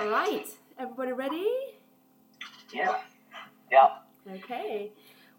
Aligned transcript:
All 0.00 0.08
right, 0.08 0.48
everybody 0.78 1.12
ready? 1.12 1.46
Yeah. 2.72 3.00
Yeah. 3.70 3.88
Okay. 4.32 4.92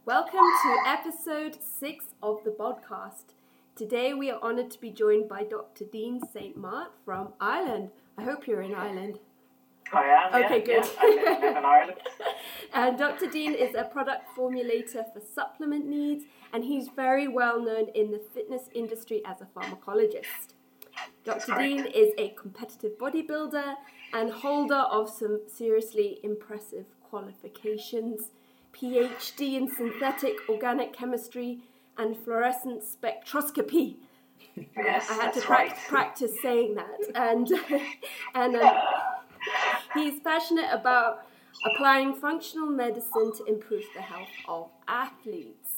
Welcome 0.05 0.39
to 0.39 0.77
episode 0.85 1.57
six 1.63 2.05
of 2.21 2.43
the 2.43 2.51
podcast. 2.51 3.33
Today 3.75 4.13
we 4.13 4.29
are 4.29 4.39
honoured 4.39 4.69
to 4.69 4.79
be 4.79 4.91
joined 4.91 5.27
by 5.27 5.45
Dr. 5.45 5.85
Dean 5.85 6.21
St. 6.31 6.55
Mart 6.55 6.91
from 7.03 7.29
Ireland. 7.41 7.89
I 8.19 8.23
hope 8.23 8.45
you're 8.45 8.61
in 8.61 8.75
Ireland. 8.75 9.17
I 9.91 10.03
am. 10.03 10.45
Okay, 10.45 10.59
yeah, 10.59 10.65
good. 10.65 10.85
Yeah, 10.85 11.01
I 11.01 11.07
live, 11.07 11.41
live 11.41 11.57
in 11.57 11.65
Ireland. 11.65 11.97
And 12.75 12.97
Dr. 12.99 13.31
Dean 13.31 13.55
is 13.55 13.73
a 13.73 13.85
product 13.85 14.27
formulator 14.37 15.11
for 15.11 15.21
supplement 15.33 15.87
needs, 15.87 16.25
and 16.53 16.63
he's 16.63 16.87
very 16.95 17.27
well 17.27 17.59
known 17.59 17.87
in 17.95 18.11
the 18.11 18.21
fitness 18.31 18.69
industry 18.75 19.23
as 19.25 19.37
a 19.41 19.45
pharmacologist. 19.45 20.53
Dr. 21.23 21.53
correct. 21.53 21.61
Dean 21.61 21.85
is 21.87 22.13
a 22.19 22.29
competitive 22.29 22.91
bodybuilder 22.99 23.75
and 24.13 24.31
holder 24.31 24.75
of 24.75 25.09
some 25.09 25.41
seriously 25.47 26.19
impressive 26.23 26.85
qualifications 27.09 28.29
PhD 28.73 29.55
in 29.57 29.69
synthetic 29.69 30.35
organic 30.49 30.93
chemistry 30.93 31.59
and 31.97 32.15
fluorescent 32.17 32.83
spectroscopy. 32.83 33.95
Yes, 34.75 35.09
I 35.09 35.13
had 35.15 35.33
to 35.33 35.41
prac- 35.41 35.69
right. 35.69 35.77
practice 35.87 36.31
saying 36.41 36.75
that, 36.75 36.99
and 37.15 37.47
and 38.35 38.55
um, 38.55 38.75
he's 39.93 40.19
passionate 40.21 40.69
about 40.71 41.25
applying 41.65 42.13
functional 42.15 42.67
medicine 42.67 43.31
to 43.37 43.45
improve 43.45 43.83
the 43.95 44.01
health 44.01 44.27
of 44.47 44.69
athletes. 44.87 45.69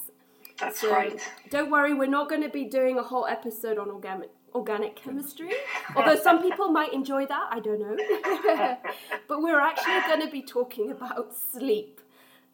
That's 0.60 0.80
So 0.80 0.92
right. 0.92 1.20
don't 1.50 1.72
worry, 1.72 1.94
we're 1.94 2.08
not 2.08 2.30
going 2.30 2.42
to 2.44 2.50
be 2.50 2.64
doing 2.66 2.98
a 2.98 3.04
whole 3.04 3.26
episode 3.26 3.78
on 3.78 3.90
organic 3.90 4.30
organic 4.54 4.96
chemistry. 4.96 5.52
Although 5.96 6.20
some 6.22 6.42
people 6.42 6.70
might 6.70 6.94
enjoy 6.94 7.26
that, 7.26 7.48
I 7.52 7.60
don't 7.60 7.80
know. 7.80 7.98
but 9.28 9.42
we're 9.42 9.60
actually 9.60 10.02
going 10.08 10.22
to 10.22 10.32
be 10.32 10.42
talking 10.42 10.92
about 10.92 11.34
sleep. 11.52 12.00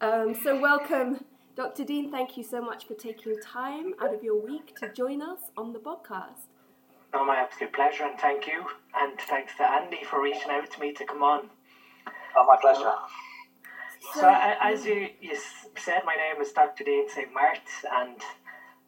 Um, 0.00 0.34
so 0.42 0.58
welcome, 0.58 1.24
Dr. 1.56 1.84
Dean. 1.84 2.10
Thank 2.10 2.36
you 2.36 2.42
so 2.42 2.60
much 2.62 2.86
for 2.86 2.94
taking 2.94 3.38
time 3.40 3.94
out 4.00 4.14
of 4.14 4.22
your 4.22 4.40
week 4.40 4.74
to 4.76 4.92
join 4.92 5.20
us 5.22 5.40
on 5.56 5.72
the 5.72 5.78
podcast. 5.78 6.46
No, 7.12 7.24
my 7.24 7.36
absolute 7.36 7.72
pleasure, 7.72 8.04
and 8.04 8.18
thank 8.20 8.46
you, 8.46 8.64
and 8.96 9.18
thanks 9.22 9.52
to 9.56 9.68
Andy 9.68 10.04
for 10.04 10.22
reaching 10.22 10.50
out 10.50 10.70
to 10.70 10.80
me 10.80 10.92
to 10.92 11.04
come 11.04 11.22
on. 11.22 11.50
Oh, 12.36 12.46
my 12.46 12.56
pleasure. 12.60 12.92
So, 14.14 14.28
a- 14.28 14.56
as 14.62 14.86
you, 14.86 15.08
you 15.20 15.36
said, 15.76 16.02
my 16.06 16.14
name 16.14 16.40
is 16.40 16.52
Dr. 16.52 16.84
Dean 16.84 17.08
St. 17.08 17.28
Mart, 17.34 17.58
and 17.92 18.16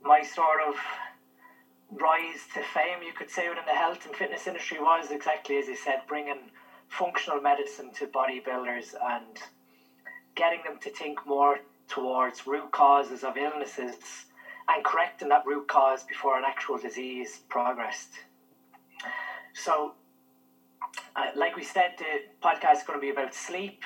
my 0.05 0.23
sort 0.23 0.61
of 0.67 0.77
rise 2.01 2.47
to 2.55 2.63
fame, 2.63 3.03
you 3.03 3.13
could 3.13 3.31
say, 3.31 3.49
within 3.49 3.65
the 3.67 3.73
health 3.73 4.07
and 4.07 4.15
fitness 4.15 4.47
industry 4.47 4.79
was 4.81 5.11
exactly 5.11 5.57
as 5.57 5.69
you 5.69 5.77
said, 5.77 6.01
bringing 6.07 6.51
functional 6.89 7.41
medicine 7.41 7.91
to 7.93 8.07
bodybuilders 8.07 8.95
and 9.03 9.39
getting 10.35 10.63
them 10.65 10.79
to 10.81 10.91
think 10.91 11.27
more 11.27 11.59
towards 11.89 12.47
root 12.47 12.71
causes 12.71 13.23
of 13.25 13.37
illnesses 13.37 14.27
and 14.69 14.85
correcting 14.85 15.29
that 15.29 15.45
root 15.47 15.67
cause 15.69 16.05
before 16.05 16.39
an 16.39 16.45
actual 16.47 16.79
disease 16.79 17.41
progressed. 17.49 18.13
So, 19.53 19.93
uh, 21.17 21.27
like 21.35 21.57
we 21.57 21.63
said, 21.63 21.95
the 21.99 22.23
podcast 22.43 22.79
is 22.79 22.83
going 22.85 22.99
to 22.99 23.03
be 23.03 23.11
about 23.11 23.35
sleep. 23.35 23.83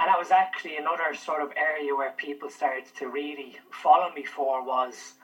And 0.00 0.08
that 0.08 0.18
was 0.18 0.30
actually 0.30 0.76
another 0.76 1.14
sort 1.14 1.42
of 1.42 1.52
area 1.56 1.94
where 1.94 2.12
people 2.12 2.48
started 2.50 2.86
to 2.96 3.08
really 3.08 3.58
follow 3.70 4.12
me 4.14 4.24
for 4.24 4.64
was 4.64 5.14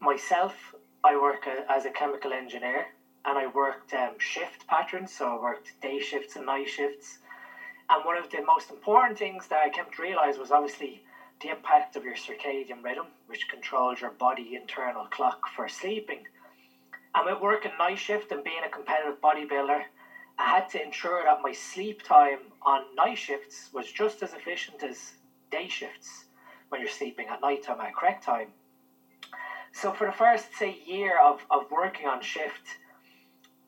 myself. 0.00 0.74
I 1.04 1.16
work 1.16 1.46
a, 1.46 1.70
as 1.70 1.84
a 1.84 1.90
chemical 1.90 2.32
engineer 2.32 2.86
and 3.24 3.38
I 3.38 3.46
worked 3.46 3.94
um, 3.94 4.18
shift 4.18 4.66
patterns, 4.66 5.12
so 5.12 5.36
I 5.36 5.40
worked 5.40 5.80
day 5.80 6.00
shifts 6.00 6.36
and 6.36 6.46
night 6.46 6.68
shifts. 6.68 7.18
And 7.90 8.04
one 8.04 8.16
of 8.16 8.30
the 8.30 8.42
most 8.42 8.70
important 8.70 9.18
things 9.18 9.46
that 9.48 9.62
I 9.62 9.70
came 9.70 9.90
to 9.90 10.02
realize 10.02 10.38
was 10.38 10.50
obviously 10.50 11.02
the 11.40 11.50
impact 11.50 11.96
of 11.96 12.04
your 12.04 12.14
circadian 12.14 12.82
rhythm, 12.82 13.06
which 13.26 13.48
controls 13.48 14.00
your 14.00 14.10
body 14.10 14.56
internal 14.60 15.06
clock 15.06 15.48
for 15.54 15.68
sleeping. 15.68 16.26
And 17.14 17.26
with 17.26 17.40
working 17.40 17.72
night 17.78 17.98
shift 17.98 18.32
and 18.32 18.44
being 18.44 18.64
a 18.64 18.68
competitive 18.68 19.20
bodybuilder, 19.20 19.82
I 20.38 20.44
had 20.44 20.68
to 20.70 20.82
ensure 20.82 21.24
that 21.24 21.42
my 21.42 21.52
sleep 21.52 22.02
time 22.02 22.38
on 22.62 22.82
night 22.96 23.18
shifts 23.18 23.70
was 23.72 23.90
just 23.90 24.22
as 24.22 24.34
efficient 24.34 24.82
as 24.82 25.14
day 25.50 25.68
shifts 25.68 26.26
when 26.68 26.80
you're 26.80 26.90
sleeping 26.90 27.28
at 27.28 27.40
night 27.40 27.62
time 27.62 27.80
at 27.80 27.94
correct 27.94 28.22
time. 28.22 28.48
So 29.72 29.92
for 29.92 30.06
the 30.06 30.12
first 30.12 30.46
say 30.58 30.78
year 30.86 31.18
of, 31.20 31.40
of 31.50 31.70
working 31.70 32.06
on 32.06 32.22
shift, 32.22 32.62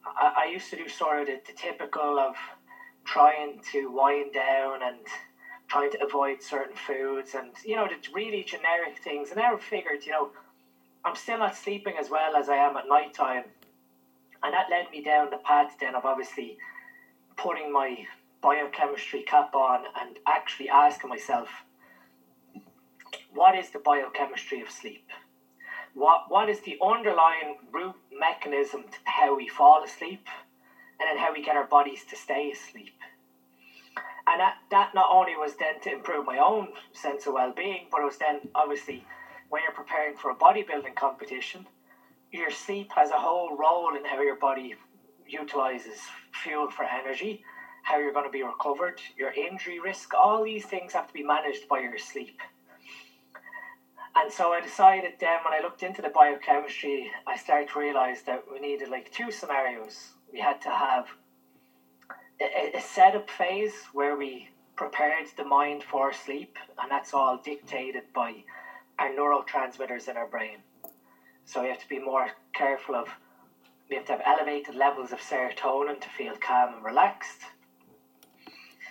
I, 0.05 0.45
I 0.45 0.51
used 0.51 0.71
to 0.71 0.77
do 0.77 0.89
sort 0.89 1.21
of 1.21 1.27
the, 1.27 1.41
the 1.47 1.53
typical 1.53 2.19
of 2.19 2.35
trying 3.05 3.61
to 3.73 3.91
wind 3.93 4.33
down 4.33 4.83
and 4.83 4.99
trying 5.69 5.91
to 5.93 6.05
avoid 6.05 6.43
certain 6.43 6.77
foods 6.77 7.35
and 7.35 7.51
you 7.65 7.77
know 7.77 7.87
the 7.87 7.97
really 8.13 8.43
generic 8.43 8.99
things. 8.99 9.31
And 9.31 9.41
I 9.41 9.57
figured, 9.57 10.05
you 10.05 10.13
know, 10.13 10.31
I'm 11.05 11.17
still 11.17 11.39
not 11.39 11.57
sleeping 11.57 11.95
as 11.99 12.11
well 12.11 12.37
as 12.37 12.49
I 12.49 12.57
am 12.57 12.77
at 12.77 12.89
night 12.89 13.15
time. 13.15 13.45
And 14.43 14.55
that 14.55 14.67
led 14.71 14.91
me 14.91 15.03
down 15.03 15.31
the 15.31 15.39
path 15.39 15.77
then 15.81 15.95
of 15.95 16.05
obviously 16.05 16.57
putting 17.37 17.73
my 17.73 18.07
biochemistry 18.43 19.23
cap 19.23 19.55
on 19.55 19.85
and 20.01 20.19
actually 20.27 20.69
asking 20.69 21.11
myself, 21.11 21.49
what 23.35 23.55
is 23.57 23.71
the 23.71 23.79
biochemistry 23.79 24.61
of 24.61 24.71
sleep? 24.71 25.09
What 25.95 26.23
what 26.29 26.49
is 26.49 26.61
the 26.61 26.79
underlying 26.85 27.57
root 27.73 27.97
mechanism 28.13 28.85
to 28.91 28.99
how 29.05 29.37
we 29.37 29.49
fall 29.49 29.83
asleep 29.83 30.27
and 31.01 31.09
then 31.09 31.19
how 31.19 31.33
we 31.33 31.43
get 31.43 31.57
our 31.57 31.67
bodies 31.67 32.05
to 32.07 32.17
stay 32.17 32.51
asleep? 32.51 32.95
And 34.27 34.39
that, 34.41 34.55
that 34.71 34.95
not 34.95 35.09
only 35.11 35.35
was 35.35 35.57
then 35.57 35.81
to 35.81 35.93
improve 35.93 36.25
my 36.27 36.39
own 36.39 36.69
sense 36.93 37.27
of 37.27 37.35
well 37.35 37.53
being, 37.57 37.87
but 37.91 38.01
it 38.01 38.05
was 38.05 38.19
then 38.19 38.41
obviously 38.55 39.05
when 39.49 39.63
you're 39.63 39.73
preparing 39.73 40.15
for 40.17 40.31
a 40.31 40.35
bodybuilding 40.37 40.95
competition, 40.95 41.67
your 42.31 42.51
sleep 42.51 42.93
has 42.95 43.11
a 43.11 43.19
whole 43.19 43.57
role 43.57 43.97
in 43.97 44.05
how 44.05 44.21
your 44.21 44.37
body 44.37 44.77
utilizes 45.27 45.99
fuel 46.33 46.71
for 46.71 46.85
energy, 46.85 47.43
how 47.83 47.99
you're 47.99 48.13
going 48.13 48.25
to 48.25 48.31
be 48.31 48.45
recovered, 48.45 49.01
your 49.17 49.33
injury 49.33 49.81
risk, 49.81 50.15
all 50.15 50.45
these 50.45 50.65
things 50.67 50.93
have 50.93 51.09
to 51.09 51.13
be 51.13 51.23
managed 51.25 51.67
by 51.69 51.81
your 51.81 51.99
sleep. 51.99 52.41
And 54.17 54.33
so 54.33 54.53
I 54.53 54.61
decided 54.61 55.13
then 55.21 55.39
when 55.45 55.55
I 55.55 55.61
looked 55.63 55.83
into 55.83 56.03
the 56.03 56.09
biochemistry, 56.09 57.11
I 57.27 57.37
started 57.37 57.69
to 57.71 57.79
realize 57.79 58.23
that 58.23 58.45
we 58.51 58.59
needed 58.59 58.89
like 58.89 59.13
two 59.13 59.31
scenarios. 59.31 60.15
We 60.33 60.41
had 60.41 60.61
to 60.63 60.71
have 60.71 61.07
a, 62.41 62.77
a 62.77 62.81
setup 62.81 63.31
phase 63.31 63.75
where 63.93 64.17
we 64.17 64.49
prepared 64.77 65.27
the 65.37 65.45
mind 65.45 65.83
for 65.83 66.13
sleep, 66.13 66.57
and 66.81 66.91
that's 66.91 67.15
all 67.15 67.41
dictated 67.45 68.05
by 68.15 68.45
our 68.99 69.11
neurotransmitters 69.11 70.09
in 70.09 70.17
our 70.17 70.27
brain. 70.27 70.59
So 71.45 71.63
we 71.63 71.69
have 71.69 71.81
to 71.81 71.89
be 71.89 71.99
more 71.99 72.31
careful 72.53 72.95
of, 72.95 73.09
we 73.89 73.97
have 73.97 74.07
to 74.07 74.13
have 74.13 74.23
elevated 74.25 74.75
levels 74.75 75.13
of 75.13 75.21
serotonin 75.21 76.01
to 76.01 76.09
feel 76.09 76.35
calm 76.37 76.75
and 76.75 76.85
relaxed. 76.85 77.41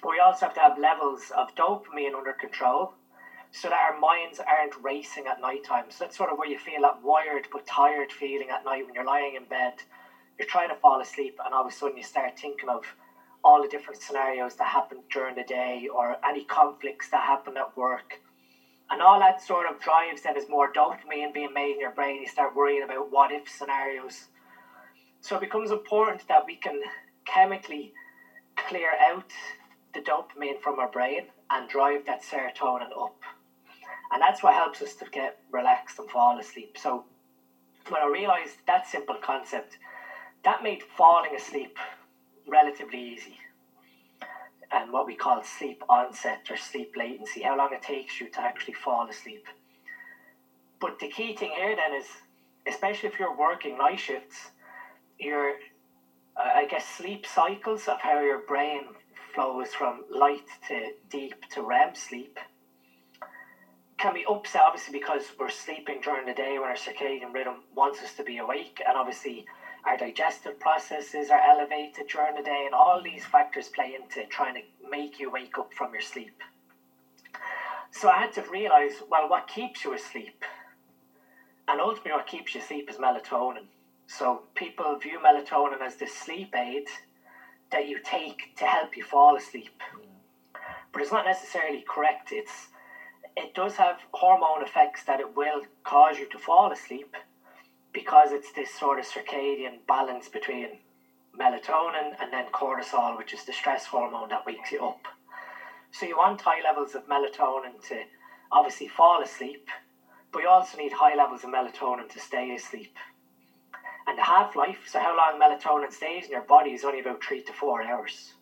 But 0.01 0.12
we 0.12 0.19
also 0.19 0.46
have 0.46 0.56
to 0.56 0.62
have 0.62 0.80
levels 0.80 1.31
of 1.36 1.53
dopamine 1.56 2.16
under 2.16 2.34
control 2.34 2.94
so 3.52 3.70
that 3.70 3.80
our 3.92 4.00
minds 4.00 4.40
aren't 4.40 4.84
racing 4.84 5.26
at 5.28 5.42
night 5.42 5.64
time. 5.64 5.86
So 5.90 6.04
that's 6.04 6.18
sort 6.18 6.32
of 6.32 6.38
where 6.38 6.50
you 6.50 6.60
feel 6.60 6.82
that 6.82 7.04
wired 7.04 7.48
but 7.52 7.66
tired 7.66 8.12
feeling 8.12 8.50
at 8.50 8.64
night 8.64 8.86
when 8.86 8.94
you're 8.94 9.06
lying 9.06 9.36
in 9.36 9.46
bed. 9.46 9.74
You're 10.38 10.48
trying 10.48 10.70
to 10.70 10.76
fall 10.76 11.02
asleep, 11.02 11.38
and 11.44 11.54
all 11.54 11.66
of 11.66 11.72
a 11.72 11.76
sudden 11.76 11.98
you 11.98 12.04
start 12.04 12.40
thinking 12.40 12.70
of 12.70 12.86
all 13.44 13.62
the 13.62 13.68
different 13.68 14.02
scenarios 14.02 14.56
that 14.56 14.68
happen 14.68 15.00
during 15.12 15.36
the 15.36 15.44
day 15.44 15.88
or 15.94 16.18
any 16.28 16.46
conflicts 16.46 17.10
that 17.10 17.24
happen 17.24 17.58
at 17.58 17.76
work. 17.76 18.20
And 18.92 19.02
all 19.02 19.20
that 19.20 19.42
sort 19.42 19.68
of 19.70 19.80
drives 19.80 20.24
then 20.24 20.36
is 20.36 20.50
more 20.50 20.72
dopamine 20.74 21.34
being 21.34 21.54
made 21.54 21.74
in 21.74 21.80
your 21.80 21.92
brain. 21.92 22.22
You 22.22 22.28
start 22.28 22.56
worrying 22.56 22.84
about 22.84 23.12
what 23.12 23.31
if 23.31 23.48
scenarios. 23.48 24.28
So 25.22 25.36
it 25.36 25.42
becomes 25.42 25.72
important 25.72 26.28
that 26.28 26.46
we 26.46 26.56
can 26.56 26.81
chemically 27.26 27.94
clear 28.56 28.92
out 29.10 29.31
the 29.94 30.01
dopamine 30.01 30.60
from 30.62 30.80
our 30.80 30.90
brain 30.90 31.28
and 31.50 31.69
drive 31.69 32.06
that 32.06 32.24
serotonin 32.24 32.92
up. 32.98 33.22
And 34.19 34.27
that's 34.27 34.44
what 34.44 34.54
helps 34.54 34.81
us 34.81 34.95
to 34.95 35.06
get 35.06 35.38
relaxed 35.50 35.98
and 35.98 36.10
fall 36.10 36.38
asleep. 36.38 36.77
So 36.77 37.06
when 37.88 38.01
I 38.01 38.07
realized 38.07 38.57
that 38.68 38.86
simple 38.86 39.16
concept, 39.16 39.77
that 40.44 40.62
made 40.62 40.83
falling 40.83 41.33
asleep 41.33 41.77
relatively 42.45 43.00
easy. 43.00 43.38
And 44.74 44.92
what 44.92 45.06
we 45.06 45.16
call 45.16 45.42
sleep 45.44 45.81
onset 45.88 46.42
or 46.50 46.57
sleep 46.57 46.95
latency, 46.98 47.44
how 47.44 47.56
long 47.56 47.69
it 47.71 47.81
takes 47.81 48.19
you 48.19 48.30
to 48.31 48.42
actually 48.42 48.74
fall 48.74 49.07
asleep. 49.07 49.45
But 50.81 51.00
the 51.00 51.07
key 51.07 51.33
thing 51.33 51.51
here 51.56 51.77
then 51.77 51.94
is, 51.94 52.07
especially 52.68 53.07
if 53.07 53.19
you're 53.19 53.38
working 53.38 53.77
night 53.77 54.01
shifts, 54.01 54.51
your, 55.18 55.51
uh, 56.36 56.50
I 56.56 56.65
guess, 56.65 56.86
sleep 56.86 57.25
cycles 57.25 57.88
of 57.88 58.01
how 58.01 58.19
your 58.19 58.39
brain 58.39 58.81
flows 59.33 59.74
from 59.74 60.04
light 60.10 60.50
to 60.68 60.92
deep 61.10 61.45
to 61.51 61.62
REM 61.62 61.95
sleep 61.95 62.38
can 64.00 64.13
be 64.13 64.25
upset 64.30 64.62
obviously 64.66 64.98
because 64.98 65.34
we're 65.38 65.50
sleeping 65.50 66.00
during 66.01 66.25
the 66.25 66.34
day 66.34 66.57
when 66.57 66.69
our 66.69 66.75
circadian 66.75 67.34
rhythm 67.34 67.56
wants 67.75 68.01
us 68.01 68.16
to 68.16 68.24
be 68.24 68.38
awake 68.38 68.81
and 68.88 68.98
obviously 68.98 69.46
our 69.86 69.98
digestive 69.98 70.60
processes 70.60 71.30
are 71.30 71.42
elevated 71.42 72.07
during 72.07 72.36
the 72.36 72.42
day, 72.42 72.63
and 72.66 72.74
all 72.74 73.01
these 73.01 73.25
factors 73.25 73.69
play 73.69 73.96
into 74.00 74.28
trying 74.28 74.56
to 74.56 74.62
make 74.90 75.19
you 75.19 75.31
wake 75.31 75.57
up 75.57 75.74
from 75.74 75.94
your 75.94 76.01
sleep. 76.01 76.42
So 77.92 78.10
I 78.10 78.18
had 78.18 78.34
to 78.34 78.42
realize, 78.51 79.01
well, 79.10 79.30
what 79.30 79.48
keeps 79.48 79.84
you 79.84 79.94
asleep? 79.94 80.44
And 81.68 81.80
ultimately, 81.80 82.12
what 82.12 82.28
keeps 82.28 82.54
you 82.54 82.62
asleep 82.62 82.90
is 82.90 82.98
melatonin. 82.98 83.68
So 84.07 84.44
people 84.56 84.98
view 84.98 85.19
melatonin 85.19 85.81
as 85.81 85.96
the 85.96 86.07
sleep 86.07 86.54
aid 86.56 86.88
that 87.72 87.88
you 87.88 88.00
take 88.04 88.56
to 88.57 88.66
help 88.66 88.98
you 88.98 89.04
fall 89.04 89.38
asleep. 89.38 89.81
But 90.92 91.01
it's 91.01 91.12
not 91.12 91.25
necessarily 91.25 91.86
correct. 91.88 92.31
It's 92.31 92.68
it 93.39 93.53
does 93.53 93.75
have 93.77 93.97
hormone 94.13 94.62
effects 94.62 95.03
that 95.06 95.19
it 95.19 95.36
will 95.36 95.62
cause 95.83 96.19
you 96.19 96.27
to 96.30 96.38
fall 96.38 96.71
asleep 96.71 97.15
because 97.94 98.31
it's 98.31 98.51
this 98.51 98.71
sort 98.71 99.00
of 99.00 99.06
circadian 99.06 99.86
balance 99.88 100.27
between 100.27 100.80
melatonin 101.39 102.15
and 102.19 102.33
then 102.33 102.45
cortisol, 102.51 103.18
which 103.18 103.33
is 103.33 103.45
the 103.45 103.53
stress 103.53 103.86
hormone 103.86 104.30
that 104.30 104.45
wakes 104.45 104.71
you 104.71 104.83
up. 104.83 105.07
So 105.91 106.06
you 106.06 106.18
want 106.18 106.41
high 106.41 106.62
levels 106.62 106.95
of 106.95 107.07
melatonin 107.07 107.81
to 107.88 108.01
obviously 108.51 108.88
fall 108.88 109.21
asleep, 109.21 109.69
but 110.31 110.39
you 110.41 110.50
also 110.50 110.77
need 110.77 110.91
high 110.91 111.15
levels 111.15 111.44
of 111.44 111.50
melatonin 111.50 112.09
to 112.09 112.19
stay 112.19 112.53
asleep. 112.53 112.95
And 114.06 114.18
the 114.18 114.24
half 114.24 114.56
life, 114.56 114.86
so 114.86 115.00
how 115.00 115.15
long 115.15 115.39
melatonin 115.39 115.91
stays 115.91 116.25
in 116.25 116.31
your 116.31 116.41
body, 116.41 116.71
is 116.71 116.83
only 116.83 117.00
about 117.00 117.24
three 117.24 117.41
to 117.44 117.53
four 117.53 117.81
hours. 117.83 118.33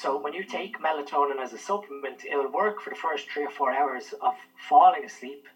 So 0.00 0.18
when 0.18 0.32
you 0.32 0.42
take 0.42 0.80
melatonin 0.80 1.40
as 1.40 1.52
a 1.52 1.58
supplement, 1.58 2.24
it'll 2.24 2.50
work 2.50 2.80
for 2.80 2.90
the 2.90 2.96
first 2.96 3.30
three 3.30 3.44
or 3.44 3.50
four 3.50 3.72
hours 3.72 4.12
of 4.20 4.34
falling 4.68 5.04
asleep. 5.04 5.46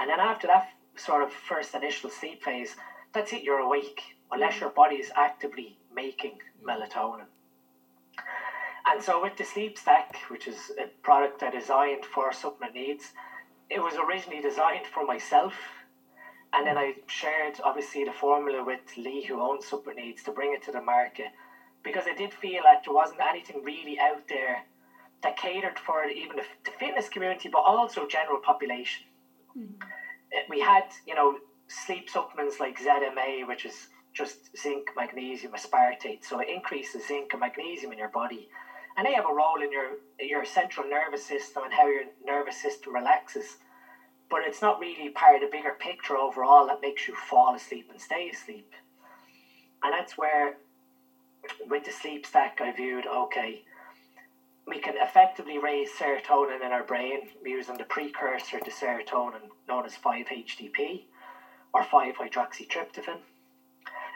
And 0.00 0.10
then 0.10 0.18
after 0.18 0.48
that 0.48 0.70
sort 0.96 1.22
of 1.22 1.32
first 1.32 1.74
initial 1.76 2.10
sleep 2.10 2.42
phase, 2.42 2.74
that's 3.12 3.32
it, 3.32 3.44
you're 3.44 3.60
awake, 3.60 4.02
unless 4.32 4.54
mm. 4.54 4.62
your 4.62 4.70
body 4.70 4.96
is 4.96 5.12
actively 5.14 5.78
making 5.94 6.38
melatonin. 6.66 7.26
And 8.86 9.00
so 9.00 9.22
with 9.22 9.36
the 9.36 9.44
Sleep 9.44 9.78
Stack, 9.78 10.16
which 10.28 10.48
is 10.48 10.72
a 10.76 10.88
product 11.02 11.44
I 11.44 11.50
designed 11.50 12.04
for 12.04 12.32
supplement 12.32 12.74
needs, 12.74 13.12
it 13.70 13.80
was 13.80 13.94
originally 13.94 14.42
designed 14.42 14.86
for 14.86 15.06
myself. 15.06 15.54
And 16.52 16.66
then 16.66 16.76
I 16.76 16.94
shared 17.06 17.60
obviously 17.62 18.02
the 18.02 18.12
formula 18.12 18.64
with 18.64 18.80
Lee, 18.96 19.22
who 19.22 19.40
owns 19.40 19.66
Supplement 19.66 20.04
Needs, 20.04 20.24
to 20.24 20.32
bring 20.32 20.54
it 20.54 20.62
to 20.64 20.72
the 20.72 20.82
market 20.82 21.28
because 21.82 22.04
I 22.06 22.12
did 22.12 22.32
feel 22.32 22.62
like 22.64 22.84
there 22.84 22.94
wasn't 22.94 23.20
anything 23.20 23.62
really 23.64 23.98
out 23.98 24.22
there 24.28 24.62
that 25.22 25.36
catered 25.36 25.78
for 25.78 26.04
even 26.04 26.36
the, 26.36 26.42
the 26.64 26.70
fitness 26.70 27.08
community, 27.08 27.48
but 27.50 27.60
also 27.60 28.06
general 28.06 28.38
population. 28.38 29.06
Mm-hmm. 29.56 29.74
We 30.48 30.60
had, 30.60 30.84
you 31.06 31.14
know, 31.14 31.38
sleep 31.68 32.08
supplements 32.08 32.60
like 32.60 32.78
ZMA, 32.78 33.46
which 33.46 33.64
is 33.64 33.88
just 34.12 34.56
zinc, 34.56 34.88
magnesium, 34.96 35.52
aspartate, 35.52 36.24
so 36.24 36.40
it 36.40 36.48
increases 36.48 37.06
zinc 37.06 37.32
and 37.32 37.40
magnesium 37.40 37.92
in 37.92 37.98
your 37.98 38.08
body 38.08 38.48
and 38.96 39.06
they 39.06 39.14
have 39.14 39.24
a 39.26 39.32
role 39.32 39.62
in 39.62 39.72
your 39.72 39.96
your 40.18 40.44
central 40.44 40.86
nervous 40.88 41.24
system 41.24 41.64
and 41.64 41.72
how 41.72 41.86
your 41.86 42.04
nervous 42.24 42.60
system 42.60 42.94
relaxes. 42.94 43.56
But 44.28 44.42
it's 44.42 44.62
not 44.62 44.78
really 44.78 45.08
part 45.08 45.36
of 45.36 45.40
the 45.40 45.56
bigger 45.56 45.74
picture 45.78 46.16
overall 46.16 46.66
that 46.66 46.82
makes 46.82 47.08
you 47.08 47.14
fall 47.14 47.54
asleep 47.54 47.88
and 47.90 48.00
stay 48.00 48.28
asleep. 48.28 48.72
And 49.82 49.92
that's 49.92 50.16
where, 50.16 50.58
with 51.68 51.84
the 51.84 51.92
sleep 51.92 52.26
stack, 52.26 52.60
I 52.60 52.72
viewed 52.72 53.06
okay, 53.06 53.62
we 54.66 54.78
can 54.78 54.94
effectively 54.96 55.58
raise 55.58 55.90
serotonin 55.90 56.64
in 56.64 56.72
our 56.72 56.84
brain 56.84 57.28
using 57.44 57.76
the 57.76 57.84
precursor 57.84 58.60
to 58.60 58.70
serotonin 58.70 59.48
known 59.68 59.84
as 59.84 59.94
5-HTP 59.96 61.04
or 61.72 61.82
5-hydroxytryptophan. 61.82 63.18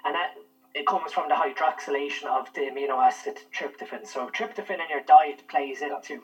And 0.04 0.14
that 0.14 0.34
it 0.74 0.86
comes 0.86 1.12
from 1.12 1.28
the 1.28 1.34
hydroxylation 1.34 2.26
of 2.26 2.52
the 2.52 2.62
amino 2.62 3.02
acid 3.02 3.38
tryptophan. 3.56 4.06
So 4.06 4.28
tryptophan 4.28 4.80
in 4.80 4.90
your 4.90 5.02
diet 5.06 5.46
plays 5.48 5.82
into 5.82 6.22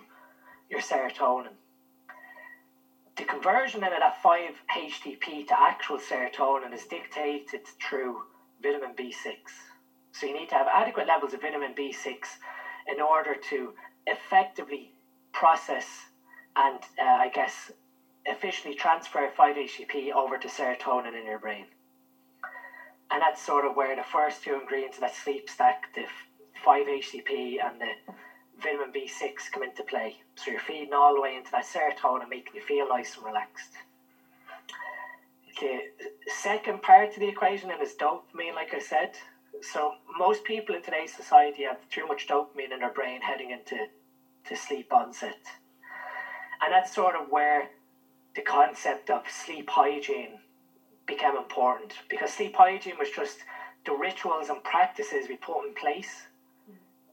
your 0.68 0.80
serotonin. 0.80 1.54
The 3.16 3.24
conversion 3.24 3.82
of 3.84 3.90
that 3.90 4.22
5-HTP 4.22 5.48
to 5.48 5.60
actual 5.60 5.98
serotonin 5.98 6.72
is 6.72 6.84
dictated 6.84 7.66
through 7.80 8.22
vitamin 8.62 8.94
B6. 8.94 9.36
So 10.12 10.26
you 10.26 10.32
need 10.32 10.48
to 10.50 10.56
have 10.56 10.66
adequate 10.72 11.06
levels 11.06 11.32
of 11.34 11.40
vitamin 11.40 11.74
B6 11.74 12.38
in 12.88 13.00
order 13.00 13.34
to 13.50 13.74
effectively 14.06 14.92
process 15.32 16.06
and, 16.56 16.78
uh, 16.98 17.04
I 17.04 17.28
guess, 17.28 17.70
efficiently 18.26 18.76
transfer 18.76 19.28
5-HTP 19.28 20.12
over 20.12 20.36
to 20.36 20.48
serotonin 20.48 21.18
in 21.18 21.24
your 21.24 21.38
brain 21.38 21.66
and 23.10 23.20
that's 23.20 23.42
sort 23.42 23.64
of 23.64 23.76
where 23.76 23.96
the 23.96 24.02
first 24.02 24.42
two 24.42 24.54
ingredients 24.54 24.96
of 24.98 25.02
that 25.02 25.14
sleep 25.14 25.48
stack, 25.50 25.92
the 25.94 26.04
5-HTP 26.64 27.56
and 27.64 27.80
the 27.80 28.12
vitamin 28.62 28.92
B6 28.92 29.50
come 29.52 29.64
into 29.64 29.82
play. 29.82 30.18
So 30.36 30.52
you're 30.52 30.60
feeding 30.60 30.94
all 30.94 31.14
the 31.14 31.20
way 31.20 31.34
into 31.36 31.50
that 31.50 31.64
serotonin, 31.64 32.28
making 32.28 32.54
you 32.54 32.60
feel 32.60 32.88
nice 32.88 33.16
and 33.16 33.26
relaxed. 33.26 33.72
The 35.60 35.80
second 36.28 36.82
part 36.82 37.12
to 37.12 37.20
the 37.20 37.28
equation 37.28 37.70
is 37.82 37.94
dopamine, 37.94 38.54
like 38.54 38.72
I 38.72 38.78
said. 38.78 39.16
So 39.60 39.92
most 40.18 40.44
people 40.44 40.74
in 40.74 40.82
today's 40.82 41.12
society 41.12 41.64
have 41.64 41.88
too 41.88 42.06
much 42.06 42.26
dopamine 42.26 42.72
in 42.72 42.80
their 42.80 42.92
brain 42.92 43.20
heading 43.20 43.50
into 43.50 43.86
to 44.44 44.56
sleep 44.56 44.92
onset. 44.92 45.38
And 46.62 46.72
that's 46.72 46.94
sort 46.94 47.14
of 47.14 47.30
where 47.30 47.68
the 48.34 48.42
concept 48.42 49.10
of 49.10 49.28
sleep 49.28 49.70
hygiene 49.70 50.38
became 51.06 51.36
important 51.36 51.94
because 52.08 52.32
sleep 52.32 52.54
hygiene 52.56 52.98
was 52.98 53.10
just 53.10 53.44
the 53.84 53.92
rituals 53.92 54.48
and 54.48 54.62
practices 54.62 55.28
we 55.28 55.36
put 55.36 55.66
in 55.66 55.74
place 55.74 56.28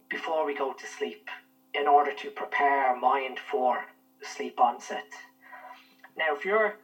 before 0.10 0.46
we 0.46 0.54
go 0.54 0.74
to 0.74 0.86
sleep 0.86 1.30
in 1.74 1.88
order 1.88 2.12
to 2.14 2.30
prepare 2.32 2.86
our 2.86 3.00
mind 3.00 3.40
for 3.40 3.86
sleep 4.22 4.60
onset. 4.60 5.12
Now, 6.18 6.36
if 6.36 6.46
you're 6.46 6.78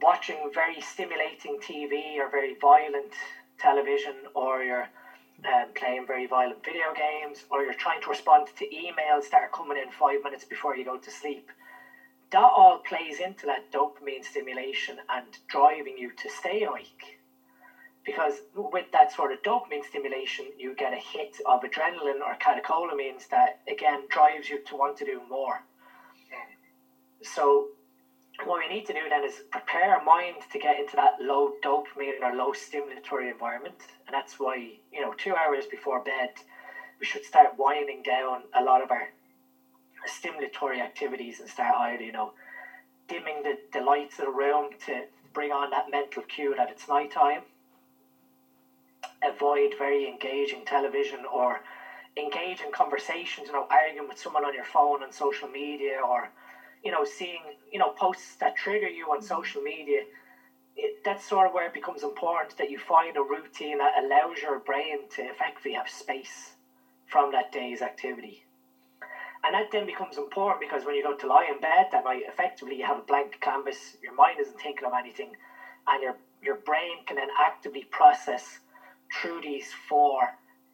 watching 0.00 0.50
very 0.52 0.80
stimulating 0.80 1.58
TV 1.58 2.18
or 2.18 2.30
very 2.30 2.56
violent 2.60 3.12
television, 3.60 4.14
or 4.34 4.62
you're 4.62 4.88
um, 5.44 5.68
playing 5.74 6.06
very 6.06 6.26
violent 6.26 6.64
video 6.64 6.92
games, 6.92 7.44
or 7.50 7.62
you're 7.62 7.74
trying 7.74 8.00
to 8.02 8.10
respond 8.10 8.48
to 8.56 8.66
emails 8.68 9.30
that 9.30 9.42
are 9.42 9.48
coming 9.48 9.78
in 9.78 9.90
five 9.90 10.22
minutes 10.22 10.44
before 10.44 10.74
you 10.74 10.84
go 10.84 10.96
to 10.96 11.10
sleep, 11.10 11.50
that 12.30 12.38
all 12.38 12.78
plays 12.78 13.20
into 13.20 13.46
that 13.46 13.70
dopamine 13.72 14.24
stimulation 14.24 14.96
and 15.08 15.38
driving 15.48 15.96
you 15.98 16.10
to 16.12 16.28
stay 16.28 16.64
awake. 16.64 17.18
Because 18.04 18.42
with 18.54 18.90
that 18.92 19.12
sort 19.12 19.32
of 19.32 19.42
dopamine 19.42 19.84
stimulation, 19.84 20.46
you 20.56 20.74
get 20.74 20.92
a 20.92 20.96
hit 20.96 21.36
of 21.46 21.60
adrenaline 21.62 22.20
or 22.26 22.34
catecholamines 22.36 23.28
that 23.28 23.60
again 23.68 24.06
drives 24.08 24.48
you 24.48 24.58
to 24.66 24.76
want 24.76 24.96
to 24.96 25.04
do 25.04 25.20
more. 25.28 25.62
So, 27.22 27.68
what 28.44 28.58
we 28.58 28.68
need 28.68 28.86
to 28.86 28.92
do 28.92 29.08
then 29.08 29.24
is 29.24 29.42
prepare 29.50 29.94
our 29.94 30.02
mind 30.02 30.36
to 30.50 30.58
get 30.58 30.78
into 30.78 30.96
that 30.96 31.14
low 31.20 31.52
dopamine 31.62 32.22
or 32.22 32.34
low 32.34 32.52
stimulatory 32.52 33.30
environment, 33.30 33.86
and 34.06 34.14
that's 34.14 34.38
why 34.38 34.56
you 34.92 35.00
know 35.00 35.12
two 35.16 35.34
hours 35.34 35.66
before 35.66 36.00
bed 36.00 36.30
we 37.00 37.06
should 37.06 37.24
start 37.24 37.56
winding 37.56 38.02
down 38.02 38.42
a 38.52 38.62
lot 38.62 38.82
of 38.82 38.90
our 38.90 39.08
stimulatory 40.06 40.80
activities 40.80 41.40
and 41.40 41.48
start 41.48 41.74
either, 41.74 42.04
you 42.04 42.12
know, 42.12 42.32
dimming 43.08 43.42
the, 43.42 43.56
the 43.72 43.80
lights 43.80 44.18
of 44.18 44.26
the 44.26 44.30
room 44.30 44.66
to 44.86 45.04
bring 45.32 45.50
on 45.50 45.70
that 45.70 45.90
mental 45.90 46.22
cue 46.22 46.54
that 46.56 46.70
it's 46.70 46.88
night 46.88 47.10
time. 47.10 47.40
Avoid 49.26 49.74
very 49.78 50.06
engaging 50.06 50.64
television 50.64 51.20
or 51.24 51.60
engage 52.16 52.60
in 52.60 52.70
conversations, 52.70 53.48
you 53.48 53.52
know, 53.54 53.66
arguing 53.70 54.08
with 54.08 54.18
someone 54.18 54.44
on 54.44 54.54
your 54.54 54.64
phone 54.64 55.02
on 55.02 55.10
social 55.10 55.48
media 55.48 56.00
or, 56.06 56.30
you 56.84 56.90
know, 56.90 57.04
seeing, 57.04 57.42
you 57.72 57.78
know, 57.78 57.90
posts 57.90 58.36
that 58.36 58.56
trigger 58.56 58.88
you 58.88 59.06
on 59.10 59.18
mm-hmm. 59.18 59.26
social 59.26 59.62
media. 59.62 60.02
It, 60.76 61.04
that's 61.04 61.28
sort 61.28 61.46
of 61.46 61.52
where 61.52 61.66
it 61.66 61.74
becomes 61.74 62.02
important 62.02 62.56
that 62.58 62.70
you 62.70 62.78
find 62.78 63.16
a 63.16 63.22
routine 63.22 63.78
that 63.78 64.02
allows 64.02 64.38
your 64.40 64.60
brain 64.60 65.08
to 65.16 65.22
effectively 65.22 65.72
have 65.72 65.88
space 65.88 66.52
from 67.06 67.32
that 67.32 67.52
day's 67.52 67.82
activity. 67.82 68.44
And 69.42 69.54
that 69.54 69.72
then 69.72 69.86
becomes 69.86 70.18
important 70.18 70.60
because 70.60 70.84
when 70.84 70.94
you 70.94 71.02
go 71.02 71.16
to 71.16 71.26
lie 71.26 71.48
in 71.52 71.60
bed 71.60 71.86
that 71.92 72.04
night, 72.04 72.22
effectively 72.28 72.76
you 72.76 72.84
have 72.84 72.98
a 72.98 73.02
blank 73.02 73.38
canvas, 73.40 73.96
your 74.02 74.14
mind 74.14 74.38
isn't 74.38 74.60
thinking 74.60 74.86
of 74.86 74.92
anything, 74.98 75.32
and 75.88 76.02
your, 76.02 76.16
your 76.42 76.56
brain 76.56 77.04
can 77.06 77.16
then 77.16 77.28
actively 77.38 77.84
process 77.90 78.60
through 79.12 79.40
these 79.40 79.72
four, 79.88 80.20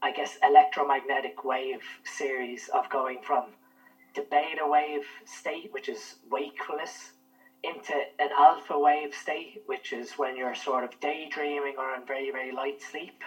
I 0.03 0.13
guess, 0.13 0.39
electromagnetic 0.43 1.45
wave 1.45 1.83
series 2.05 2.69
of 2.75 2.91
going 2.91 3.19
from 3.23 3.45
beta 4.23 4.67
wave 4.67 5.07
state, 5.25 5.73
which 5.73 5.89
is 5.89 6.17
wakefulness, 6.31 7.13
into 7.65 7.95
an 8.19 8.31
alpha 8.39 8.79
wave 8.79 9.15
state, 9.15 9.63
which 9.67 9.93
is 9.93 10.15
when 10.15 10.37
you're 10.37 10.55
sort 10.55 10.85
of 10.85 10.99
daydreaming 11.01 11.75
or 11.79 11.95
in 11.95 12.07
very, 12.07 12.31
very 12.31 12.53
light 12.53 12.83
sleep. 12.83 13.23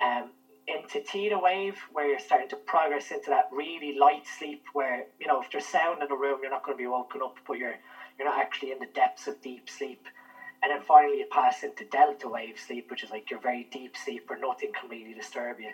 Um, 0.00 0.30
into 0.68 1.00
theta 1.00 1.38
wave 1.38 1.78
where 1.92 2.08
you're 2.08 2.18
starting 2.18 2.48
to 2.48 2.56
progress 2.56 3.10
into 3.10 3.30
that 3.30 3.48
really 3.52 3.96
light 3.98 4.26
sleep 4.26 4.64
where 4.74 5.06
you 5.20 5.26
know 5.26 5.40
if 5.40 5.50
there's 5.50 5.66
sound 5.66 6.02
in 6.02 6.08
the 6.08 6.16
room 6.16 6.40
you're 6.42 6.50
not 6.50 6.64
going 6.64 6.76
to 6.76 6.82
be 6.82 6.86
woken 6.86 7.22
up 7.22 7.38
but 7.46 7.58
you're 7.58 7.76
you're 8.18 8.28
not 8.28 8.38
actually 8.38 8.70
in 8.72 8.78
the 8.78 8.86
depths 8.94 9.26
of 9.28 9.40
deep 9.42 9.68
sleep 9.68 10.00
And 10.62 10.72
then 10.72 10.82
finally, 10.82 11.18
you 11.20 11.26
pass 11.30 11.62
into 11.62 11.84
delta 11.84 12.28
wave 12.28 12.58
sleep, 12.58 12.90
which 12.90 13.04
is 13.04 13.10
like 13.10 13.30
your 13.30 13.40
very 13.40 13.68
deep 13.70 13.96
sleep 13.96 14.24
where 14.28 14.38
nothing 14.40 14.72
can 14.78 14.90
really 14.90 15.14
disturb 15.14 15.60
you. 15.60 15.72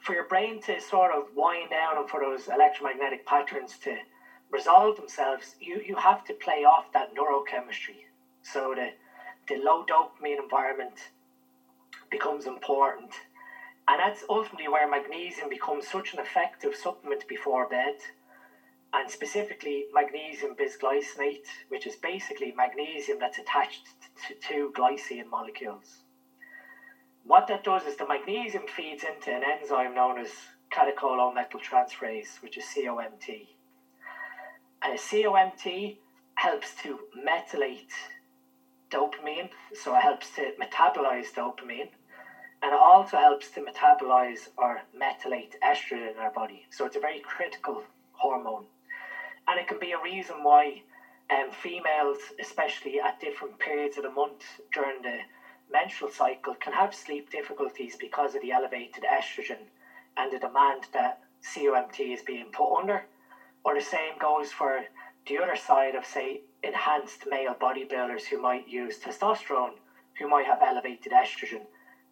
For 0.00 0.14
your 0.14 0.26
brain 0.26 0.60
to 0.62 0.80
sort 0.80 1.12
of 1.12 1.34
wind 1.34 1.70
down 1.70 1.98
and 1.98 2.08
for 2.08 2.20
those 2.20 2.48
electromagnetic 2.48 3.26
patterns 3.26 3.78
to 3.80 3.96
resolve 4.50 4.96
themselves, 4.96 5.56
you, 5.60 5.80
you 5.86 5.96
have 5.96 6.24
to 6.24 6.34
play 6.34 6.64
off 6.64 6.90
that 6.92 7.14
neurochemistry. 7.14 8.04
So 8.42 8.74
the, 8.74 8.90
the 9.48 9.60
low 9.62 9.84
dopamine 9.84 10.42
environment 10.42 11.10
becomes 12.10 12.46
important. 12.46 13.14
And 13.88 14.00
that's 14.00 14.24
ultimately 14.28 14.68
where 14.68 14.88
magnesium 14.88 15.48
becomes 15.48 15.86
such 15.86 16.14
an 16.14 16.20
effective 16.20 16.74
supplement 16.74 17.26
before 17.28 17.68
bed. 17.68 17.96
And 18.92 19.10
specifically, 19.10 19.86
magnesium 19.92 20.54
bisglycinate, 20.54 21.46
which 21.68 21.86
is 21.86 21.96
basically 21.96 22.52
magnesium 22.56 23.18
that's 23.20 23.38
attached 23.38 23.86
to 24.26 24.34
two 24.34 24.72
glycine 24.74 25.28
molecules. 25.30 26.04
What 27.30 27.46
that 27.46 27.62
does 27.62 27.86
is 27.86 27.94
the 27.94 28.08
magnesium 28.08 28.66
feeds 28.66 29.04
into 29.04 29.32
an 29.32 29.44
enzyme 29.44 29.94
known 29.94 30.18
as 30.18 30.32
catechol-O-methyltransferase, 30.72 32.42
which 32.42 32.56
is 32.56 32.64
COMT. 32.64 33.46
And 34.82 34.98
COMT 34.98 35.98
helps 36.34 36.74
to 36.82 36.98
methylate 37.16 37.92
dopamine, 38.90 39.50
so 39.72 39.94
it 39.94 40.02
helps 40.02 40.34
to 40.34 40.50
metabolize 40.60 41.32
dopamine, 41.32 41.90
and 42.62 42.72
it 42.72 42.80
also 42.80 43.16
helps 43.16 43.52
to 43.52 43.60
metabolize 43.60 44.48
or 44.56 44.80
methylate 45.00 45.54
estrogen 45.62 46.12
in 46.12 46.18
our 46.18 46.32
body. 46.32 46.66
So 46.70 46.84
it's 46.84 46.96
a 46.96 47.00
very 47.00 47.20
critical 47.20 47.84
hormone. 48.10 48.64
And 49.46 49.60
it 49.60 49.68
can 49.68 49.78
be 49.78 49.92
a 49.92 50.02
reason 50.02 50.42
why 50.42 50.82
um, 51.30 51.52
females, 51.52 52.18
especially 52.40 52.98
at 52.98 53.20
different 53.20 53.56
periods 53.60 53.98
of 53.98 54.02
the 54.02 54.10
month 54.10 54.42
during 54.72 55.00
the 55.02 55.20
menstrual 55.70 56.10
cycle, 56.10 56.54
can 56.54 56.72
have 56.72 56.94
sleep 56.94 57.30
difficulties 57.30 57.96
because 57.96 58.34
of 58.34 58.42
the 58.42 58.52
elevated 58.52 59.04
estrogen 59.04 59.68
and 60.16 60.32
the 60.32 60.38
demand 60.38 60.88
that 60.92 61.20
COMT 61.42 62.12
is 62.12 62.22
being 62.22 62.50
put 62.52 62.76
under. 62.78 63.04
Or 63.64 63.74
the 63.74 63.80
same 63.80 64.18
goes 64.18 64.52
for 64.52 64.84
the 65.26 65.38
other 65.38 65.56
side 65.56 65.94
of, 65.94 66.04
say, 66.04 66.42
enhanced 66.62 67.26
male 67.28 67.54
bodybuilders 67.54 68.24
who 68.26 68.40
might 68.40 68.68
use 68.68 68.98
testosterone, 68.98 69.74
who 70.18 70.28
might 70.28 70.46
have 70.46 70.62
elevated 70.62 71.12
estrogen. 71.12 71.62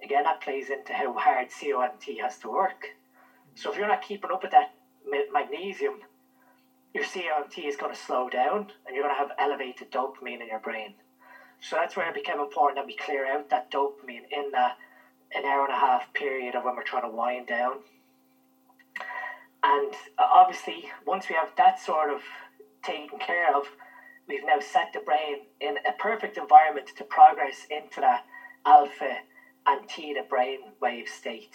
Again, 0.03 0.25
that 0.25 0.41
plays 0.41 0.71
into 0.71 0.93
how 0.93 1.13
hard 1.15 1.49
COMT 1.49 2.21
has 2.21 2.39
to 2.39 2.49
work. 2.49 2.95
So 3.55 3.71
if 3.71 3.77
you're 3.77 3.89
not 3.89 4.03
keeping 4.03 4.31
up 4.31 4.43
with 4.43 4.53
that 4.53 4.75
magnesium, 5.33 6.01
your 6.95 7.05
COMT 7.05 7.67
is 7.67 7.77
going 7.77 7.93
to 7.93 7.99
slow 7.99 8.29
down 8.29 8.69
and 8.87 8.95
you're 8.95 9.05
going 9.05 9.15
to 9.15 9.19
have 9.19 9.33
elevated 9.39 9.91
dopamine 9.91 10.41
in 10.41 10.49
your 10.49 10.61
brain. 10.61 10.95
So 11.61 11.77
that's 11.77 11.97
where 11.97 12.09
it 12.09 12.15
became 12.15 12.39
important 12.39 12.77
that 12.77 12.87
we 12.87 12.95
clear 12.95 13.27
out 13.27 13.51
that 13.51 13.71
dopamine 13.71 14.25
in 14.31 14.51
that 14.53 14.77
an 15.35 15.45
hour 15.45 15.65
and 15.65 15.73
a 15.73 15.77
half 15.77 16.13
period 16.15 16.55
of 16.55 16.65
when 16.65 16.75
we're 16.77 16.83
trying 16.83 17.03
to 17.03 17.09
wind 17.09 17.47
down. 17.47 17.79
And 19.63 19.93
uh, 20.17 20.27
obviously, 20.33 20.89
once 21.05 21.29
we 21.29 21.35
have 21.35 21.51
that 21.57 21.79
sort 21.79 22.11
of 22.11 22.23
taken 22.83 23.19
care 23.19 23.55
of, 23.55 23.67
we've 24.27 24.45
now 24.47 24.61
set 24.61 24.93
the 24.93 25.01
brain 25.01 25.39
in 25.61 25.77
a 25.87 25.93
perfect 25.99 26.37
environment 26.37 26.87
to 26.97 27.05
progress 27.05 27.67
into 27.71 28.01
that 28.01 28.25
alpha 28.65 29.17
and 29.67 29.89
theta 29.91 30.23
brain 30.29 30.59
wave 30.81 31.09
state. 31.09 31.55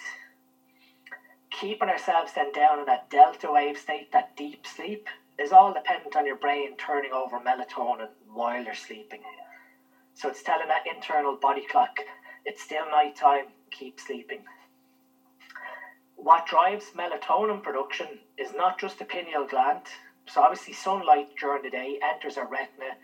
Keeping 1.50 1.88
ourselves 1.88 2.32
then 2.34 2.52
down 2.52 2.80
in 2.80 2.84
that 2.86 3.08
delta 3.10 3.50
wave 3.50 3.78
state, 3.78 4.12
that 4.12 4.36
deep 4.36 4.66
sleep, 4.66 5.08
is 5.38 5.52
all 5.52 5.72
dependent 5.72 6.14
on 6.14 6.26
your 6.26 6.36
brain 6.36 6.76
turning 6.76 7.12
over 7.12 7.38
melatonin 7.38 8.08
while 8.32 8.62
you're 8.62 8.74
sleeping. 8.74 9.20
So 10.14 10.28
it's 10.28 10.42
telling 10.42 10.68
that 10.68 10.86
internal 10.86 11.36
body 11.36 11.66
clock, 11.68 11.98
it's 12.44 12.62
still 12.62 12.88
night 12.90 13.16
time, 13.16 13.46
keep 13.70 13.98
sleeping. 13.98 14.44
What 16.16 16.46
drives 16.46 16.92
melatonin 16.96 17.62
production 17.62 18.06
is 18.38 18.52
not 18.54 18.78
just 18.78 18.98
the 18.98 19.04
pineal 19.04 19.46
gland. 19.46 19.82
So 20.26 20.40
obviously 20.40 20.72
sunlight 20.72 21.28
during 21.38 21.62
the 21.62 21.70
day 21.70 21.98
enters 22.02 22.38
our 22.38 22.46
retina 22.46 22.96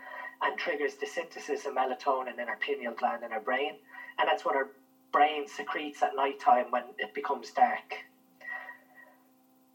and 0.43 0.57
triggers 0.57 0.95
the 0.95 1.07
synthesis 1.07 1.67
of 1.67 1.75
melatonin 1.75 2.39
in 2.41 2.49
our 2.49 2.57
pineal 2.57 2.95
gland 2.95 3.23
in 3.25 3.33
our 3.33 3.41
brain. 3.41 3.75
And 4.19 4.29
that's 4.29 4.45
what 4.45 4.55
our 4.55 4.71
brain 5.13 5.47
secretes 5.47 6.03
at 6.03 6.17
night 6.17 6.39
time 6.39 6.67
when 6.71 6.85
it 6.99 7.13
becomes 7.13 7.51
dark. 7.51 8.05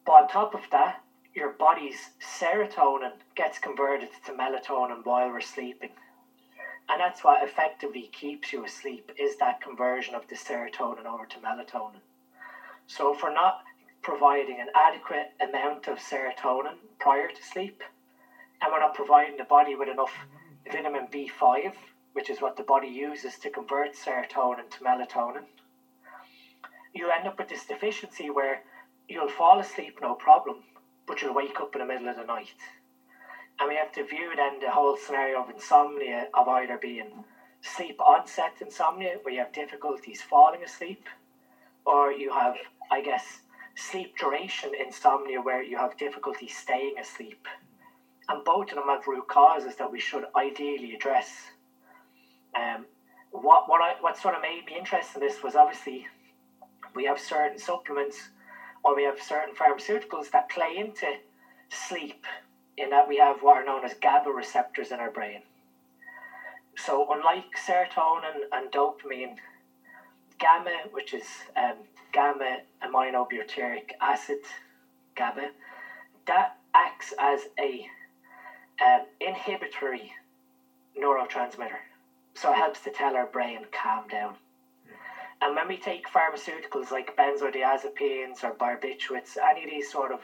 But 0.05 0.13
on 0.13 0.27
top 0.27 0.55
of 0.55 0.61
that, 0.71 1.03
your 1.33 1.49
body's 1.49 2.11
serotonin 2.21 3.11
gets 3.35 3.59
converted 3.59 4.09
to 4.25 4.31
melatonin 4.31 5.05
while 5.05 5.29
we're 5.29 5.41
sleeping. 5.41 5.89
And 6.87 6.99
that's 6.99 7.23
what 7.23 7.43
effectively 7.43 8.09
keeps 8.11 8.53
you 8.53 8.63
asleep 8.63 9.11
is 9.17 9.37
that 9.37 9.61
conversion 9.61 10.13
of 10.13 10.27
the 10.27 10.35
serotonin 10.35 11.05
over 11.05 11.25
to 11.25 11.39
melatonin. 11.39 12.01
So 12.85 13.13
if 13.13 13.23
we're 13.23 13.33
not 13.33 13.63
providing 14.03 14.59
an 14.59 14.67
adequate 14.75 15.33
amount 15.41 15.87
of 15.87 15.97
serotonin 15.97 16.77
prior 16.99 17.29
to 17.29 17.43
sleep, 17.43 17.81
and 18.61 18.71
we're 18.71 18.79
not 18.79 18.93
providing 18.93 19.37
the 19.37 19.43
body 19.43 19.75
with 19.75 19.89
enough 19.89 20.13
vitamin 20.71 21.07
B5, 21.11 21.73
which 22.13 22.29
is 22.29 22.39
what 22.39 22.55
the 22.55 22.63
body 22.63 22.87
uses 22.87 23.37
to 23.39 23.49
convert 23.49 23.95
serotonin 23.95 24.69
to 24.69 24.79
melatonin, 24.83 25.45
you 26.93 27.09
end 27.09 27.27
up 27.27 27.37
with 27.37 27.49
this 27.49 27.65
deficiency 27.65 28.29
where 28.29 28.61
you'll 29.09 29.27
fall 29.27 29.59
asleep 29.59 29.97
no 30.01 30.13
problem, 30.13 30.63
but 31.07 31.21
you'll 31.21 31.33
wake 31.33 31.59
up 31.59 31.75
in 31.75 31.79
the 31.79 31.85
middle 31.85 32.07
of 32.07 32.15
the 32.15 32.23
night. 32.23 32.61
And 33.59 33.69
we 33.69 33.75
have 33.75 33.91
to 33.93 34.03
view 34.03 34.33
then 34.35 34.59
the 34.59 34.69
whole 34.69 34.97
scenario 34.97 35.41
of 35.41 35.49
insomnia 35.49 36.27
of 36.33 36.47
either 36.47 36.77
being 36.77 37.23
sleep 37.61 37.99
onset 38.01 38.53
insomnia, 38.61 39.17
where 39.23 39.33
you 39.33 39.39
have 39.39 39.53
difficulties 39.53 40.21
falling 40.21 40.63
asleep, 40.63 41.07
or 41.85 42.11
you 42.11 42.31
have, 42.31 42.55
I 42.91 43.01
guess, 43.01 43.39
sleep 43.75 44.17
duration 44.17 44.71
insomnia, 44.75 45.41
where 45.41 45.63
you 45.63 45.77
have 45.77 45.97
difficulty 45.97 46.47
staying 46.47 46.95
asleep. 46.99 47.47
And 48.27 48.43
both 48.43 48.69
of 48.69 48.75
them 48.75 48.87
have 48.87 49.07
root 49.07 49.27
causes 49.27 49.75
that 49.75 49.91
we 49.91 49.99
should 49.99 50.25
ideally 50.35 50.93
address. 50.95 51.29
Um, 52.55 52.85
what 53.31 53.69
what 53.69 53.81
I, 53.81 53.95
what 54.01 54.17
sort 54.17 54.35
of 54.35 54.41
made 54.41 54.65
me 54.65 54.77
interested 54.77 55.21
in 55.21 55.27
this 55.27 55.43
was 55.43 55.55
obviously 55.55 56.07
we 56.95 57.05
have 57.05 57.19
certain 57.19 57.59
supplements 57.59 58.29
or 58.83 58.95
we 58.95 59.03
have 59.03 59.21
certain 59.21 59.53
pharmaceuticals 59.55 60.31
that 60.31 60.49
play 60.49 60.77
into 60.77 61.07
sleep 61.69 62.25
in 62.77 62.89
that 62.89 63.07
we 63.07 63.17
have 63.17 63.41
what 63.41 63.57
are 63.57 63.65
known 63.65 63.83
as 63.83 63.93
GABA 63.93 64.29
receptors 64.31 64.91
in 64.91 64.99
our 64.99 65.09
brain. 65.09 65.41
So, 66.77 67.07
unlike 67.09 67.55
serotonin 67.55 68.41
and 68.51 68.69
dopamine, 68.71 69.37
gamma, 70.37 70.83
which 70.91 71.13
is 71.13 71.25
um, 71.55 71.75
gamma 72.11 72.57
aminobutyric 72.83 73.91
acid, 74.01 74.39
GABA, 75.15 75.49
that 76.25 76.57
acts 76.73 77.13
as 77.17 77.47
a 77.57 77.87
um, 78.83 79.05
inhibitory 79.21 80.11
neurotransmitter. 80.99 81.79
So 82.33 82.51
it 82.51 82.57
helps 82.57 82.81
to 82.81 82.91
tell 82.91 83.15
our 83.15 83.25
brain 83.27 83.59
calm 83.71 84.07
down. 84.09 84.35
And 85.41 85.55
when 85.55 85.67
we 85.67 85.77
take 85.77 86.09
pharmaceuticals 86.09 86.91
like 86.91 87.15
benzodiazepines 87.15 88.43
or 88.43 88.53
barbiturates, 88.53 89.37
any 89.37 89.63
of 89.63 89.69
these 89.69 89.91
sort 89.91 90.11
of 90.11 90.19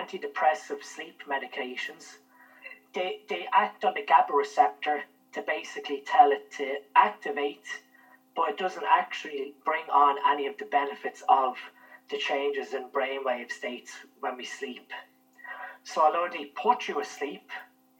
antidepressive 0.00 0.82
sleep 0.82 1.22
medications, 1.28 2.16
they, 2.94 3.20
they 3.28 3.46
act 3.52 3.84
on 3.84 3.94
the 3.94 4.04
GABA 4.04 4.32
receptor 4.32 5.02
to 5.32 5.42
basically 5.42 6.02
tell 6.06 6.30
it 6.30 6.50
to 6.52 6.76
activate, 6.94 7.66
but 8.36 8.50
it 8.50 8.56
doesn't 8.56 8.84
actually 8.88 9.54
bring 9.64 9.84
on 9.92 10.16
any 10.26 10.46
of 10.46 10.56
the 10.58 10.66
benefits 10.66 11.22
of 11.28 11.56
the 12.10 12.18
changes 12.18 12.74
in 12.74 12.84
brainwave 12.90 13.50
states 13.50 13.92
when 14.20 14.36
we 14.36 14.44
sleep. 14.44 14.90
So 15.82 16.02
although 16.02 16.28
they 16.32 16.46
put 16.46 16.88
you 16.88 17.00
asleep 17.00 17.50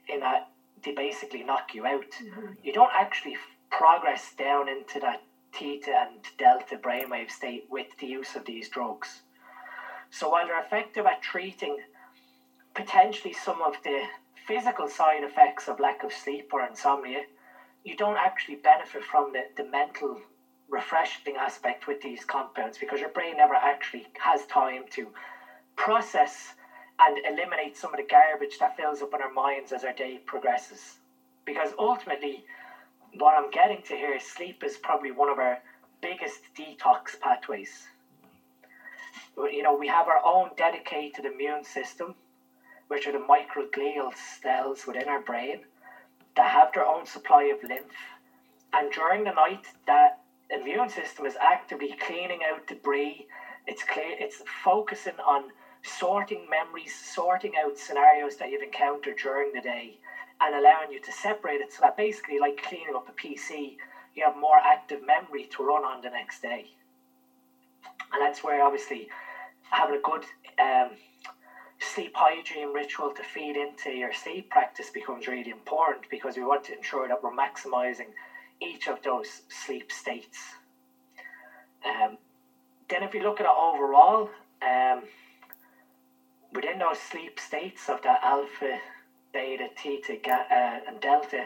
in 0.08 0.22
a 0.22 0.46
they 0.84 0.92
basically 0.92 1.42
knock 1.42 1.74
you 1.74 1.86
out. 1.86 2.10
Mm-hmm. 2.22 2.52
You 2.62 2.72
don't 2.72 2.92
actually 2.94 3.36
progress 3.70 4.32
down 4.38 4.68
into 4.68 5.00
that 5.00 5.22
theta 5.52 6.06
and 6.08 6.20
delta 6.38 6.76
brainwave 6.76 7.30
state 7.30 7.64
with 7.70 7.86
the 8.00 8.06
use 8.06 8.36
of 8.36 8.44
these 8.44 8.68
drugs. 8.68 9.22
So 10.14 10.28
while 10.28 10.46
they're 10.46 10.60
effective 10.60 11.06
at 11.06 11.22
treating 11.22 11.76
potentially 12.72 13.32
some 13.32 13.60
of 13.60 13.74
the 13.82 14.02
physical 14.46 14.86
side 14.86 15.24
effects 15.24 15.66
of 15.66 15.80
lack 15.80 16.04
of 16.04 16.12
sleep 16.12 16.50
or 16.52 16.64
insomnia, 16.64 17.22
you 17.82 17.96
don't 17.96 18.16
actually 18.16 18.54
benefit 18.54 19.02
from 19.02 19.32
the, 19.32 19.46
the 19.56 19.68
mental 19.68 20.20
refreshing 20.68 21.34
aspect 21.34 21.88
with 21.88 22.00
these 22.00 22.24
compounds 22.24 22.78
because 22.78 23.00
your 23.00 23.08
brain 23.08 23.38
never 23.38 23.54
actually 23.54 24.06
has 24.20 24.46
time 24.46 24.84
to 24.90 25.10
process 25.74 26.54
and 27.00 27.18
eliminate 27.26 27.76
some 27.76 27.92
of 27.92 27.96
the 27.96 28.06
garbage 28.08 28.56
that 28.58 28.76
fills 28.76 29.02
up 29.02 29.12
in 29.14 29.20
our 29.20 29.32
minds 29.32 29.72
as 29.72 29.82
our 29.82 29.92
day 29.92 30.20
progresses. 30.24 31.00
Because 31.44 31.74
ultimately, 31.76 32.44
what 33.18 33.34
I'm 33.34 33.50
getting 33.50 33.82
to 33.86 33.96
here 33.96 34.14
is 34.14 34.22
sleep 34.22 34.62
is 34.62 34.76
probably 34.76 35.10
one 35.10 35.28
of 35.28 35.40
our 35.40 35.58
biggest 36.00 36.54
detox 36.54 37.18
pathways. 37.18 37.88
You 39.36 39.62
know, 39.62 39.76
we 39.76 39.88
have 39.88 40.08
our 40.08 40.20
own 40.24 40.50
dedicated 40.56 41.24
immune 41.24 41.64
system, 41.64 42.14
which 42.88 43.06
are 43.06 43.12
the 43.12 43.18
microglial 43.18 44.14
cells 44.14 44.86
within 44.86 45.08
our 45.08 45.20
brain 45.20 45.60
that 46.36 46.50
have 46.50 46.72
their 46.72 46.86
own 46.86 47.06
supply 47.06 47.44
of 47.44 47.62
lymph 47.62 47.94
And 48.72 48.90
during 48.92 49.24
the 49.24 49.32
night, 49.32 49.66
that 49.86 50.20
immune 50.50 50.88
system 50.88 51.26
is 51.26 51.36
actively 51.40 51.96
cleaning 52.00 52.42
out 52.44 52.66
debris. 52.66 53.26
It's 53.66 53.84
clear. 53.84 54.16
It's 54.18 54.42
focusing 54.64 55.18
on 55.20 55.52
sorting 55.82 56.48
memories, 56.50 56.94
sorting 56.94 57.52
out 57.56 57.78
scenarios 57.78 58.36
that 58.36 58.50
you've 58.50 58.62
encountered 58.62 59.16
during 59.16 59.52
the 59.52 59.60
day, 59.60 59.98
and 60.40 60.54
allowing 60.54 60.90
you 60.90 61.00
to 61.00 61.12
separate 61.12 61.60
it. 61.60 61.72
So 61.72 61.82
that 61.82 61.96
basically, 61.96 62.38
like 62.38 62.62
cleaning 62.62 62.94
up 62.94 63.08
a 63.08 63.12
PC, 63.12 63.76
you 64.14 64.24
have 64.24 64.36
more 64.36 64.58
active 64.58 65.02
memory 65.06 65.44
to 65.52 65.62
run 65.64 65.84
on 65.84 66.02
the 66.02 66.10
next 66.10 66.42
day. 66.42 66.70
And 68.12 68.20
that's 68.20 68.44
where 68.44 68.62
obviously 68.62 69.08
having 69.70 69.96
a 69.96 70.00
good 70.00 70.24
um, 70.58 70.90
sleep 71.80 72.12
hygiene 72.14 72.72
ritual 72.72 73.10
to 73.10 73.22
feed 73.22 73.56
into 73.56 73.90
your 73.90 74.12
sleep 74.12 74.50
practice 74.50 74.90
becomes 74.90 75.26
really 75.26 75.50
important 75.50 76.06
because 76.10 76.36
we 76.36 76.44
want 76.44 76.64
to 76.64 76.76
ensure 76.76 77.08
that 77.08 77.22
we're 77.22 77.34
maximizing 77.34 78.08
each 78.60 78.88
of 78.88 79.02
those 79.02 79.42
sleep 79.48 79.90
states. 79.90 80.38
Um, 81.84 82.16
then, 82.88 83.02
if 83.02 83.14
you 83.14 83.22
look 83.22 83.40
at 83.40 83.46
it 83.46 83.52
overall, 83.56 84.30
um, 84.62 85.02
within 86.52 86.78
those 86.78 86.98
sleep 86.98 87.38
states 87.38 87.88
of 87.88 88.00
that 88.02 88.20
alpha, 88.22 88.78
beta, 89.32 89.68
theta, 89.76 90.14
uh, 90.30 90.78
and 90.88 91.00
delta, 91.00 91.44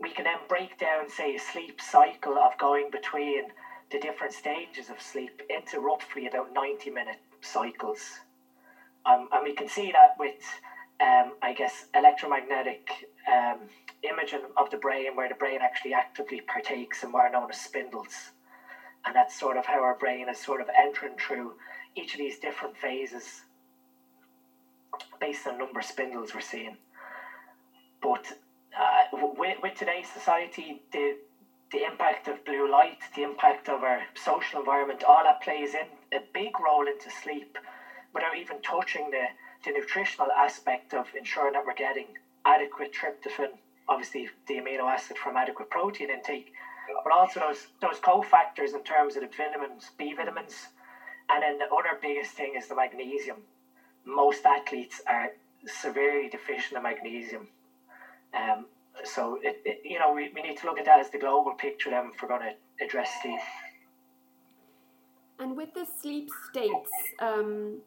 we 0.00 0.10
can 0.10 0.24
then 0.24 0.38
break 0.48 0.78
down, 0.78 1.08
say, 1.08 1.34
a 1.34 1.38
sleep 1.38 1.80
cycle 1.80 2.38
of 2.38 2.56
going 2.58 2.90
between 2.90 3.44
the 3.90 3.98
different 3.98 4.32
stages 4.32 4.90
of 4.90 5.00
sleep 5.00 5.42
into 5.48 5.80
roughly 5.80 6.26
about 6.26 6.52
90 6.52 6.90
minute 6.90 7.20
cycles. 7.40 8.20
Um, 9.06 9.28
and 9.32 9.42
we 9.42 9.54
can 9.54 9.68
see 9.68 9.92
that 9.92 10.14
with, 10.18 10.42
um, 11.00 11.32
I 11.42 11.52
guess, 11.52 11.86
electromagnetic 11.94 12.90
um, 13.32 13.60
imaging 14.02 14.42
of 14.56 14.70
the 14.70 14.76
brain, 14.76 15.16
where 15.16 15.28
the 15.28 15.34
brain 15.34 15.60
actually 15.62 15.94
actively 15.94 16.40
partakes 16.42 17.02
in 17.02 17.12
what 17.12 17.22
are 17.22 17.30
known 17.30 17.48
as 17.50 17.60
spindles. 17.60 18.32
And 19.06 19.14
that's 19.14 19.38
sort 19.38 19.56
of 19.56 19.64
how 19.64 19.82
our 19.82 19.94
brain 19.94 20.28
is 20.28 20.38
sort 20.38 20.60
of 20.60 20.68
entering 20.76 21.16
through 21.16 21.54
each 21.94 22.12
of 22.12 22.18
these 22.18 22.38
different 22.38 22.76
phases 22.76 23.42
based 25.20 25.46
on 25.46 25.58
number 25.58 25.78
of 25.78 25.84
spindles 25.84 26.34
we're 26.34 26.40
seeing. 26.40 26.76
But 28.02 28.32
uh, 28.78 29.02
with, 29.38 29.58
with 29.62 29.74
today's 29.74 30.08
society, 30.08 30.82
the 30.92 31.16
the 31.70 31.84
impact 31.84 32.28
of 32.28 32.44
blue 32.44 32.70
light, 32.70 32.98
the 33.14 33.22
impact 33.22 33.68
of 33.68 33.82
our 33.82 34.00
social 34.14 34.58
environment, 34.58 35.04
all 35.04 35.22
that 35.22 35.42
plays 35.42 35.74
in 35.74 35.86
a 36.12 36.20
big 36.32 36.58
role 36.58 36.86
into 36.86 37.10
sleep 37.10 37.58
without 38.14 38.36
even 38.36 38.60
touching 38.62 39.10
the, 39.10 39.26
the 39.64 39.72
nutritional 39.72 40.30
aspect 40.32 40.94
of 40.94 41.06
ensuring 41.16 41.52
that 41.52 41.64
we're 41.66 41.74
getting 41.74 42.06
adequate 42.46 42.92
tryptophan, 42.92 43.50
obviously 43.88 44.28
the 44.46 44.54
amino 44.54 44.90
acid 44.90 45.18
from 45.18 45.36
adequate 45.36 45.68
protein 45.68 46.08
intake, 46.10 46.52
but 47.04 47.12
also 47.12 47.40
those, 47.40 47.66
those 47.82 48.00
cofactors 48.00 48.74
in 48.74 48.82
terms 48.82 49.16
of 49.16 49.22
the 49.22 49.28
vitamins, 49.36 49.90
B 49.98 50.14
vitamins. 50.14 50.68
And 51.28 51.42
then 51.42 51.58
the 51.58 51.66
other 51.66 51.98
biggest 52.00 52.32
thing 52.32 52.54
is 52.56 52.68
the 52.68 52.74
magnesium. 52.74 53.36
Most 54.06 54.46
athletes 54.46 55.02
are 55.06 55.32
severely 55.66 56.30
deficient 56.30 56.78
in 56.78 56.82
magnesium. 56.82 57.48
Um, 58.32 58.66
so 59.04 59.38
it, 59.42 59.60
it, 59.64 59.80
you 59.84 59.98
know 59.98 60.12
we, 60.12 60.30
we 60.34 60.42
need 60.42 60.56
to 60.58 60.66
look 60.66 60.78
at 60.78 60.84
that 60.84 61.00
as 61.00 61.10
the 61.10 61.18
global 61.18 61.52
picture 61.52 61.90
then 61.90 62.10
if 62.14 62.22
we're 62.22 62.28
going 62.28 62.42
to 62.42 62.84
address 62.84 63.10
sleep. 63.22 63.40
And 65.40 65.56
with 65.56 65.72
the 65.72 65.86
sleep 66.00 66.28
states, 66.50 66.90
um, 67.20 67.78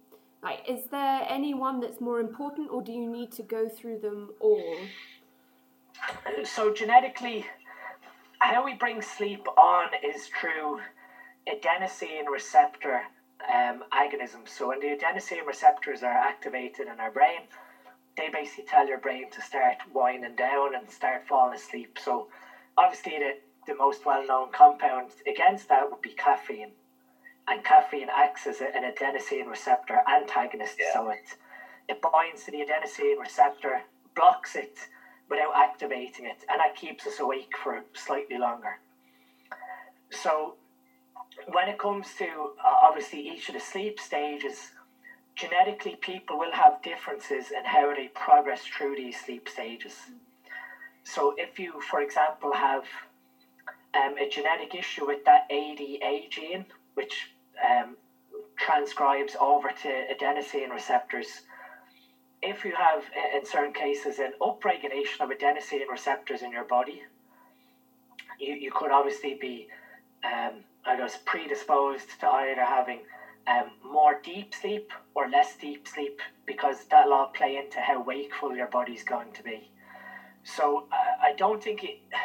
like, 0.41 0.61
is 0.67 0.85
there 0.89 1.25
any 1.27 1.53
one 1.53 1.81
that's 1.81 1.99
more 1.99 2.19
important, 2.19 2.71
or 2.71 2.81
do 2.81 2.93
you 2.93 3.05
need 3.09 3.31
to 3.33 3.43
go 3.43 3.67
through 3.67 3.99
them 3.99 4.29
all? 4.39 4.77
So 6.45 6.73
genetically, 6.73 7.45
how 8.39 8.63
we 8.63 8.73
bring 8.73 9.01
sleep 9.01 9.45
on 9.57 9.89
is 10.03 10.27
through 10.39 10.79
adenosine 11.47 12.27
receptor 12.31 13.01
um, 13.53 13.83
agonism. 13.93 14.47
So 14.47 14.69
when 14.69 14.79
the 14.79 14.87
adenosine 14.87 15.45
receptors 15.45 16.03
are 16.03 16.11
activated 16.11 16.87
in 16.87 16.99
our 16.99 17.11
brain, 17.11 17.41
they 18.21 18.29
basically 18.29 18.65
tell 18.65 18.87
your 18.87 18.99
brain 18.99 19.29
to 19.31 19.41
start 19.41 19.77
winding 19.91 20.35
down 20.35 20.75
and 20.75 20.89
start 20.89 21.27
falling 21.27 21.55
asleep. 21.55 21.97
So 21.99 22.27
obviously 22.77 23.17
the, 23.17 23.31
the 23.65 23.77
most 23.77 24.05
well 24.05 24.25
known 24.25 24.51
compound 24.51 25.11
against 25.27 25.69
that 25.69 25.89
would 25.89 26.01
be 26.01 26.11
caffeine. 26.11 26.71
And 27.47 27.63
caffeine 27.63 28.07
acts 28.15 28.45
as 28.45 28.61
an 28.61 28.83
adenosine 28.83 29.47
receptor 29.47 30.01
antagonist. 30.07 30.77
Yeah. 30.79 30.93
So 30.93 31.09
it 31.09 31.35
it 31.89 31.99
binds 32.01 32.43
to 32.45 32.51
the 32.51 32.59
adenosine 32.59 33.19
receptor, 33.19 33.81
blocks 34.15 34.55
it 34.55 34.77
without 35.29 35.55
activating 35.55 36.25
it, 36.25 36.45
and 36.49 36.59
that 36.59 36.75
keeps 36.75 37.07
us 37.07 37.19
awake 37.19 37.53
for 37.61 37.83
slightly 37.93 38.37
longer. 38.37 38.79
So 40.11 40.55
when 41.47 41.67
it 41.67 41.79
comes 41.79 42.13
to 42.19 42.51
uh, 42.63 42.75
obviously 42.83 43.19
each 43.27 43.49
of 43.49 43.55
the 43.55 43.59
sleep 43.59 43.99
stages, 43.99 44.71
genetically 45.41 45.95
people 46.01 46.37
will 46.37 46.51
have 46.51 46.81
differences 46.83 47.49
in 47.49 47.65
how 47.65 47.91
they 47.95 48.07
progress 48.09 48.63
through 48.63 48.95
these 48.95 49.19
sleep 49.19 49.49
stages. 49.49 49.95
So 51.03 51.33
if 51.35 51.57
you, 51.57 51.81
for 51.81 51.99
example, 51.99 52.53
have 52.53 52.83
um, 53.95 54.17
a 54.19 54.29
genetic 54.29 54.75
issue 54.75 55.07
with 55.07 55.25
that 55.25 55.47
ADA 55.49 56.27
gene, 56.29 56.65
which 56.93 57.31
um, 57.67 57.97
transcribes 58.55 59.35
over 59.39 59.69
to 59.69 59.87
adenosine 60.13 60.71
receptors, 60.71 61.41
if 62.43 62.63
you 62.63 62.75
have, 62.75 63.03
in 63.35 63.43
certain 63.43 63.73
cases, 63.73 64.19
an 64.19 64.33
upregulation 64.41 65.21
of 65.21 65.29
adenosine 65.29 65.89
receptors 65.89 66.43
in 66.43 66.51
your 66.51 66.65
body, 66.65 67.01
you, 68.39 68.53
you 68.53 68.71
could 68.71 68.91
obviously 68.91 69.37
be, 69.41 69.67
um, 70.23 70.53
I 70.85 70.97
guess, 70.97 71.17
predisposed 71.25 72.19
to 72.19 72.27
either 72.29 72.63
having 72.63 72.99
um, 73.47 73.71
more 73.83 74.19
deep 74.23 74.53
sleep 74.53 74.91
or 75.15 75.29
less 75.29 75.55
deep 75.55 75.87
sleep 75.87 76.19
because 76.45 76.85
that'll 76.89 77.13
all 77.13 77.27
play 77.27 77.57
into 77.57 77.79
how 77.79 78.01
wakeful 78.01 78.55
your 78.55 78.67
body's 78.67 79.03
going 79.03 79.31
to 79.33 79.43
be. 79.43 79.71
So 80.43 80.87
uh, 80.91 81.25
I 81.25 81.33
don't 81.33 81.61
think 81.61 81.83
it. 81.83 81.99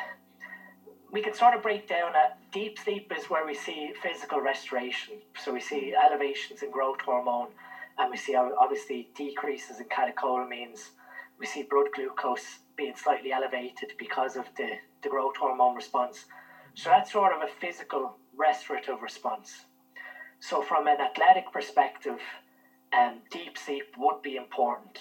We 1.08 1.22
can 1.22 1.34
sort 1.34 1.54
of 1.54 1.62
break 1.62 1.88
down 1.88 2.12
that 2.12 2.36
deep 2.52 2.78
sleep 2.78 3.10
is 3.16 3.30
where 3.30 3.46
we 3.46 3.54
see 3.54 3.92
physical 4.02 4.40
restoration. 4.40 5.14
So 5.38 5.52
we 5.52 5.60
see 5.60 5.94
elevations 5.94 6.62
in 6.62 6.70
growth 6.70 7.00
hormone, 7.00 7.48
and 7.96 8.10
we 8.10 8.18
see 8.18 8.34
obviously 8.34 9.08
decreases 9.14 9.78
in 9.78 9.86
catecholamines. 9.86 10.90
We 11.38 11.46
see 11.46 11.62
blood 11.62 11.86
glucose 11.94 12.58
being 12.76 12.96
slightly 12.96 13.32
elevated 13.32 13.92
because 13.98 14.36
of 14.36 14.46
the, 14.56 14.72
the 15.02 15.08
growth 15.08 15.36
hormone 15.36 15.74
response. 15.74 16.26
So 16.74 16.90
that's 16.90 17.12
sort 17.12 17.32
of 17.32 17.40
a 17.40 17.48
physical 17.60 18.16
restorative 18.36 19.00
response. 19.00 19.64
So, 20.38 20.60
from 20.60 20.86
an 20.86 21.00
athletic 21.00 21.50
perspective, 21.50 22.20
um, 22.92 23.20
deep 23.30 23.56
sleep 23.56 23.94
would 23.96 24.22
be 24.22 24.36
important. 24.36 25.00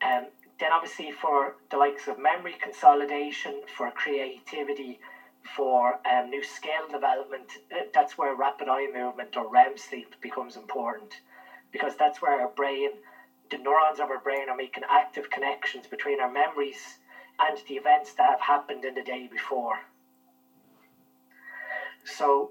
Um, 0.00 0.26
then, 0.58 0.72
obviously, 0.72 1.10
for 1.10 1.56
the 1.70 1.76
likes 1.76 2.06
of 2.08 2.18
memory 2.18 2.54
consolidation, 2.60 3.62
for 3.66 3.90
creativity, 3.90 5.00
for 5.42 5.98
um, 6.08 6.30
new 6.30 6.42
skill 6.42 6.86
development, 6.90 7.58
uh, 7.72 7.82
that's 7.92 8.16
where 8.16 8.34
rapid 8.34 8.68
eye 8.68 8.88
movement 8.92 9.36
or 9.36 9.48
REM 9.48 9.76
sleep 9.76 10.14
becomes 10.20 10.56
important 10.56 11.20
because 11.70 11.96
that's 11.96 12.20
where 12.22 12.40
our 12.40 12.48
brain, 12.48 12.90
the 13.50 13.56
neurons 13.56 13.98
of 13.98 14.10
our 14.10 14.18
brain, 14.18 14.48
are 14.48 14.54
making 14.56 14.84
active 14.88 15.30
connections 15.30 15.86
between 15.86 16.20
our 16.20 16.30
memories 16.30 16.98
and 17.38 17.56
the 17.66 17.74
events 17.74 18.12
that 18.14 18.28
have 18.28 18.40
happened 18.40 18.84
in 18.84 18.94
the 18.94 19.02
day 19.02 19.26
before. 19.30 19.80
So, 22.04 22.50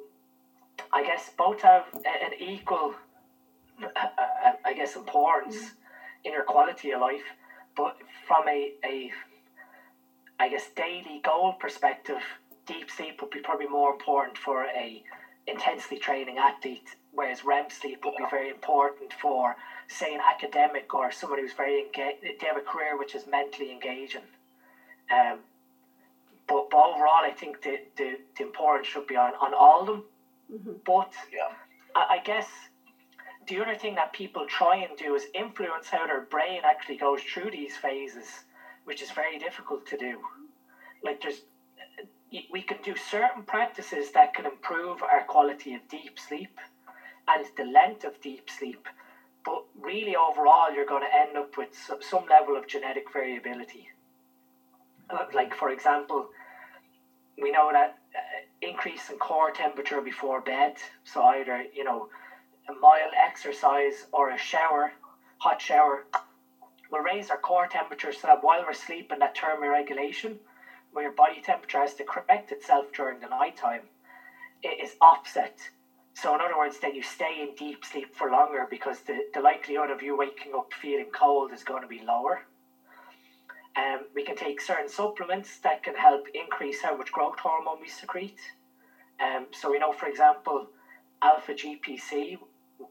I 0.94 1.04
guess 1.04 1.32
both 1.38 1.62
have 1.62 1.86
an 1.94 2.34
equal, 2.40 2.96
uh, 3.82 3.88
uh, 3.96 4.54
I 4.66 4.74
guess, 4.74 4.96
importance 4.96 5.56
mm. 5.56 5.72
in 6.26 6.34
your 6.34 6.44
quality 6.44 6.92
of 6.92 7.02
life. 7.02 7.24
But 7.76 7.98
from 8.28 8.48
a, 8.48 8.74
a, 8.84 9.12
I 10.40 10.50
guess, 10.50 10.70
daily 10.76 11.22
goal 11.24 11.54
perspective, 11.54 12.22
deep 12.66 12.92
sleep 12.92 13.22
would 13.22 13.32
be 13.32 13.40
probably 13.40 13.68
more 13.68 13.92
important 13.92 14.38
for 14.38 14.66
a 14.66 15.04
intensely 15.48 15.98
training 15.98 16.38
athlete, 16.38 16.90
whereas 17.14 17.46
REM 17.46 17.70
sleep 17.70 18.04
would 18.04 18.18
be 18.18 18.26
very 18.30 18.50
important 18.50 19.14
for, 19.14 19.56
say, 19.88 20.14
an 20.14 20.22
academic 20.22 20.94
or 20.94 21.12
somebody 21.12 21.42
who's 21.42 21.54
very 21.54 21.80
engaged. 21.80 22.22
They 22.22 22.48
have 22.48 22.58
a 22.58 22.62
career 22.62 22.98
which 22.98 23.16
is 23.16 23.26
mentally 23.28 23.72
engaging. 23.72 24.22
Um, 25.10 25.40
but, 26.48 26.70
but 26.70 26.78
overall, 26.78 27.24
I 27.24 27.32
think 27.32 27.62
the, 27.62 27.80
the, 27.98 28.18
the 28.38 28.44
importance 28.44 28.88
should 28.88 29.08
be 29.08 29.16
on, 29.16 29.34
on 29.42 29.54
all 29.54 29.82
of 29.82 29.88
them 29.88 30.04
Mm-hmm. 30.54 30.72
But 30.86 31.12
yeah. 31.32 31.54
I, 31.96 32.16
I 32.16 32.20
guess 32.24 32.48
the 33.48 33.62
other 33.62 33.76
thing 33.76 33.96
that 33.96 34.14
people 34.14 34.46
try 34.46 34.76
and 34.78 34.98
do 34.98 35.16
is 35.16 35.28
influence 35.34 35.90
how 35.90 36.06
their 36.08 36.22
brain 36.22 36.62
actually 36.64 36.98
goes 36.98 37.22
through 37.22 37.52
these 37.52 37.76
phases, 37.76 38.44
which 38.86 39.02
is 39.02 39.12
very 39.12 39.38
difficult 39.38 39.86
to 39.88 39.98
do. 39.98 40.20
Like 41.04 41.22
there's 41.22 41.42
we 42.52 42.62
can 42.62 42.78
do 42.82 42.96
certain 42.96 43.44
practices 43.44 44.12
that 44.12 44.34
can 44.34 44.46
improve 44.46 45.04
our 45.04 45.24
quality 45.24 45.74
of 45.74 45.86
deep 45.90 46.18
sleep 46.18 46.60
and 47.28 47.46
the 47.58 47.66
length 47.66 48.06
of 48.06 48.22
deep 48.22 48.50
sleep, 48.50 48.88
but 49.44 49.66
really 49.80 50.16
overall 50.16 50.74
you're 50.74 50.86
going 50.86 51.04
to 51.04 51.14
end 51.14 51.36
up 51.36 51.58
with 51.58 51.70
some 52.00 52.26
level 52.30 52.56
of 52.56 52.68
genetic 52.68 53.12
variability. 53.12 53.90
Like 55.34 55.54
for 55.54 55.70
example, 55.72 56.30
we 57.42 57.52
know 57.52 57.70
that 57.74 57.90
uh, 57.90 58.01
increase 58.62 59.10
in 59.10 59.18
core 59.18 59.52
temperature 59.52 60.02
before 60.02 60.42
bed, 60.42 60.74
so 61.04 61.24
either 61.24 61.64
you 61.74 61.84
know 61.84 62.08
a 62.70 62.74
mild 62.74 63.14
exercise 63.18 64.06
or 64.12 64.30
a 64.30 64.38
shower, 64.38 64.92
hot 65.40 65.60
shower, 65.60 66.06
will 66.92 67.02
raise 67.02 67.30
our 67.30 67.38
core 67.38 67.68
temperature 67.68 68.12
so 68.12 68.28
that 68.28 68.44
while 68.44 68.64
we're 68.64 68.74
sleeping, 68.74 69.20
that 69.20 69.36
thermoregulation, 69.36 70.38
where 70.92 71.06
your 71.06 71.14
body 71.14 71.42
temperature 71.42 71.80
has 71.80 71.94
to 71.96 72.04
correct 72.04 72.52
itself 72.52 72.86
during 72.94 73.20
the 73.20 73.28
night 73.28 73.56
time, 73.56 73.82
it 74.62 74.80
is 74.84 74.96
offset. 75.02 75.70
So 76.14 76.36
in 76.36 76.42
other 76.42 76.58
words, 76.58 76.80
then 76.80 76.94
you 76.94 77.02
stay 77.02 77.42
in 77.42 77.56
deep 77.56 77.86
sleep 77.86 78.14
for 78.14 78.30
longer 78.30 78.68
because 78.70 79.02
the, 79.02 79.24
the 79.34 79.40
likelihood 79.42 79.90
of 79.90 80.02
you 80.02 80.16
waking 80.16 80.54
up 80.56 80.74
feeling 80.74 81.10
cold 81.12 81.52
is 81.54 81.64
going 81.64 81.82
to 81.82 81.88
be 81.88 82.02
lower. 82.04 82.42
Um, 83.76 84.02
we 84.14 84.24
can 84.24 84.36
take 84.36 84.60
certain 84.60 84.90
supplements 84.90 85.60
that 85.60 85.84
can 85.84 85.96
help 85.96 86.28
increase 86.34 86.82
how 86.82 86.98
much 86.98 87.12
growth 87.12 87.40
hormone 87.40 87.80
we 87.80 87.88
secrete. 87.88 88.40
Um, 89.20 89.48
so 89.52 89.72
we 89.72 89.80
know, 89.80 89.94
for 89.94 90.08
example, 90.08 90.68
alpha 91.22 91.54
GPC 91.54 92.38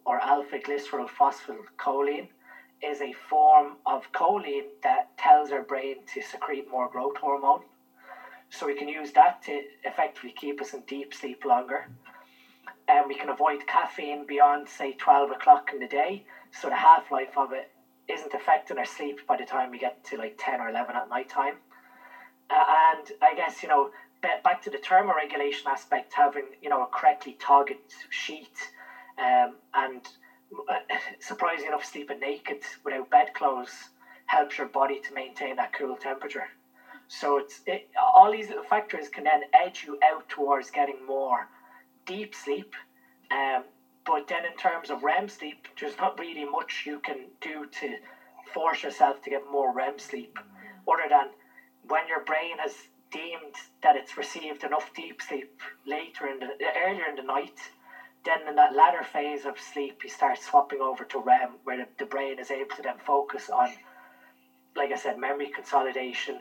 or 0.07 0.21
alpha 0.21 0.59
glycerol 0.59 1.09
phosphatidylcholine 1.09 2.29
is 2.83 3.03
a 3.03 3.13
form 3.13 3.77
of 3.85 4.11
choline 4.13 4.69
that 4.83 5.17
tells 5.19 5.51
our 5.51 5.63
brain 5.63 5.97
to 6.15 6.23
secrete 6.23 6.71
more 6.71 6.89
growth 6.89 7.17
hormone. 7.19 7.63
So 8.49 8.67
we 8.67 8.75
can 8.75 8.89
use 8.89 9.13
that 9.13 9.43
to 9.43 9.63
effectively 9.85 10.33
keep 10.33 10.61
us 10.61 10.73
in 10.73 10.81
deep 10.87 11.13
sleep 11.13 11.45
longer. 11.45 11.91
And 12.89 13.07
we 13.07 13.17
can 13.17 13.29
avoid 13.29 13.67
caffeine 13.67 14.27
beyond, 14.27 14.67
say, 14.67 14.95
12 14.95 15.31
o'clock 15.33 15.71
in 15.73 15.79
the 15.79 15.87
day. 15.87 16.25
So 16.51 16.69
the 16.69 16.75
half 16.75 17.11
life 17.11 17.37
of 17.37 17.53
it 17.53 17.71
isn't 18.09 18.35
affecting 18.35 18.79
our 18.79 18.85
sleep 18.85 19.21
by 19.27 19.37
the 19.37 19.45
time 19.45 19.71
we 19.71 19.79
get 19.79 20.03
to 20.05 20.17
like 20.17 20.35
10 20.39 20.61
or 20.61 20.69
11 20.69 20.97
at 20.97 21.09
night 21.09 21.29
time. 21.29 21.55
Uh, 22.51 22.65
and 22.97 23.11
I 23.23 23.35
guess, 23.35 23.63
you 23.63 23.69
know, 23.69 23.91
back 24.21 24.61
to 24.63 24.71
the 24.71 24.79
thermoregulation 24.79 25.67
aspect, 25.67 26.13
having, 26.15 26.51
you 26.61 26.69
know, 26.69 26.83
a 26.83 26.87
correctly 26.87 27.37
targeted 27.39 27.83
sheet 28.09 28.71
um, 29.19 29.57
and 29.75 30.09
uh, 30.69 30.75
surprisingly 31.19 31.69
enough, 31.69 31.85
sleeping 31.85 32.21
naked 32.21 32.65
without 32.85 33.11
bedclothes 33.11 33.91
helps 34.27 34.59
your 34.59 34.67
body 34.69 35.01
to 35.01 35.13
maintain 35.13 35.57
that 35.57 35.73
cool 35.73 35.97
temperature. 35.97 36.47
So 37.09 37.39
it's 37.39 37.63
it, 37.67 37.89
all 38.15 38.31
these 38.31 38.49
little 38.49 38.63
factors 38.63 39.09
can 39.09 39.25
then 39.25 39.41
edge 39.53 39.85
you 39.85 39.97
out 40.05 40.29
towards 40.29 40.71
getting 40.71 41.05
more 41.07 41.49
deep 42.05 42.35
sleep. 42.35 42.75
Um, 43.31 43.65
but 44.05 44.27
then 44.29 44.45
in 44.45 44.57
terms 44.57 44.91
of 44.91 45.03
REM 45.03 45.29
sleep, 45.29 45.69
there's 45.79 45.99
not 45.99 46.19
really 46.19 46.45
much 46.45 46.85
you 46.87 46.99
can 46.99 47.31
do 47.41 47.65
to 47.67 47.97
force 48.53 48.83
yourself 48.83 49.21
to 49.23 49.31
get 49.31 49.43
more 49.51 49.73
REM 49.73 49.99
sleep, 49.99 50.39
other 50.91 51.09
than 51.09 51.31
when 51.83 52.07
your 52.09 52.25
brain 52.25 52.59
has 52.59 52.89
deemed 53.11 53.55
that 53.83 53.97
it's 53.97 54.17
received 54.17 54.63
enough 54.65 54.93
deep 54.95 55.21
sleep 55.21 55.61
later 55.85 56.27
in 56.27 56.39
the 56.39 56.55
earlier 56.77 57.07
in 57.07 57.17
the 57.17 57.23
night. 57.23 57.71
Then 58.25 58.47
in 58.47 58.55
that 58.57 58.75
latter 58.75 59.03
phase 59.03 59.45
of 59.45 59.59
sleep, 59.59 60.03
you 60.03 60.11
start 60.11 60.39
swapping 60.39 60.81
over 60.81 61.05
to 61.05 61.19
REM, 61.19 61.57
where 61.65 61.77
the, 61.79 61.87
the 61.99 62.05
brain 62.05 62.39
is 62.39 62.51
able 62.51 62.75
to 62.77 62.83
then 62.83 62.99
focus 62.99 63.49
on, 63.49 63.69
like 64.77 64.93
I 64.93 64.97
said, 64.97 65.17
memory 65.19 65.49
consolidation, 65.49 66.41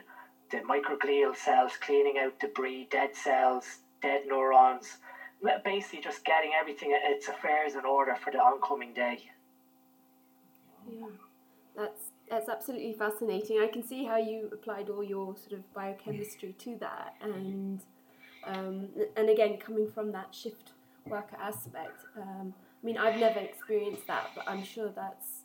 the 0.51 0.57
microglial 0.57 1.35
cells 1.35 1.77
cleaning 1.77 2.17
out 2.17 2.39
debris, 2.39 2.87
dead 2.91 3.15
cells, 3.15 3.79
dead 4.01 4.21
neurons, 4.27 4.97
basically 5.63 6.01
just 6.01 6.23
getting 6.25 6.51
everything 6.59 6.97
its 7.05 7.27
affairs 7.27 7.75
in 7.75 7.85
order 7.85 8.15
for 8.15 8.31
the 8.31 8.39
oncoming 8.39 8.93
day. 8.93 9.19
Yeah, 10.89 11.07
that's 11.75 12.11
that's 12.29 12.49
absolutely 12.49 12.93
fascinating. 12.93 13.59
I 13.61 13.67
can 13.67 13.83
see 13.83 14.05
how 14.05 14.17
you 14.17 14.49
applied 14.51 14.89
all 14.89 15.03
your 15.03 15.35
sort 15.35 15.53
of 15.53 15.73
biochemistry 15.73 16.55
to 16.59 16.77
that, 16.79 17.15
and 17.21 17.81
um, 18.45 18.89
and 19.15 19.29
again 19.29 19.57
coming 19.57 19.89
from 19.91 20.11
that 20.11 20.33
shift 20.33 20.71
worker 21.05 21.37
aspect. 21.41 22.05
Um, 22.17 22.53
I 22.81 22.85
mean, 22.85 22.97
I've 22.97 23.19
never 23.19 23.39
experienced 23.39 24.07
that, 24.07 24.27
but 24.35 24.45
I'm 24.47 24.63
sure 24.63 24.89
that's 24.89 25.41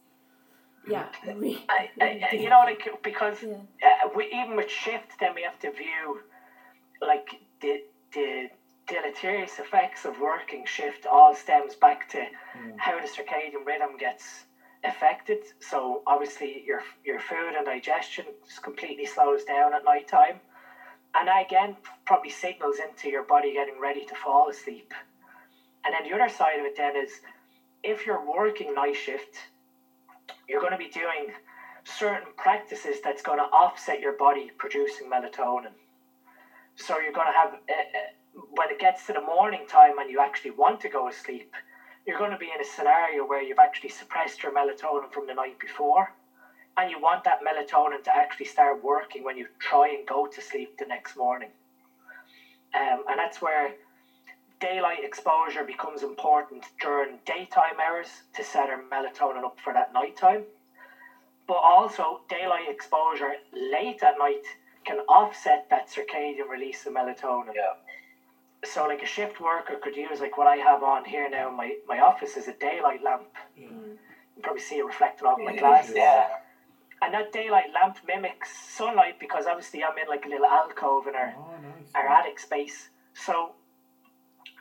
yeah. 0.89 1.09
Really, 1.27 1.65
I, 1.69 1.91
I, 2.01 2.29
you 2.33 2.49
know, 2.49 2.61
like 2.61 2.87
because 3.03 3.43
yeah. 3.43 3.55
uh, 3.83 4.09
we, 4.15 4.27
even 4.27 4.57
with 4.57 4.71
shift, 4.71 5.19
then 5.21 5.35
we 5.35 5.43
have 5.43 5.59
to 5.61 5.73
view 5.73 6.21
like 7.01 7.41
the 7.61 7.83
the 8.13 8.49
deleterious 8.87 9.59
effects 9.59 10.05
of 10.05 10.19
working 10.21 10.65
shift 10.65 11.07
all 11.07 11.35
stems 11.35 11.75
back 11.75 12.09
to 12.09 12.19
mm. 12.19 12.79
how 12.79 13.01
the 13.01 13.07
circadian 13.07 13.65
rhythm 13.67 13.97
gets 13.97 14.45
affected. 14.85 15.39
So 15.61 16.03
obviously 16.07 16.63
your 16.67 16.83
your 17.05 17.19
food 17.19 17.55
and 17.57 17.65
digestion 17.65 18.27
just 18.47 18.63
completely 18.63 19.07
slows 19.07 19.45
down 19.45 19.73
at 19.75 19.85
night 19.85 20.07
time. 20.07 20.41
And 21.15 21.29
again 21.29 21.77
probably 22.05 22.31
signals 22.31 22.79
into 22.79 23.09
your 23.09 23.23
body 23.23 23.53
getting 23.55 23.81
ready 23.81 24.05
to 24.05 24.15
fall 24.15 24.49
asleep. 24.49 24.93
And 25.85 25.95
then 25.95 26.05
the 26.05 26.15
other 26.15 26.29
side 26.29 26.59
of 26.59 26.67
it 26.67 26.77
then 26.77 26.97
is 26.97 27.21
if 27.83 28.07
you're 28.07 28.25
working 28.25 28.75
night 28.75 28.97
shift, 28.97 29.37
you're 30.49 30.61
going 30.61 30.73
to 30.73 30.79
be 30.79 30.89
doing 30.89 31.29
certain 31.85 32.33
practices 32.37 32.97
that's 33.03 33.23
going 33.23 33.39
to 33.39 33.45
offset 33.45 34.01
your 34.01 34.17
body 34.17 34.51
producing 34.59 35.09
melatonin. 35.11 35.73
So 36.77 36.99
you're 36.99 37.13
going 37.13 37.27
to 37.27 37.39
have, 37.39 37.53
uh, 37.53 37.99
when 38.57 38.71
it 38.71 38.79
gets 38.79 39.07
to 39.07 39.13
the 39.13 39.21
morning 39.21 39.65
time 39.69 39.99
and 39.99 40.11
you 40.11 40.21
actually 40.21 40.51
want 40.53 40.81
to 40.81 40.89
go 40.89 41.09
to 41.09 41.15
sleep, 41.15 41.55
you're 42.07 42.19
going 42.19 42.31
to 42.31 42.37
be 42.37 42.53
in 42.53 42.61
a 42.61 42.65
scenario 42.65 43.25
where 43.25 43.43
you've 43.43 43.59
actually 43.59 43.89
suppressed 43.89 44.43
your 44.43 44.53
melatonin 44.53 45.11
from 45.13 45.27
the 45.27 45.35
night 45.35 45.59
before. 45.59 46.13
And 46.77 46.91
you 46.91 47.01
want 47.01 47.25
that 47.25 47.39
melatonin 47.47 48.03
to 48.05 48.17
actually 48.17 48.47
start 48.47 48.83
working 48.83 49.25
when 49.25 49.37
you 49.37 49.47
try 49.61 49.89
and 49.89 50.07
go 50.07 50.27
to 50.27 50.41
sleep 50.41 50.77
the 50.79 50.87
next 50.87 51.17
morning. 51.17 51.51
Um, 52.75 53.05
and 53.09 53.19
that's 53.19 53.41
where 53.41 53.75
daylight 54.61 55.05
exposure 55.05 55.63
becomes 55.65 56.03
important 56.03 56.71
during 56.81 57.19
daytime 57.25 57.79
hours 57.81 58.23
to 58.33 58.43
set 58.43 58.71
our 58.71 58.83
melatonin 58.93 59.45
up 59.45 59.59
for 59.63 59.73
that 59.73 59.93
nighttime. 59.93 60.45
But 61.47 61.59
also, 61.63 62.21
daylight 62.29 62.69
exposure 62.69 63.35
late 63.53 64.03
at 64.03 64.19
night 64.19 64.45
can 64.85 65.01
offset 65.09 65.67
that 65.71 65.89
circadian 65.89 66.49
release 66.51 66.87
of 66.87 66.95
melatonin. 66.95 67.55
Yeah. 67.55 67.84
So, 68.65 68.87
like 68.87 69.03
a 69.03 69.07
shift 69.07 69.41
worker 69.41 69.77
could 69.83 69.97
use, 69.97 70.21
like 70.21 70.37
what 70.37 70.47
I 70.47 70.57
have 70.57 70.83
on 70.83 71.05
here 71.05 71.29
now 71.29 71.51
in 71.51 71.57
my, 71.57 71.77
my 71.87 72.01
office 72.01 72.37
is 72.37 72.49
a 72.49 72.55
daylight 72.55 73.03
lamp. 73.03 73.29
Mm. 73.59 73.97
You 74.37 74.43
probably 74.43 74.63
see 74.63 74.79
it 74.79 74.85
reflected 74.85 75.27
off 75.27 75.39
my 75.43 75.57
glasses. 75.57 75.95
Yeah. 75.97 76.27
And 77.03 77.13
that 77.13 77.33
daylight 77.33 77.73
lamp 77.75 77.99
mimics 78.07 78.57
sunlight 78.57 79.21
because 79.21 79.47
obviously 79.47 79.85
I'm 79.85 79.99
in 79.99 80.09
like 80.09 80.25
a 80.25 80.29
little 80.29 80.47
alcove 80.47 81.07
in 81.07 81.15
our, 81.15 81.35
oh, 81.37 81.51
nice. 81.63 81.91
our 81.95 82.09
attic 82.09 82.39
space. 82.39 82.89
So 83.13 83.53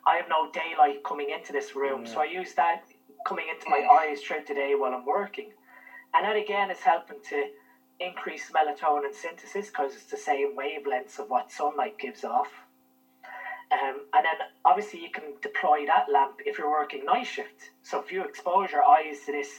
I 0.06 0.18
have 0.18 0.28
no 0.30 0.52
daylight 0.52 1.04
coming 1.04 1.30
into 1.30 1.54
this 1.54 1.76
room, 1.76 2.04
yeah. 2.06 2.12
so 2.12 2.22
I 2.22 2.26
use 2.26 2.54
that 2.56 2.84
coming 3.26 3.48
into 3.48 3.70
my 3.70 3.88
eyes 3.90 4.22
throughout 4.22 4.46
the 4.46 4.54
day 4.54 4.76
while 4.78 4.94
I'm 4.94 5.06
working. 5.06 5.52
And 6.14 6.26
that 6.26 6.36
again 6.36 6.70
is 6.70 6.80
helping 6.80 7.18
to 7.30 7.46
increase 8.00 8.52
melatonin 8.52 9.14
synthesis 9.14 9.68
because 9.68 9.94
it's 9.94 10.06
the 10.06 10.18
same 10.18 10.56
wavelengths 10.58 11.20
of 11.20 11.30
what 11.30 11.52
sunlight 11.52 11.98
gives 11.98 12.24
off. 12.24 12.50
Um, 13.72 14.02
and 14.14 14.26
then 14.26 14.48
obviously 14.66 15.02
you 15.02 15.10
can 15.10 15.34
deploy 15.42 15.86
that 15.88 16.06
lamp 16.12 16.42
if 16.46 16.58
you're 16.58 16.70
working 16.70 17.06
night 17.06 17.26
shift. 17.28 17.72
So 17.82 18.02
if 18.02 18.12
you 18.12 18.24
expose 18.24 18.72
your 18.72 18.84
eyes 18.84 19.18
to 19.26 19.32
this, 19.32 19.50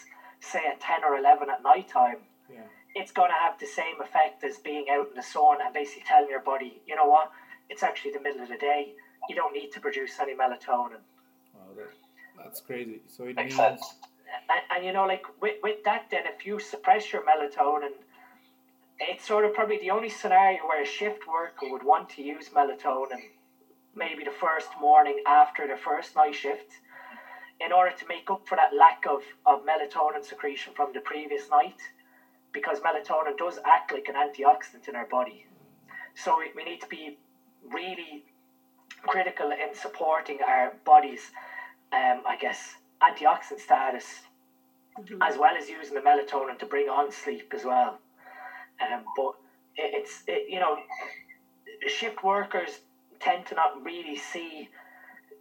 say 0.41 0.61
at 0.71 0.81
10 0.81 1.05
or 1.05 1.17
11 1.17 1.49
at 1.51 1.63
night 1.63 1.89
time, 1.89 2.19
yeah. 2.53 2.61
it's 2.95 3.11
going 3.11 3.31
to 3.31 3.37
have 3.37 3.59
the 3.59 3.67
same 3.67 4.01
effect 4.01 4.45
as 4.45 4.59
being 4.59 4.87
out 4.91 5.09
in 5.09 5.17
the 5.17 5.23
sun 5.23 5.59
and 5.65 5.75
basically 5.75 6.05
telling 6.07 6.29
your 6.31 6.43
body, 6.43 6.81
you 6.87 6.95
know 6.95 7.07
what, 7.07 7.31
it's 7.71 7.83
actually 7.83 8.13
the 8.13 8.21
middle 8.21 8.43
of 8.43 8.49
the 8.49 8.59
day 8.59 8.93
you 9.29 9.35
don't 9.35 9.53
need 9.53 9.71
to 9.73 9.81
produce 9.81 10.13
any 10.21 10.35
melatonin. 10.35 11.01
Wow, 11.55 11.73
that, 11.77 11.91
that's 12.37 12.61
crazy. 12.61 13.01
So 13.09 13.25
it 13.25 13.37
Makes 13.37 13.57
means. 13.57 13.57
sense. 13.57 13.95
And, 14.51 14.61
and 14.77 14.85
you 14.85 14.93
know, 14.93 15.07
like 15.07 15.25
with, 15.41 15.57
with 15.63 15.83
that, 15.85 16.07
then 16.11 16.23
if 16.27 16.45
you 16.45 16.61
suppress 16.61 17.13
your 17.13 17.23
melatonin, 17.23 17.93
it's 19.01 19.27
sort 19.27 19.45
of 19.45 19.55
probably 19.55 19.79
the 19.79 19.91
only 19.91 20.09
scenario 20.09 20.59
where 20.67 20.83
a 20.83 20.87
shift 20.87 21.27
worker 21.27 21.71
would 21.71 21.83
want 21.83 22.09
to 22.11 22.23
use 22.23 22.49
melatonin, 22.51 23.23
maybe 23.97 24.25
the 24.25 24.31
first 24.31 24.69
morning 24.81 25.21
after 25.27 25.67
the 25.67 25.77
first 25.77 26.17
night 26.17 26.35
shift, 26.35 26.73
in 27.61 27.73
order 27.73 27.95
to 27.97 28.07
make 28.09 28.31
up 28.31 28.47
for 28.49 28.57
that 28.57 28.75
lack 28.77 29.05
of, 29.09 29.23
of 29.47 29.65
melatonin 29.65 30.25
secretion 30.25 30.73
from 30.75 30.93
the 30.93 31.01
previous 31.01 31.49
night, 31.51 31.81
because 32.53 32.81
melatonin 32.81 33.37
does 33.39 33.59
act 33.65 33.93
like 33.93 34.09
an 34.09 34.15
antioxidant 34.15 34.89
in 34.89 34.97
our 34.97 35.07
body. 35.07 35.47
So 36.15 36.39
we, 36.39 36.51
we 36.57 36.65
need 36.69 36.81
to 36.81 36.89
be 36.89 37.19
really 37.73 38.25
critical 39.03 39.51
in 39.51 39.75
supporting 39.75 40.39
our 40.47 40.75
body's, 40.85 41.31
um, 41.93 42.23
I 42.27 42.37
guess, 42.41 42.75
antioxidant 43.03 43.61
status, 43.61 44.23
mm-hmm. 44.99 45.23
as 45.23 45.39
well 45.39 45.55
as 45.57 45.69
using 45.69 45.95
the 45.95 46.01
melatonin 46.01 46.59
to 46.59 46.67
bring 46.67 46.89
on 46.89 47.13
sleep 47.13 47.53
as 47.55 47.65
well. 47.65 47.99
Um, 48.81 49.05
but 49.17 49.35
it, 49.77 49.95
it's, 49.95 50.23
it, 50.27 50.47
you 50.49 50.59
know, 50.59 50.77
shift 51.87 52.25
workers 52.25 52.81
tend 53.21 53.47
to 53.47 53.55
not 53.55 53.85
really 53.85 54.17
see 54.17 54.69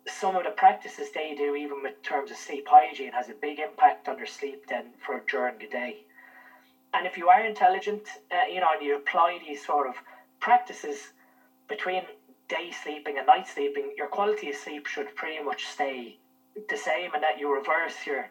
some 0.08 0.36
of 0.36 0.44
the 0.44 0.50
practices 0.52 1.12
they 1.12 1.34
do, 1.34 1.56
even 1.56 1.82
with 1.82 2.02
terms 2.02 2.32
of 2.32 2.38
sleep 2.38 2.68
hygiene, 2.68 3.12
has 3.14 3.30
a 3.30 3.34
big 3.34 3.60
impact 3.60 4.10
on 4.10 4.18
their 4.18 4.26
sleep 4.26 4.66
then 4.68 4.86
for 4.98 5.24
during 5.28 5.58
the 5.60 5.68
day. 5.68 6.04
And 6.94 7.06
if 7.06 7.18
you 7.18 7.30
are 7.30 7.42
intelligent, 7.44 8.08
uh, 8.32 8.46
you 8.48 8.60
know, 8.60 8.72
and 8.74 8.82
you 8.82 8.96
apply 8.96 9.40
these 9.40 9.66
sort 9.66 9.88
of 9.88 9.96
practices 10.40 11.14
between 11.68 12.04
day 12.48 12.72
sleeping 12.72 13.18
and 13.18 13.26
night 13.26 13.48
sleeping, 13.48 13.94
your 13.98 14.08
quality 14.08 14.50
of 14.50 14.56
sleep 14.56 14.86
should 14.86 15.16
pretty 15.16 15.40
much 15.40 15.66
stay 15.66 16.20
the 16.70 16.76
same, 16.76 17.14
and 17.14 17.24
that 17.24 17.40
you 17.40 17.52
reverse 17.54 18.06
your 18.06 18.30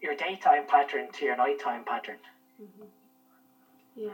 your 0.00 0.14
daytime 0.14 0.66
pattern 0.66 1.08
to 1.12 1.24
your 1.24 1.36
nighttime 1.36 1.82
pattern. 1.84 2.18
Yeah. 3.96 4.12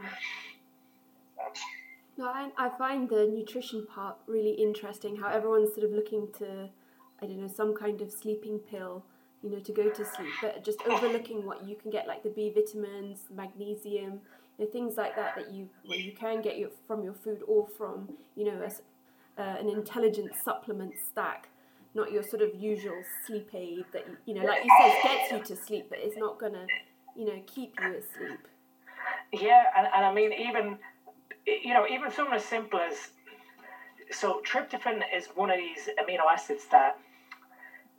No, 2.20 2.26
I, 2.26 2.50
I 2.58 2.68
find 2.76 3.08
the 3.08 3.26
nutrition 3.26 3.86
part 3.86 4.18
really 4.26 4.50
interesting. 4.50 5.16
How 5.16 5.28
everyone's 5.28 5.72
sort 5.74 5.86
of 5.86 5.92
looking 5.92 6.28
to, 6.36 6.68
I 7.22 7.26
don't 7.26 7.40
know, 7.40 7.48
some 7.48 7.74
kind 7.74 8.02
of 8.02 8.12
sleeping 8.12 8.58
pill, 8.58 9.02
you 9.42 9.48
know, 9.48 9.58
to 9.58 9.72
go 9.72 9.88
to 9.88 10.04
sleep, 10.04 10.28
but 10.42 10.62
just 10.62 10.82
overlooking 10.86 11.46
what 11.46 11.66
you 11.66 11.76
can 11.76 11.90
get, 11.90 12.06
like 12.06 12.22
the 12.22 12.28
B 12.28 12.52
vitamins, 12.54 13.20
magnesium, 13.34 14.20
you 14.58 14.66
know, 14.66 14.70
things 14.70 14.98
like 14.98 15.16
that 15.16 15.34
that 15.34 15.50
you 15.50 15.70
well, 15.88 15.98
you 15.98 16.12
can 16.12 16.42
get 16.42 16.58
your, 16.58 16.68
from 16.86 17.02
your 17.02 17.14
food 17.14 17.40
or 17.48 17.66
from, 17.78 18.10
you 18.36 18.44
know, 18.44 18.68
a, 18.68 19.40
uh, 19.42 19.56
an 19.56 19.70
intelligent 19.70 20.32
supplement 20.44 20.92
stack, 21.10 21.48
not 21.94 22.12
your 22.12 22.22
sort 22.22 22.42
of 22.42 22.54
usual 22.54 23.02
sleep 23.26 23.48
aid 23.54 23.86
that 23.94 24.06
you 24.26 24.34
know, 24.34 24.44
like 24.44 24.62
you 24.62 24.70
said, 24.78 24.92
gets 25.02 25.32
you 25.32 25.56
to 25.56 25.62
sleep, 25.62 25.86
but 25.88 25.98
it's 26.02 26.18
not 26.18 26.38
gonna, 26.38 26.66
you 27.16 27.24
know, 27.24 27.40
keep 27.46 27.72
you 27.80 27.94
asleep. 27.96 28.40
Yeah, 29.32 29.62
and, 29.78 29.86
and 29.96 30.04
I 30.04 30.12
mean 30.12 30.34
even 30.34 30.76
you 31.62 31.74
know 31.74 31.86
even 31.86 32.10
something 32.10 32.34
as 32.34 32.44
simple 32.44 32.80
as 32.80 33.10
so 34.10 34.40
tryptophan 34.44 35.02
is 35.14 35.28
one 35.34 35.50
of 35.50 35.56
these 35.56 35.88
amino 35.98 36.24
acids 36.30 36.66
that 36.70 36.96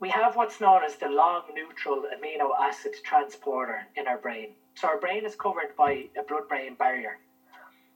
we 0.02 0.08
have 0.08 0.34
what's 0.34 0.60
known 0.60 0.82
as 0.82 0.96
the 0.96 1.08
long 1.08 1.42
neutral 1.54 2.02
amino 2.12 2.50
acid 2.60 2.92
transporter 3.04 3.86
in 3.94 4.08
our 4.08 4.18
brain. 4.18 4.48
So 4.74 4.88
our 4.88 4.98
brain 4.98 5.24
is 5.24 5.36
covered 5.36 5.76
by 5.76 6.08
a 6.18 6.24
blood-brain 6.24 6.74
barrier. 6.74 7.18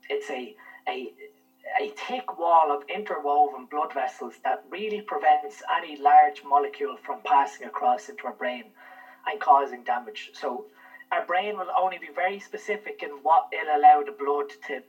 It's 0.09 0.31
a 0.31 0.55
a 0.89 1.13
a 1.81 1.89
thick 1.97 2.39
wall 2.39 2.71
of 2.71 2.85
interwoven 2.89 3.67
blood 3.69 3.93
vessels 3.93 4.39
that 4.45 4.63
really 4.71 5.01
prevents 5.01 5.63
any 5.77 5.97
large 5.97 6.45
molecule 6.45 6.97
from 6.97 7.19
passing 7.25 7.67
across 7.67 8.09
into 8.09 8.29
our 8.29 8.35
brain 8.35 8.71
and 9.27 9.41
causing 9.41 9.83
damage. 9.83 10.31
So 10.33 10.67
our 11.11 11.27
brain 11.27 11.57
will 11.57 11.73
only 11.77 11.99
be 11.99 12.11
very 12.15 12.39
specific 12.39 13.03
in 13.03 13.11
what 13.25 13.49
it'll 13.53 13.77
allow 13.77 14.05
the 14.05 14.13
blood 14.13 14.51
to 14.69 14.81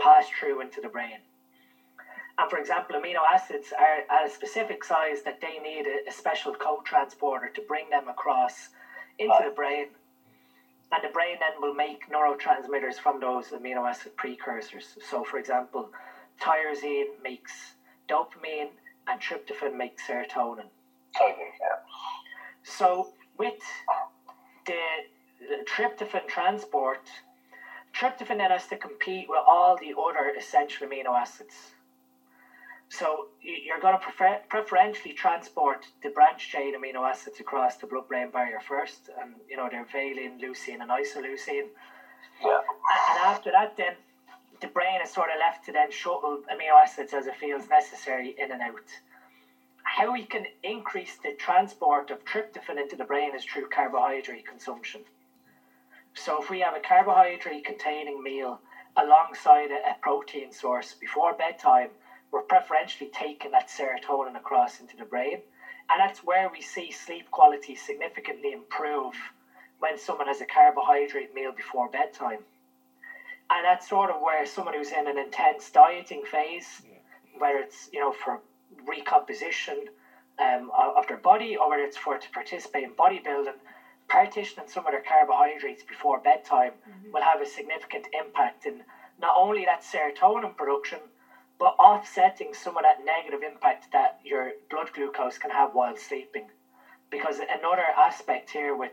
pass 0.00 0.28
through 0.28 0.60
into 0.60 0.80
the 0.80 0.88
brain. 0.88 1.18
And 2.38 2.50
for 2.50 2.58
example, 2.58 2.96
amino 2.96 3.20
acids 3.32 3.72
are 3.78 3.98
at 4.10 4.26
a 4.26 4.30
specific 4.30 4.84
size 4.84 5.22
that 5.22 5.40
they 5.40 5.58
need 5.58 5.86
a, 5.86 6.08
a 6.08 6.12
special 6.12 6.54
co-transporter 6.54 7.50
to 7.54 7.60
bring 7.68 7.90
them 7.90 8.08
across 8.08 8.70
into 9.18 9.34
ah. 9.34 9.48
the 9.48 9.54
brain. 9.54 9.86
And 10.92 11.02
the 11.02 11.12
brain 11.12 11.36
then 11.40 11.60
will 11.60 11.74
make 11.74 12.08
neurotransmitters 12.10 12.98
from 12.98 13.20
those 13.20 13.48
amino 13.48 13.88
acid 13.88 14.16
precursors. 14.16 14.96
So, 15.08 15.24
for 15.24 15.38
example, 15.38 15.90
tyrosine 16.40 17.22
makes 17.22 17.74
dopamine 18.08 18.70
and 19.08 19.20
tryptophan 19.20 19.76
makes 19.76 20.06
serotonin. 20.06 20.68
Totally, 21.16 21.52
yeah. 21.60 21.78
So, 22.62 23.08
with 23.38 23.60
the, 24.66 24.74
the 25.40 25.64
tryptophan 25.64 26.26
transport, 26.28 27.08
tryptophan 27.92 28.38
then 28.38 28.50
has 28.50 28.66
to 28.68 28.76
compete 28.76 29.28
with 29.28 29.42
all 29.46 29.76
the 29.76 29.94
other 29.98 30.32
essential 30.36 30.86
amino 30.86 31.18
acids. 31.18 31.72
So 32.88 33.28
you're 33.40 33.80
going 33.80 33.94
to 33.94 33.98
prefer- 33.98 34.40
preferentially 34.48 35.14
transport 35.14 35.86
the 36.02 36.10
branch 36.10 36.50
chain 36.50 36.74
amino 36.74 37.08
acids 37.08 37.40
across 37.40 37.76
the 37.76 37.86
blood-brain 37.86 38.30
barrier 38.30 38.60
first, 38.60 39.08
and 39.20 39.34
you 39.48 39.56
know 39.56 39.68
they're 39.70 39.86
valine, 39.90 40.38
leucine, 40.38 40.80
and 40.82 40.90
isoleucine. 40.90 41.68
Yeah. 42.44 42.60
And 43.08 43.18
after 43.24 43.50
that, 43.50 43.76
then 43.76 43.94
the 44.60 44.66
brain 44.68 45.00
is 45.02 45.10
sort 45.10 45.30
of 45.30 45.38
left 45.38 45.64
to 45.66 45.72
then 45.72 45.90
shuttle 45.90 46.42
amino 46.52 46.80
acids 46.82 47.14
as 47.14 47.26
it 47.26 47.36
feels 47.36 47.68
necessary 47.70 48.34
in 48.38 48.52
and 48.52 48.60
out. 48.60 48.88
How 49.84 50.12
we 50.12 50.24
can 50.24 50.44
increase 50.62 51.16
the 51.16 51.32
transport 51.32 52.10
of 52.10 52.24
tryptophan 52.24 52.80
into 52.80 52.96
the 52.96 53.04
brain 53.04 53.34
is 53.34 53.44
through 53.44 53.68
carbohydrate 53.68 54.46
consumption. 54.46 55.00
So 56.14 56.40
if 56.40 56.50
we 56.50 56.60
have 56.60 56.74
a 56.74 56.80
carbohydrate 56.80 57.64
containing 57.64 58.22
meal 58.22 58.60
alongside 58.96 59.70
a, 59.70 59.90
a 59.90 59.96
protein 60.00 60.52
source 60.52 60.94
before 60.94 61.34
bedtime, 61.34 61.88
we're 62.30 62.42
preferentially 62.42 63.10
taking 63.12 63.50
that 63.52 63.68
serotonin 63.68 64.36
across 64.36 64.80
into 64.80 64.96
the 64.96 65.04
brain. 65.04 65.42
And 65.90 66.00
that's 66.00 66.24
where 66.24 66.48
we 66.48 66.60
see 66.60 66.90
sleep 66.90 67.30
quality 67.30 67.74
significantly 67.74 68.52
improve 68.52 69.14
when 69.78 69.98
someone 69.98 70.28
has 70.28 70.40
a 70.40 70.46
carbohydrate 70.46 71.34
meal 71.34 71.52
before 71.52 71.88
bedtime. 71.88 72.38
And 73.50 73.64
that's 73.64 73.88
sort 73.88 74.10
of 74.10 74.20
where 74.20 74.46
someone 74.46 74.74
who's 74.74 74.92
in 74.92 75.06
an 75.08 75.18
intense 75.18 75.70
dieting 75.70 76.22
phase, 76.24 76.82
whether 77.38 77.58
it's, 77.58 77.90
you 77.92 78.00
know, 78.00 78.12
for 78.12 78.40
recomposition 78.86 79.84
um, 80.38 80.70
of 80.76 80.96
of 80.96 81.06
their 81.06 81.18
body 81.18 81.56
or 81.56 81.68
whether 81.68 81.82
it's 81.82 81.96
for 81.96 82.16
to 82.16 82.30
participate 82.30 82.84
in 82.84 82.90
bodybuilding, 82.92 83.58
partitioning 84.12 84.68
some 84.68 84.84
of 84.86 84.92
their 84.92 85.00
carbohydrates 85.00 85.82
before 85.82 86.20
bedtime 86.20 86.72
will 87.12 87.22
have 87.22 87.40
a 87.40 87.46
significant 87.46 88.06
impact 88.12 88.66
in 88.66 88.82
not 89.18 89.34
only 89.38 89.64
that 89.64 89.80
serotonin 89.80 90.54
production, 90.54 90.98
but 91.58 91.74
offsetting 91.78 92.52
some 92.52 92.76
of 92.76 92.82
that 92.82 93.04
negative 93.04 93.40
impact 93.42 93.86
that 93.92 94.18
your 94.22 94.52
blood 94.68 94.92
glucose 94.92 95.38
can 95.38 95.50
have 95.50 95.72
while 95.72 95.96
sleeping. 95.96 96.50
Because 97.10 97.40
another 97.40 97.86
aspect 97.96 98.50
here 98.50 98.76
with, 98.76 98.92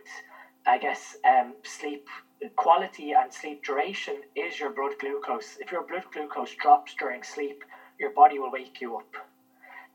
I 0.66 0.78
guess, 0.78 1.18
um, 1.26 1.56
sleep 1.64 2.08
quality 2.56 3.12
and 3.12 3.34
sleep 3.34 3.62
duration 3.64 4.16
is 4.36 4.60
your 4.60 4.72
blood 4.72 4.94
glucose. 5.00 5.58
If 5.60 5.72
your 5.72 5.86
blood 5.86 6.06
glucose 6.14 6.56
drops 6.56 6.96
during 6.98 7.24
sleep, 7.24 7.66
your 8.00 8.12
body 8.12 8.40
will 8.40 8.52
wake 8.52 8.80
you 8.80 8.96
up. 8.96 9.16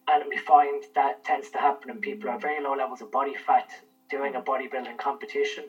And 0.07 0.25
we 0.29 0.37
find 0.37 0.85
that 0.95 1.25
tends 1.25 1.49
to 1.51 1.59
happen 1.59 1.89
in 1.89 2.01
people 2.01 2.27
who 2.27 2.33
have 2.33 2.43
very 2.43 2.63
low 2.63 2.75
levels 2.75 3.01
of 3.01 3.11
body 3.11 3.35
fat 3.35 3.71
doing 4.09 4.35
a 4.35 4.41
bodybuilding 4.41 4.99
competition. 4.99 5.65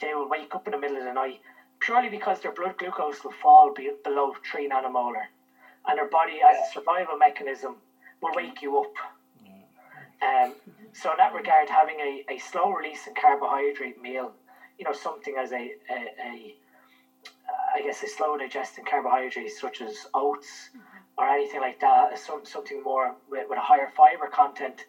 They 0.00 0.14
will 0.14 0.28
wake 0.28 0.54
up 0.54 0.66
in 0.66 0.72
the 0.72 0.78
middle 0.78 0.96
of 0.96 1.04
the 1.04 1.12
night 1.12 1.40
purely 1.80 2.08
because 2.08 2.40
their 2.40 2.52
blood 2.52 2.76
glucose 2.78 3.24
will 3.24 3.32
fall 3.32 3.72
be- 3.72 3.90
below 4.04 4.34
3 4.50 4.68
nanomolar. 4.68 5.24
And 5.86 5.96
their 5.96 6.08
body, 6.08 6.40
as 6.42 6.56
a 6.68 6.72
survival 6.72 7.16
mechanism, 7.16 7.76
will 8.20 8.32
wake 8.34 8.60
you 8.62 8.78
up. 8.78 8.94
Um, 10.22 10.54
so 10.92 11.10
in 11.12 11.16
that 11.16 11.32
regard, 11.32 11.70
having 11.70 11.98
a, 12.00 12.24
a 12.28 12.38
slow 12.38 12.70
releasing 12.70 13.14
carbohydrate 13.14 14.00
meal, 14.00 14.32
you 14.78 14.84
know, 14.84 14.92
something 14.92 15.36
as 15.38 15.52
a, 15.52 15.72
a, 15.90 16.08
a 16.22 16.56
I 17.74 17.80
guess 17.82 18.02
a 18.02 18.06
slow 18.08 18.36
digesting 18.36 18.84
carbohydrate 18.84 19.50
such 19.50 19.80
as 19.80 20.06
oats 20.12 20.70
or 21.16 21.26
anything 21.26 21.60
like 21.60 21.80
that, 21.80 22.18
some, 22.18 22.44
something 22.44 22.82
more 22.82 23.14
with, 23.30 23.46
with 23.48 23.58
a 23.58 23.62
higher 23.62 23.88
fiber 23.96 24.26
content 24.26 24.84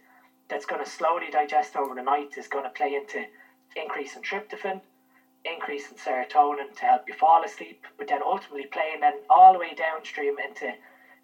that's 0.51 0.65
going 0.65 0.83
to 0.83 0.89
slowly 0.89 1.31
digest 1.31 1.75
over 1.77 1.95
the 1.95 2.01
night 2.03 2.37
is 2.37 2.47
going 2.47 2.65
to 2.65 2.69
play 2.69 2.93
into 2.93 3.23
increase 3.75 4.15
in 4.17 4.21
tryptophan, 4.21 4.81
increase 5.45 5.89
in 5.89 5.97
serotonin 5.97 6.75
to 6.75 6.85
help 6.85 7.03
you 7.07 7.13
fall 7.13 7.43
asleep, 7.43 7.87
but 7.97 8.07
then 8.09 8.19
ultimately 8.23 8.65
playing 8.65 8.99
then 8.99 9.13
all 9.29 9.53
the 9.53 9.59
way 9.59 9.73
downstream 9.73 10.35
into 10.45 10.71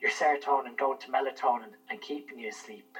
your 0.02 0.12
serotonin 0.12 0.78
going 0.78 0.98
to 1.00 1.08
melatonin 1.10 1.76
and 1.90 2.02
keeping 2.02 2.40
you 2.40 2.50
asleep. 2.50 2.98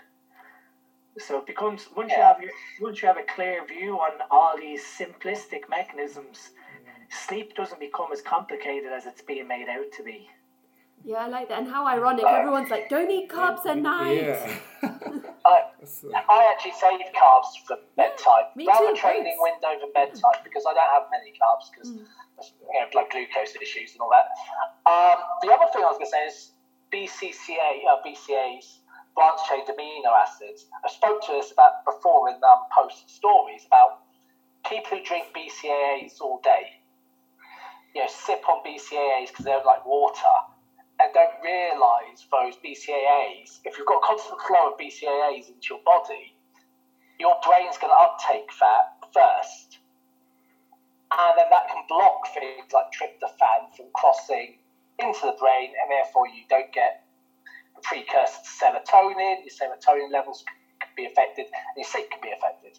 So 1.18 1.40
it 1.40 1.48
becomes 1.48 1.88
once 1.96 2.12
you 2.12 2.22
have 2.22 2.42
your 2.42 2.52
once 2.80 3.02
you 3.02 3.08
have 3.08 3.18
a 3.18 3.24
clear 3.24 3.66
view 3.66 3.96
on 3.96 4.12
all 4.30 4.56
these 4.56 4.84
simplistic 4.84 5.62
mechanisms, 5.68 6.52
mm. 6.52 7.28
sleep 7.28 7.56
doesn't 7.56 7.80
become 7.80 8.12
as 8.14 8.22
complicated 8.22 8.92
as 8.92 9.08
it's 9.08 9.22
being 9.22 9.48
made 9.48 9.68
out 9.68 9.92
to 9.96 10.04
be. 10.04 10.30
Yeah, 11.04 11.18
I 11.18 11.28
like 11.28 11.50
that. 11.50 11.60
And 11.60 11.68
how 11.68 11.88
ironic. 11.88 12.26
Uh, 12.26 12.28
everyone's 12.28 12.70
like, 12.70 12.90
don't 12.90 13.10
eat 13.10 13.30
carbs 13.30 13.66
at 13.66 13.78
night. 13.78 14.22
Yeah. 14.22 14.60
I, 16.16 16.24
I 16.30 16.52
actually 16.52 16.76
save 16.80 17.02
carbs 17.16 17.52
for 17.66 17.78
bedtime. 17.96 18.52
me 18.56 18.68
Rather 18.68 18.92
too, 18.94 19.02
training 19.02 19.38
both. 19.40 19.50
window 19.64 19.74
for 19.86 19.92
bedtime 19.94 20.40
because 20.44 20.64
I 20.70 20.74
don't 20.74 20.92
have 20.92 21.08
many 21.12 21.34
carbs 21.38 21.72
because 21.72 21.90
Mm. 21.92 22.06
you 22.72 22.80
know 22.80 22.88
blood 22.92 23.08
glucose 23.10 23.56
issues 23.62 23.94
and 23.94 24.02
all 24.02 24.12
that. 24.14 24.28
Um, 24.86 25.18
the 25.42 25.50
other 25.54 25.66
thing 25.74 25.82
I 25.84 25.90
was 25.90 25.98
going 25.98 26.06
to 26.06 26.16
say 26.18 26.26
is 26.30 26.52
BCCA, 26.94 27.84
uh, 27.90 27.98
BCAs, 28.06 28.78
branch 29.16 29.40
chain 29.50 29.66
amino 29.66 30.12
acids. 30.14 30.66
I 30.86 30.90
spoke 30.90 31.26
to 31.26 31.32
this 31.34 31.52
about 31.52 31.84
before 31.86 32.30
in 32.30 32.36
um, 32.44 32.62
post 32.76 33.10
stories 33.10 33.66
about 33.66 34.04
people 34.70 34.98
who 34.98 35.04
drink 35.04 35.26
BCAAs 35.36 36.22
all 36.22 36.40
day. 36.44 36.78
You 37.96 38.02
know, 38.04 38.08
sip 38.10 38.44
on 38.48 38.62
BCAAs 38.64 39.30
because 39.30 39.46
they're 39.46 39.64
like 39.66 39.86
water 39.86 40.36
and 41.00 41.14
don't 41.14 41.38
realise 41.44 42.26
those 42.32 42.58
BCAAs, 42.66 43.62
if 43.66 43.78
you've 43.78 43.88
got 43.88 44.02
a 44.02 44.08
constant 44.08 44.42
flow 44.42 44.74
of 44.74 44.80
BCAAs 44.80 45.50
into 45.50 45.78
your 45.78 45.84
body, 45.86 46.34
your 47.20 47.38
brain's 47.46 47.78
going 47.78 47.94
to 47.94 48.02
uptake 48.02 48.50
that 48.60 48.98
first. 49.14 49.78
And 51.14 51.38
then 51.38 51.48
that 51.50 51.70
can 51.70 51.86
block 51.88 52.28
things 52.34 52.74
like 52.74 52.90
tryptophan 52.92 53.74
from 53.78 53.88
crossing 53.94 54.58
into 55.00 55.22
the 55.30 55.38
brain, 55.40 55.72
and 55.72 55.88
therefore 55.90 56.28
you 56.28 56.44
don't 56.50 56.74
get 56.74 57.06
a 57.78 57.82
precursor 57.82 58.42
to 58.42 58.50
serotonin. 58.50 59.46
Your 59.46 59.54
serotonin 59.54 60.12
levels 60.12 60.44
can 60.82 60.90
be 60.98 61.06
affected, 61.06 61.46
and 61.46 61.76
your 61.78 61.86
sleep 61.86 62.10
can 62.10 62.20
be 62.22 62.34
affected. 62.34 62.78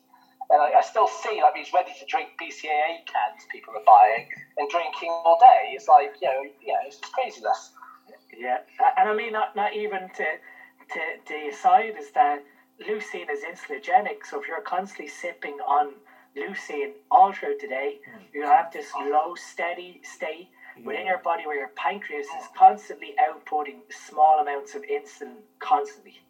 And 0.50 0.60
I, 0.60 0.80
I 0.80 0.82
still 0.82 1.08
see 1.08 1.40
like 1.40 1.54
these 1.54 1.72
ready 1.72 1.92
to 1.92 2.04
drink 2.08 2.34
BCAA 2.40 3.04
cans 3.06 3.44
people 3.52 3.74
are 3.76 3.84
buying 3.86 4.28
and 4.56 4.68
drinking 4.68 5.12
all 5.24 5.38
day. 5.40 5.72
It's 5.76 5.88
like, 5.88 6.16
you 6.20 6.28
know, 6.28 6.42
you 6.42 6.72
know 6.72 6.82
it's 6.84 6.98
just 6.98 7.12
craziness. 7.12 7.72
Yeah, 8.38 8.58
and 8.96 9.08
I 9.08 9.14
mean 9.14 9.32
not 9.32 9.56
not 9.56 9.74
even 9.74 10.08
to 10.16 10.24
to, 10.92 11.00
to 11.26 11.50
decide 11.50 11.94
is 11.98 12.12
that 12.12 12.44
leucine 12.80 13.30
is 13.30 13.42
insulinogenic. 13.42 14.24
So 14.24 14.40
if 14.40 14.46
you're 14.46 14.60
constantly 14.60 15.08
sipping 15.08 15.58
on 15.66 15.94
leucine 16.36 16.92
all 17.10 17.32
throughout 17.32 17.58
the 17.60 17.68
day, 17.68 17.98
mm. 18.08 18.20
you're 18.32 18.44
gonna 18.44 18.56
have 18.56 18.72
this 18.72 18.86
low, 18.94 19.34
steady 19.34 20.00
state 20.04 20.48
within 20.84 21.06
your 21.06 21.18
body 21.18 21.44
where 21.46 21.58
your 21.58 21.72
pancreas 21.74 22.26
is 22.26 22.46
constantly 22.56 23.14
outputting 23.18 23.80
small 23.90 24.40
amounts 24.40 24.74
of 24.76 24.82
insulin 24.82 25.34
constantly. 25.58 26.20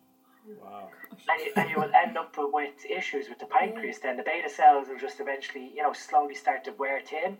Wow. 0.62 0.88
And 1.28 1.40
you, 1.44 1.52
and 1.56 1.70
you 1.70 1.76
will 1.76 1.92
end 1.94 2.16
up 2.16 2.34
with, 2.38 2.48
with 2.54 2.86
issues 2.90 3.28
with 3.28 3.38
the 3.38 3.46
pancreas. 3.46 3.98
Then 3.98 4.16
the 4.16 4.22
beta 4.22 4.48
cells 4.48 4.88
will 4.88 4.98
just 4.98 5.20
eventually, 5.20 5.70
you 5.74 5.82
know, 5.82 5.92
slowly 5.92 6.34
start 6.34 6.64
to 6.64 6.72
wear 6.72 7.02
thin. 7.02 7.36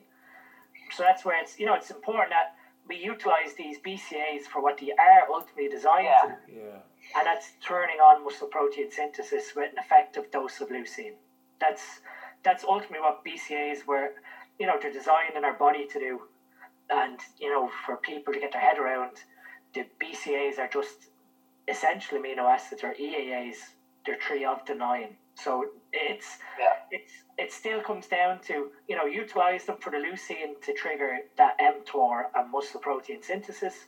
So 0.90 1.02
that's 1.02 1.24
where 1.24 1.40
it's, 1.40 1.58
you 1.58 1.64
know, 1.64 1.74
it's 1.74 1.90
important 1.90 2.30
that 2.30 2.54
we 2.88 2.96
utilize 2.96 3.54
these 3.54 3.78
BCAAs 3.80 4.42
for 4.42 4.62
what 4.62 4.78
they 4.78 4.90
are 4.92 5.26
ultimately 5.30 5.68
designed 5.68 6.08
to 6.22 6.28
do 6.46 6.52
Yeah. 6.60 6.78
and 7.16 7.26
that's 7.26 7.52
turning 7.60 8.00
on 8.00 8.24
muscle 8.24 8.48
protein 8.48 8.90
synthesis 8.90 9.54
with 9.54 9.72
an 9.72 9.78
effective 9.78 10.30
dose 10.30 10.60
of 10.60 10.68
leucine. 10.68 11.14
That's 11.60 12.00
that's 12.42 12.64
ultimately 12.64 13.00
what 13.00 13.24
BCAAs 13.24 13.84
were, 13.86 14.14
you 14.58 14.66
know, 14.66 14.76
they're 14.80 14.92
designed 14.92 15.36
in 15.36 15.44
our 15.44 15.54
body 15.54 15.84
to 15.86 15.98
do, 15.98 16.20
and 16.88 17.18
you 17.38 17.50
know, 17.50 17.68
for 17.84 17.96
people 17.96 18.32
to 18.32 18.38
get 18.40 18.52
their 18.52 18.60
head 18.60 18.78
around, 18.78 19.24
the 19.74 19.84
BCAAs 20.00 20.58
are 20.58 20.68
just 20.68 21.08
essential 21.66 22.18
amino 22.18 22.44
acids 22.50 22.82
or 22.84 22.92
EAAs. 22.94 23.56
They're 24.06 24.16
three 24.26 24.44
of 24.44 24.64
the 24.66 24.74
nine, 24.74 25.16
so 25.42 25.66
it's 25.92 26.38
Yeah. 26.58 26.74
it's 26.90 27.12
it 27.38 27.52
still 27.52 27.80
comes 27.80 28.06
down 28.06 28.40
to 28.42 28.70
you 28.88 28.96
know 28.96 29.06
utilize 29.06 29.64
them 29.66 29.76
for 29.78 29.90
the 29.90 29.98
leucine 29.98 30.60
to 30.62 30.72
trigger 30.72 31.18
that 31.36 31.58
mTOR 31.58 32.24
and 32.34 32.50
muscle 32.50 32.80
protein 32.80 33.22
synthesis. 33.22 33.86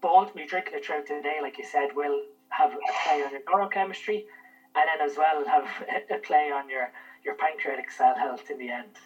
But 0.00 0.10
ultimately, 0.10 0.46
drinking 0.46 0.74
it 0.74 0.84
throughout 0.84 1.06
the 1.06 1.20
day, 1.22 1.38
like 1.40 1.56
you 1.58 1.64
said, 1.64 1.94
will 1.94 2.20
have 2.50 2.72
a 2.72 2.78
play 3.04 3.22
on 3.22 3.30
your 3.32 3.40
neurochemistry, 3.42 4.24
and 4.74 4.84
then 4.88 5.08
as 5.08 5.16
well 5.16 5.44
have 5.46 5.66
a 6.10 6.18
play 6.18 6.50
on 6.50 6.68
your 6.68 6.90
your 7.24 7.34
pancreatic 7.36 7.90
cell 7.90 8.14
health 8.14 8.50
in 8.50 8.58
the 8.58 8.70
end. 8.70 8.96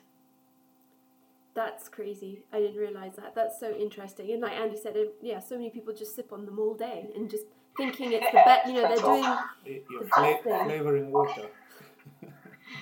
That's 1.54 1.88
crazy. 1.88 2.44
I 2.52 2.60
didn't 2.60 2.76
realize 2.76 3.16
that. 3.16 3.34
That's 3.34 3.58
so 3.58 3.72
interesting. 3.74 4.30
And 4.30 4.42
like 4.42 4.52
Andy 4.52 4.76
said, 4.76 4.96
it, 4.96 5.14
yeah, 5.20 5.40
so 5.40 5.56
many 5.56 5.70
people 5.70 5.92
just 5.92 6.14
sip 6.14 6.32
on 6.32 6.46
them 6.46 6.58
all 6.60 6.74
day 6.74 7.08
and 7.16 7.28
just 7.28 7.46
thinking 7.78 8.12
it's 8.12 8.26
the 8.26 8.42
best. 8.44 8.66
You 8.68 8.74
know, 8.74 8.88
they're 8.88 8.96
doing 8.98 9.82
You're 9.90 10.02
The 10.02 10.08
fla- 10.08 10.38
thing. 10.44 10.64
flavoring 10.66 11.10
water. 11.10 11.46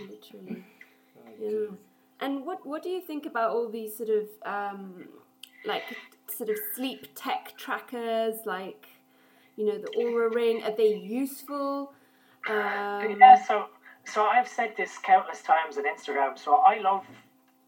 literally. 0.01 0.65
Oh, 1.19 1.31
Yeah. 1.41 1.77
And 2.21 2.47
what 2.47 2.65
what 2.67 2.83
do 2.83 2.89
you 2.89 3.01
think 3.03 3.27
about 3.27 3.51
all 3.51 3.69
these 3.69 3.95
sort 3.97 4.09
of 4.09 4.27
um, 4.45 5.07
like 5.67 5.83
sort 6.35 6.49
of 6.49 6.57
sleep 6.75 7.09
tech 7.15 7.53
trackers, 7.59 8.37
like 8.47 8.87
you 9.57 9.67
know 9.67 9.79
the 9.79 9.89
Oura 9.99 10.35
Ring? 10.35 10.63
Are 10.63 10.75
they 10.75 10.95
useful? 10.95 11.93
Um, 12.49 13.17
yeah, 13.21 13.37
so 13.47 13.67
so 14.05 14.25
I've 14.25 14.49
said 14.49 14.73
this 14.79 14.97
countless 14.97 15.43
times 15.43 15.77
on 15.77 15.85
Instagram. 15.85 16.39
So 16.39 16.55
I 16.57 16.79
love 16.81 17.05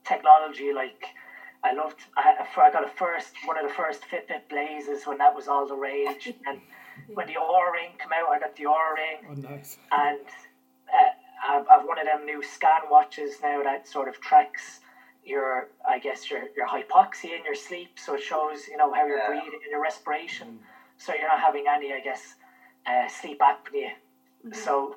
technology. 0.07 0.73
Like 0.73 1.05
I 1.62 1.75
loved. 1.75 2.01
I, 2.17 2.35
I 2.57 2.71
got 2.71 2.85
a 2.87 2.88
first 2.88 3.33
one 3.45 3.59
of 3.59 3.69
the 3.69 3.75
first 3.75 4.01
Fitbit 4.11 4.49
Blazes 4.49 5.07
when 5.07 5.19
that 5.19 5.35
was 5.35 5.47
all 5.47 5.67
the 5.67 5.75
rage, 5.77 6.33
and 6.47 6.59
when 7.15 7.27
the 7.27 7.35
Oura 7.35 7.73
Ring 7.73 7.91
came 7.99 8.13
out, 8.13 8.29
I 8.31 8.39
got 8.39 8.55
the 8.57 8.65
Oura 8.65 8.95
Ring. 8.95 9.19
Oh, 9.31 9.35
nice. 9.55 9.79
and 9.93 10.19
uh, 10.93 11.49
I've, 11.49 11.67
I've 11.71 11.87
one 11.87 11.99
of 11.99 12.07
them 12.07 12.25
new 12.27 12.43
scan 12.43 12.83
watches 12.91 13.37
now 13.43 13.63
that 13.63 13.87
sort 13.89 14.09
of 14.09 14.21
tracks 14.21 14.81
your, 15.25 15.69
I 15.87 15.99
guess 15.99 16.31
your 16.31 16.45
your 16.57 16.67
hypoxia 16.67 17.37
in 17.39 17.45
your 17.45 17.55
sleep, 17.55 17.99
so 17.99 18.15
it 18.15 18.23
shows 18.23 18.67
you 18.69 18.77
know 18.77 18.93
how 18.93 19.07
you're 19.07 19.19
Yeah. 19.19 19.27
breathing 19.29 19.61
and 19.63 19.71
your 19.71 19.83
respiration, 19.83 20.59
so 20.97 21.13
you're 21.15 21.29
not 21.29 21.41
having 21.41 21.65
any, 21.69 21.93
I 21.93 22.01
guess, 22.01 22.35
uh, 22.87 23.07
sleep 23.09 23.41
apnea. 23.41 23.91
So 24.53 24.97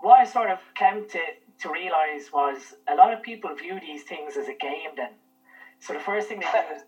what 0.00 0.18
I 0.20 0.24
sort 0.24 0.50
of 0.50 0.58
came 0.74 1.08
to 1.10 1.20
to 1.60 1.70
realize 1.70 2.32
was 2.32 2.74
a 2.88 2.94
lot 2.96 3.12
of 3.12 3.22
people 3.22 3.54
view 3.54 3.78
these 3.78 4.02
things 4.02 4.36
as 4.36 4.48
a 4.48 4.54
game. 4.54 4.90
Then, 4.96 5.10
so 5.78 5.92
the 5.92 6.00
first 6.00 6.28
thing 6.28 6.40
they 6.40 6.46
do 6.46 6.74
is 6.74 6.82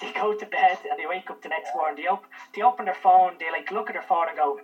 they 0.00 0.10
go 0.12 0.32
to 0.32 0.46
bed 0.46 0.78
and 0.90 0.98
they 0.98 1.06
wake 1.06 1.30
up 1.30 1.40
the 1.42 1.48
next 1.48 1.74
morning. 1.74 1.96
They 1.96 2.08
op- 2.08 2.26
they 2.54 2.62
open 2.62 2.84
their 2.86 2.94
phone. 2.94 3.36
They 3.38 3.50
like 3.50 3.70
look 3.70 3.88
at 3.88 3.94
their 3.94 4.02
phone 4.02 4.28
and 4.28 4.36
go, 4.36 4.58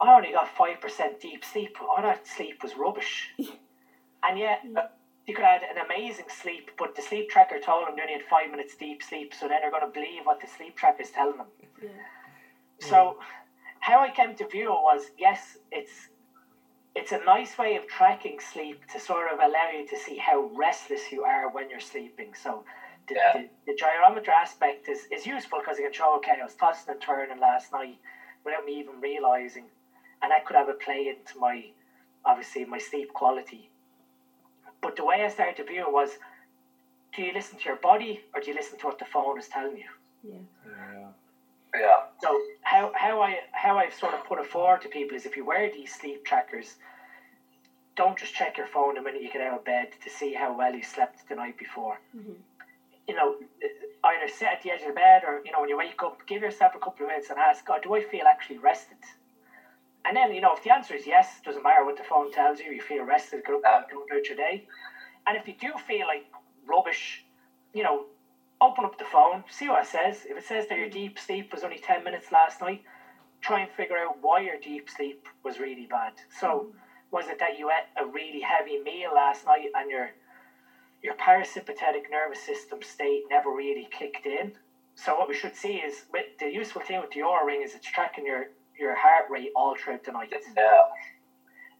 I 0.00 0.16
only 0.16 0.32
got 0.32 0.48
five 0.48 0.80
percent 0.80 1.20
deep 1.20 1.44
sleep. 1.44 1.76
All 1.80 2.02
that 2.02 2.26
sleep 2.26 2.62
was 2.62 2.76
rubbish. 2.76 3.34
and 4.22 4.38
yet 4.38 4.60
uh, 4.76 4.82
you 5.26 5.34
could 5.34 5.44
have 5.44 5.62
had 5.62 5.76
an 5.76 5.84
amazing 5.84 6.26
sleep, 6.28 6.70
but 6.78 6.94
the 6.94 7.02
sleep 7.02 7.28
tracker 7.28 7.58
told 7.58 7.86
them 7.86 7.96
they 7.96 8.02
only 8.02 8.14
had 8.14 8.22
five 8.22 8.50
minutes 8.50 8.74
deep 8.74 9.02
sleep, 9.02 9.34
so 9.34 9.46
then 9.46 9.60
they're 9.60 9.70
going 9.70 9.82
to 9.82 9.92
believe 9.92 10.24
what 10.24 10.40
the 10.40 10.46
sleep 10.46 10.76
tracker 10.76 11.02
is 11.02 11.10
telling 11.10 11.36
them. 11.36 11.46
yeah. 11.82 11.88
So 12.78 13.16
how 13.80 14.00
I 14.00 14.10
came 14.10 14.34
to 14.34 14.46
view 14.46 14.72
it 14.72 14.82
was 14.82 15.10
yes, 15.18 15.58
it's 15.70 16.08
it's 16.94 17.12
a 17.12 17.18
nice 17.24 17.56
way 17.56 17.76
of 17.76 17.86
tracking 17.86 18.38
sleep 18.40 18.84
to 18.86 18.98
sort 18.98 19.32
of 19.32 19.38
allow 19.38 19.68
you 19.68 19.84
to 19.86 19.96
see 19.96 20.16
how 20.16 20.50
restless 20.54 21.12
you 21.12 21.22
are 21.22 21.48
when 21.48 21.70
you're 21.70 21.78
sleeping. 21.78 22.34
So 22.34 22.64
the, 23.10 23.16
Yeah. 23.16 23.32
the, 23.34 23.48
the 23.66 23.74
gyrometer 23.74 24.28
aspect 24.28 24.88
is, 24.88 25.06
is 25.10 25.26
useful 25.26 25.58
because 25.60 25.78
it 25.78 25.82
can 25.82 25.92
show 25.92 26.14
okay, 26.16 26.38
I 26.40 26.44
was 26.44 26.54
tossing 26.54 26.92
and 26.92 27.00
turning 27.00 27.38
last 27.38 27.72
night 27.72 27.98
without 28.44 28.64
me 28.64 28.78
even 28.78 29.00
realizing, 29.00 29.66
and 30.22 30.30
that 30.32 30.44
could 30.46 30.56
have 30.56 30.68
a 30.68 30.74
play 30.74 31.08
into 31.08 31.38
my 31.38 31.70
obviously 32.24 32.64
my 32.64 32.78
sleep 32.78 33.12
quality. 33.12 33.70
But 34.80 34.96
the 34.96 35.04
way 35.04 35.22
I 35.24 35.28
started 35.28 35.56
to 35.56 35.64
view 35.64 35.86
it 35.86 35.92
was, 35.92 36.18
do 37.12 37.22
you 37.22 37.32
listen 37.32 37.58
to 37.58 37.64
your 37.68 37.76
body 37.76 38.20
or 38.34 38.40
do 38.40 38.50
you 38.50 38.56
listen 38.56 38.78
to 38.78 38.86
what 38.86 38.98
the 38.98 39.04
phone 39.04 39.38
is 39.38 39.48
telling 39.48 39.76
you? 39.76 39.90
Yeah. 40.22 40.38
Yeah. 40.66 41.08
Yeah. 41.74 41.96
So 42.22 42.40
how, 42.62 42.92
how 42.94 43.20
I 43.20 43.40
how 43.52 43.78
I've 43.78 43.94
sort 43.94 44.14
of 44.14 44.24
put 44.24 44.38
it 44.38 44.46
forward 44.46 44.80
to 44.82 44.88
people 44.88 45.16
is 45.16 45.26
if 45.26 45.36
you 45.36 45.44
wear 45.44 45.68
these 45.70 45.92
sleep 45.92 46.24
trackers, 46.24 46.76
don't 47.96 48.16
just 48.18 48.34
check 48.34 48.56
your 48.56 48.66
phone 48.66 48.94
the 48.94 49.02
minute 49.02 49.22
you 49.22 49.30
get 49.30 49.42
out 49.42 49.54
of 49.58 49.64
bed 49.64 49.88
to 50.02 50.10
see 50.10 50.32
how 50.34 50.52
well 50.56 50.74
you 50.74 50.82
slept 50.82 51.28
the 51.28 51.34
night 51.34 51.56
before. 51.58 52.00
Mhm. 52.16 52.36
You 53.10 53.16
know, 53.16 53.34
either 54.04 54.28
sit 54.28 54.46
at 54.46 54.62
the 54.62 54.70
edge 54.70 54.82
of 54.82 54.88
the 54.88 54.92
bed 54.94 55.22
or 55.26 55.42
you 55.44 55.50
know 55.50 55.60
when 55.60 55.68
you 55.68 55.76
wake 55.76 56.00
up, 56.04 56.24
give 56.28 56.42
yourself 56.42 56.76
a 56.76 56.78
couple 56.78 57.04
of 57.04 57.08
minutes 57.08 57.28
and 57.30 57.38
ask 57.40 57.66
God, 57.66 57.82
do 57.82 57.92
I 57.94 58.00
feel 58.00 58.26
actually 58.30 58.58
rested? 58.58 59.02
And 60.04 60.16
then 60.16 60.32
you 60.32 60.40
know 60.40 60.54
if 60.54 60.62
the 60.62 60.70
answer 60.70 60.94
is 60.94 61.08
yes, 61.08 61.40
doesn't 61.44 61.64
matter 61.64 61.84
what 61.84 61.96
the 61.96 62.04
phone 62.04 62.30
tells 62.30 62.60
you, 62.60 62.70
you 62.70 62.80
feel 62.80 63.04
rested, 63.04 63.42
go 63.44 63.58
up 63.58 63.62
uh, 63.66 63.76
and 63.78 63.86
go 63.90 64.04
about 64.04 64.28
your 64.28 64.36
day. 64.36 64.68
And 65.26 65.36
if 65.36 65.48
you 65.48 65.54
do 65.60 65.72
feel 65.88 66.06
like 66.06 66.26
rubbish, 66.66 67.24
you 67.74 67.82
know, 67.82 68.06
open 68.60 68.84
up 68.84 68.96
the 68.98 69.04
phone, 69.04 69.42
see 69.50 69.68
what 69.68 69.82
it 69.82 69.88
says. 69.88 70.26
If 70.28 70.36
it 70.38 70.44
says 70.44 70.68
that 70.68 70.78
your 70.78 70.88
mm. 70.88 70.92
deep 70.92 71.18
sleep 71.18 71.52
was 71.52 71.64
only 71.64 71.78
10 71.78 72.04
minutes 72.04 72.30
last 72.30 72.60
night, 72.60 72.82
try 73.40 73.60
and 73.60 73.70
figure 73.72 73.98
out 73.98 74.18
why 74.20 74.40
your 74.40 74.58
deep 74.60 74.88
sleep 74.88 75.26
was 75.44 75.58
really 75.58 75.86
bad. 75.86 76.12
So, 76.38 76.68
mm. 76.68 76.72
was 77.10 77.26
it 77.28 77.38
that 77.40 77.58
you 77.58 77.70
ate 77.70 77.88
a 78.02 78.06
really 78.06 78.40
heavy 78.40 78.78
meal 78.78 79.10
last 79.14 79.46
night 79.46 79.68
and 79.74 79.90
your 79.90 80.10
your 81.02 81.14
parasympathetic 81.14 82.10
nervous 82.10 82.40
system 82.40 82.82
state 82.82 83.24
never 83.30 83.50
really 83.50 83.88
kicked 83.90 84.26
in? 84.26 84.52
So, 84.94 85.16
what 85.16 85.28
we 85.28 85.34
should 85.34 85.54
see 85.56 85.76
is 85.76 86.04
with 86.12 86.26
the 86.38 86.52
useful 86.52 86.82
thing 86.82 87.00
with 87.00 87.10
the 87.10 87.20
Oura 87.20 87.44
Ring 87.46 87.62
is 87.62 87.74
it's 87.74 87.90
tracking 87.90 88.26
your, 88.26 88.46
your 88.78 88.94
heart 88.94 89.26
rate 89.30 89.50
all 89.54 89.74
throughout 89.74 90.04
the 90.04 90.12
night 90.12 90.32
Yeah. 90.56 90.82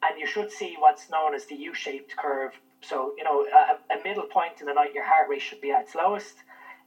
and 0.03 0.19
you 0.19 0.27
should 0.27 0.51
see 0.51 0.77
what's 0.79 1.11
known 1.11 1.35
as 1.35 1.47
the 1.47 1.55
U-shaped 1.57 2.17
curve. 2.17 2.59
So 2.81 3.13
you 3.19 3.25
know, 3.25 3.45
a, 3.45 3.95
a 3.95 4.03
middle 4.03 4.25
point 4.25 4.61
in 4.61 4.67
the 4.67 4.73
night, 4.73 4.95
your 4.95 5.05
heart 5.05 5.29
rate 5.29 5.43
should 5.43 5.61
be 5.61 5.71
at 5.71 5.83
its 5.83 5.95
lowest, 5.95 6.37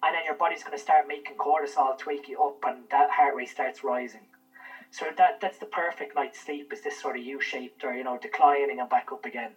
and 0.03 0.15
then 0.15 0.23
your 0.25 0.35
body's 0.35 0.63
going 0.63 0.75
to 0.77 0.81
start 0.83 1.07
making 1.07 1.37
cortisol 1.37 1.97
to 1.97 2.05
wake 2.07 2.27
you 2.27 2.41
up, 2.41 2.57
and 2.65 2.83
that 2.89 3.11
heart 3.11 3.35
rate 3.35 3.49
starts 3.49 3.83
rising. 3.83 4.21
So 4.91 5.07
that 5.17 5.39
that's 5.41 5.59
the 5.59 5.65
perfect 5.67 6.15
night's 6.15 6.39
sleep 6.39 6.71
is 6.73 6.81
this 6.81 6.99
sort 6.99 7.17
of 7.17 7.23
U-shaped 7.23 7.83
or 7.83 7.93
you 7.95 8.03
know 8.03 8.17
declining 8.17 8.79
and 8.79 8.89
back 8.89 9.11
up 9.11 9.25
again. 9.25 9.51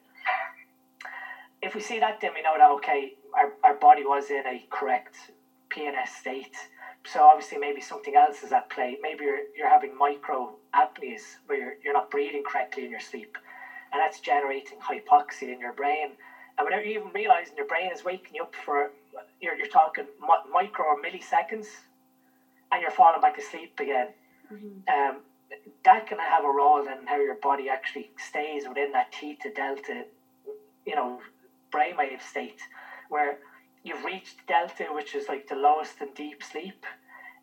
If 1.62 1.74
we 1.74 1.80
see 1.80 1.98
that, 1.98 2.20
then 2.20 2.32
we 2.34 2.42
know 2.42 2.56
that 2.56 2.70
okay, 2.72 3.14
our, 3.34 3.54
our 3.64 3.74
body 3.74 4.04
was 4.04 4.30
in 4.30 4.46
a 4.46 4.66
correct 4.70 5.30
PNS 5.70 6.08
state. 6.08 6.56
So 7.04 7.22
obviously 7.24 7.58
maybe 7.58 7.80
something 7.80 8.14
else 8.16 8.42
is 8.42 8.52
at 8.52 8.68
play. 8.70 8.96
Maybe 9.00 9.24
you're, 9.24 9.40
you're 9.56 9.68
having 9.68 9.96
micro 9.96 10.56
apneas 10.74 11.36
where 11.46 11.58
you're, 11.58 11.74
you're 11.84 11.92
not 11.94 12.10
breathing 12.10 12.42
correctly 12.44 12.84
in 12.84 12.90
your 12.90 13.00
sleep. 13.00 13.38
And 13.92 14.00
that's 14.00 14.20
generating 14.20 14.78
hypoxia 14.78 15.52
in 15.52 15.60
your 15.60 15.72
brain. 15.72 16.08
And 16.58 16.64
without 16.64 16.84
you 16.84 16.92
even 16.98 17.12
realizing 17.14 17.56
your 17.56 17.66
brain 17.66 17.90
is 17.92 18.04
waking 18.04 18.34
you 18.34 18.42
up 18.42 18.54
for, 18.54 18.90
you're, 19.40 19.56
you're 19.56 19.66
talking 19.66 20.04
micro 20.52 20.86
or 20.86 20.96
milliseconds, 21.02 21.66
and 22.72 22.82
you're 22.82 22.90
falling 22.90 23.20
back 23.20 23.38
asleep 23.38 23.78
again. 23.80 24.08
Um, 24.88 25.20
that 25.84 26.06
can 26.06 26.18
have 26.18 26.44
a 26.44 26.50
role 26.50 26.80
in 26.80 27.06
how 27.06 27.20
your 27.20 27.36
body 27.36 27.68
actually 27.68 28.10
stays 28.18 28.66
within 28.68 28.92
that 28.92 29.14
theta 29.14 29.50
delta, 29.54 30.04
you 30.84 30.94
know, 30.96 31.20
brainwave 31.72 32.22
state, 32.22 32.62
where 33.08 33.38
you've 33.82 34.04
reached 34.04 34.46
delta, 34.46 34.86
which 34.92 35.14
is 35.14 35.28
like 35.28 35.46
the 35.46 35.54
lowest 35.54 36.00
in 36.00 36.12
deep 36.14 36.42
sleep, 36.42 36.84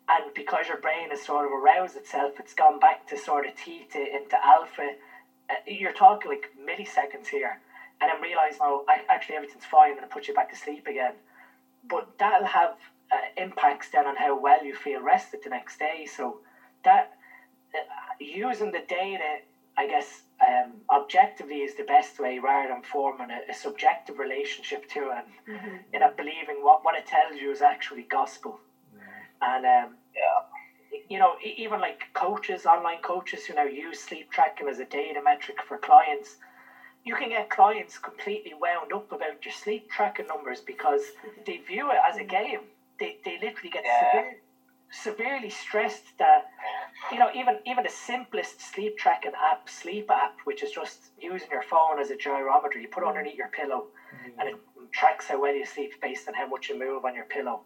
and 0.08 0.34
because 0.34 0.68
your 0.68 0.78
brain 0.78 1.10
has 1.10 1.22
sort 1.22 1.46
of 1.46 1.52
aroused 1.52 1.96
itself, 1.96 2.38
it's 2.38 2.54
gone 2.54 2.78
back 2.78 3.06
to 3.06 3.16
sort 3.16 3.46
of 3.46 3.54
theta 3.54 4.04
into 4.14 4.36
alpha. 4.44 4.90
Uh, 5.48 5.54
you're 5.66 5.92
talking 5.92 6.30
like 6.30 6.50
milliseconds 6.58 7.28
here, 7.28 7.58
and 8.00 8.10
then 8.10 8.20
realize 8.20 8.58
no, 8.60 8.84
I, 8.88 9.00
actually 9.08 9.36
everything's 9.36 9.64
fine, 9.64 9.92
and 9.92 10.00
it 10.00 10.10
puts 10.10 10.28
you 10.28 10.34
back 10.34 10.50
to 10.50 10.56
sleep 10.56 10.86
again. 10.86 11.14
But 11.88 12.18
that'll 12.18 12.46
have 12.46 12.74
uh, 13.10 13.16
impacts 13.36 13.90
then 13.90 14.06
on 14.06 14.16
how 14.16 14.38
well 14.38 14.64
you 14.64 14.74
feel 14.74 15.00
rested 15.02 15.40
the 15.42 15.50
next 15.50 15.78
day. 15.78 16.06
So 16.06 16.40
that 16.84 17.12
uh, 17.74 17.78
using 18.18 18.72
the 18.72 18.82
data, 18.86 19.38
I 19.76 19.86
guess, 19.86 20.22
um, 20.46 20.72
objectively 20.90 21.62
is 21.62 21.74
the 21.74 21.84
best 21.84 22.18
way 22.18 22.38
rather 22.38 22.68
than 22.68 22.82
forming 22.82 23.30
a, 23.30 23.40
a 23.50 23.54
subjective 23.54 24.18
relationship 24.18 24.86
to 24.86 25.00
it 25.10 25.24
and 25.24 25.56
Mhm. 25.56 25.84
you 25.92 25.98
know, 25.98 26.10
believing 26.16 26.62
what, 26.62 26.84
what 26.84 26.94
it 26.96 27.06
tells 27.06 27.36
you 27.36 27.50
is 27.50 27.62
actually 27.62 28.02
gospel. 28.04 28.60
And, 29.42 29.64
um, 29.64 29.96
Yeah. 30.14 30.40
you 31.08 31.18
know, 31.18 31.36
even 31.42 31.80
like 31.80 32.08
coaches, 32.14 32.66
online 32.66 33.00
coaches 33.00 33.44
who 33.46 33.54
now 33.54 33.64
use 33.64 34.00
sleep 34.00 34.30
tracking 34.30 34.68
as 34.68 34.78
a 34.78 34.84
data 34.84 35.20
metric 35.22 35.62
for 35.62 35.76
clients, 35.76 36.38
you 37.04 37.14
can 37.14 37.28
get 37.30 37.50
clients 37.50 37.98
completely 37.98 38.54
wound 38.54 38.92
up 38.92 39.12
about 39.12 39.44
your 39.44 39.52
sleep 39.52 39.88
tracking 39.90 40.26
numbers 40.26 40.60
because 40.60 41.12
they 41.46 41.58
view 41.58 41.90
it 41.90 41.98
as 42.08 42.16
a 42.16 42.24
game. 42.24 42.60
They, 42.98 43.16
they 43.24 43.38
literally 43.38 43.70
get 43.70 43.84
Yeah. 43.84 43.98
severe, 43.98 44.38
severely 44.94 45.50
stressed 45.50 46.16
that, 46.18 46.44
you 47.10 47.18
know, 47.18 47.28
even 47.34 47.58
even 47.66 47.82
the 47.84 47.90
simplest 47.90 48.60
sleep 48.60 48.96
tracking 48.96 49.32
app, 49.50 49.68
Sleep 49.68 50.08
app, 50.10 50.36
which 50.44 50.62
is 50.62 50.70
just 50.70 51.10
using 51.18 51.48
your 51.50 51.62
phone 51.62 51.98
as 51.98 52.10
a 52.10 52.16
gyrometer, 52.16 52.80
you 52.80 52.88
put 52.88 53.02
it 53.02 53.08
underneath 53.08 53.36
your 53.36 53.48
pillow 53.48 53.88
and 54.38 54.48
it 54.48 54.54
tracks 54.92 55.28
how 55.28 55.40
well 55.40 55.54
you 55.54 55.64
sleep 55.64 55.92
based 56.00 56.28
on 56.28 56.34
how 56.34 56.46
much 56.46 56.68
you 56.68 56.78
move 56.78 57.04
on 57.04 57.14
your 57.14 57.24
pillow. 57.24 57.62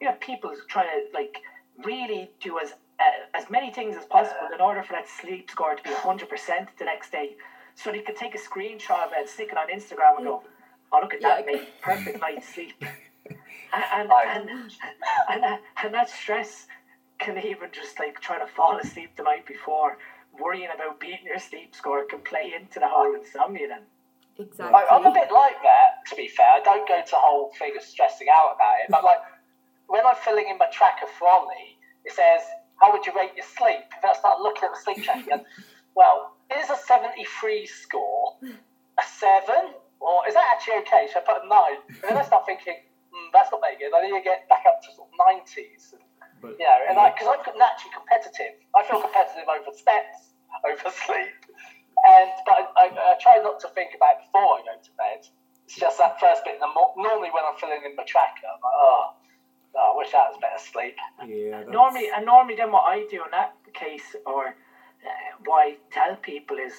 You 0.00 0.08
have 0.08 0.20
people 0.20 0.52
trying 0.68 0.86
to 0.86 1.00
like 1.18 1.40
really 1.84 2.30
do 2.40 2.58
as 2.58 2.72
uh, 3.00 3.04
as 3.34 3.48
many 3.48 3.70
things 3.72 3.96
as 3.96 4.04
possible 4.04 4.48
in 4.52 4.60
order 4.60 4.82
for 4.82 4.92
that 4.92 5.08
sleep 5.08 5.50
score 5.50 5.74
to 5.74 5.82
be 5.82 5.90
hundred 5.90 6.28
percent 6.28 6.68
the 6.78 6.84
next 6.84 7.10
day, 7.10 7.36
so 7.74 7.90
they 7.90 8.00
could 8.00 8.16
take 8.16 8.34
a 8.34 8.38
screenshot 8.38 9.06
of 9.06 9.12
it 9.12 9.18
and 9.20 9.28
stick 9.28 9.48
it 9.52 9.58
on 9.58 9.68
Instagram 9.68 10.16
and 10.16 10.26
go, 10.26 10.42
"Oh, 10.92 10.98
look 11.00 11.14
at 11.14 11.22
that, 11.22 11.40
Yeah. 11.46 11.52
mate! 11.52 11.68
Perfect 11.80 12.20
night's 12.20 12.48
sleep." 12.48 12.74
And 13.72 14.10
and, 14.10 14.10
and, 14.10 14.72
and, 15.30 15.42
that, 15.42 15.60
and 15.82 15.94
that 15.94 16.08
stress 16.08 16.66
can 17.18 17.38
even 17.38 17.70
just 17.72 17.98
like 17.98 18.20
trying 18.20 18.40
to 18.40 18.52
fall 18.52 18.78
asleep 18.78 19.10
the 19.16 19.22
night 19.22 19.46
before, 19.46 19.98
worrying 20.38 20.68
about 20.74 21.00
beating 21.00 21.26
your 21.26 21.38
sleep 21.38 21.74
score 21.74 22.04
can 22.04 22.20
play 22.20 22.52
into 22.58 22.78
the 22.80 22.88
whole 22.88 23.14
insomnia 23.14 23.68
then. 23.68 23.82
Exactly. 24.38 24.74
I, 24.74 24.86
I'm 24.94 25.04
a 25.04 25.12
bit 25.12 25.32
like 25.32 25.60
that, 25.62 26.06
to 26.08 26.16
be 26.16 26.28
fair. 26.28 26.46
I 26.46 26.60
don't 26.60 26.86
go 26.86 27.00
to 27.00 27.10
the 27.10 27.16
whole 27.18 27.52
thing 27.58 27.72
of 27.76 27.82
stressing 27.82 28.28
out 28.32 28.54
about 28.54 28.74
it. 28.84 28.90
But 28.90 29.02
like 29.02 29.18
when 29.88 30.06
I'm 30.06 30.14
filling 30.16 30.46
in 30.48 30.58
my 30.58 30.68
tracker 30.72 31.06
for 31.18 31.28
Ollie, 31.28 31.76
it 32.04 32.12
says, 32.12 32.46
"How 32.80 32.92
would 32.92 33.04
you 33.04 33.12
rate 33.16 33.32
your 33.34 33.44
sleep?" 33.44 33.84
If 33.98 34.04
I 34.04 34.14
start 34.14 34.40
looking 34.40 34.64
at 34.64 34.70
the 34.70 34.80
sleep 34.80 35.04
tracker, 35.04 35.32
and, 35.32 35.42
well, 35.96 36.36
is 36.56 36.70
a 36.70 36.76
73 36.76 37.66
score 37.66 38.36
a 38.98 39.02
seven, 39.18 39.74
or 40.00 40.26
is 40.28 40.34
that 40.34 40.46
actually 40.52 40.78
okay? 40.82 41.08
Should 41.12 41.22
I 41.22 41.32
put 41.32 41.44
a 41.44 41.48
nine? 41.48 41.78
And 41.88 42.10
then 42.10 42.16
I 42.18 42.24
start 42.24 42.46
thinking, 42.46 42.74
mm, 43.12 43.28
that's 43.32 43.50
not 43.52 43.60
very 43.60 43.76
good. 43.76 43.92
I 43.94 44.04
need 44.06 44.16
to 44.16 44.24
get 44.24 44.48
back 44.48 44.64
up 44.68 44.80
to 44.84 44.88
sort 44.94 45.08
of 45.08 45.14
90s. 45.16 45.94
But 46.40 46.54
You 46.54 46.66
know, 46.66 46.78
and 46.88 46.94
like, 46.96 47.18
because 47.18 47.34
I'm 47.34 47.42
naturally 47.58 47.90
competitive. 47.90 48.62
I 48.76 48.86
feel 48.86 49.02
competitive 49.02 49.48
over 49.50 49.74
steps, 49.74 50.38
over 50.68 50.88
sleep. 50.94 51.34
And 52.06 52.30
but 52.46 52.70
I, 52.78 52.86
I, 52.86 52.86
I 52.94 53.12
try 53.18 53.42
not 53.42 53.58
to 53.66 53.68
think 53.74 53.90
about 53.98 54.22
it 54.22 54.30
before 54.30 54.58
I 54.58 54.62
go 54.62 54.74
to 54.78 54.92
bed. 54.94 55.26
It's 55.66 55.74
just 55.76 55.98
that 55.98 56.20
first 56.20 56.46
bit. 56.46 56.54
In 56.54 56.60
the 56.60 56.70
mo- 56.70 56.94
normally, 56.96 57.28
when 57.34 57.42
I'm 57.42 57.58
filling 57.58 57.82
in 57.84 57.96
my 57.98 58.04
tracker, 58.06 58.46
I'm 58.46 58.62
like, 58.62 58.78
oh, 58.78 59.18
oh, 59.74 59.92
I 59.92 59.98
wish 59.98 60.12
that 60.12 60.30
was 60.30 60.38
better 60.40 60.62
sleep. 60.62 60.96
yeah, 61.26 61.66
that's, 61.66 61.70
Normally, 61.70 62.08
and 62.14 62.24
normally, 62.24 62.54
then 62.54 62.70
what 62.70 62.86
I 62.86 63.04
do 63.10 63.24
in 63.26 63.30
that 63.32 63.52
case, 63.74 64.14
or 64.24 64.54
uh, 64.54 65.28
what 65.44 65.58
I 65.66 65.76
tell 65.90 66.16
people 66.16 66.56
is, 66.56 66.72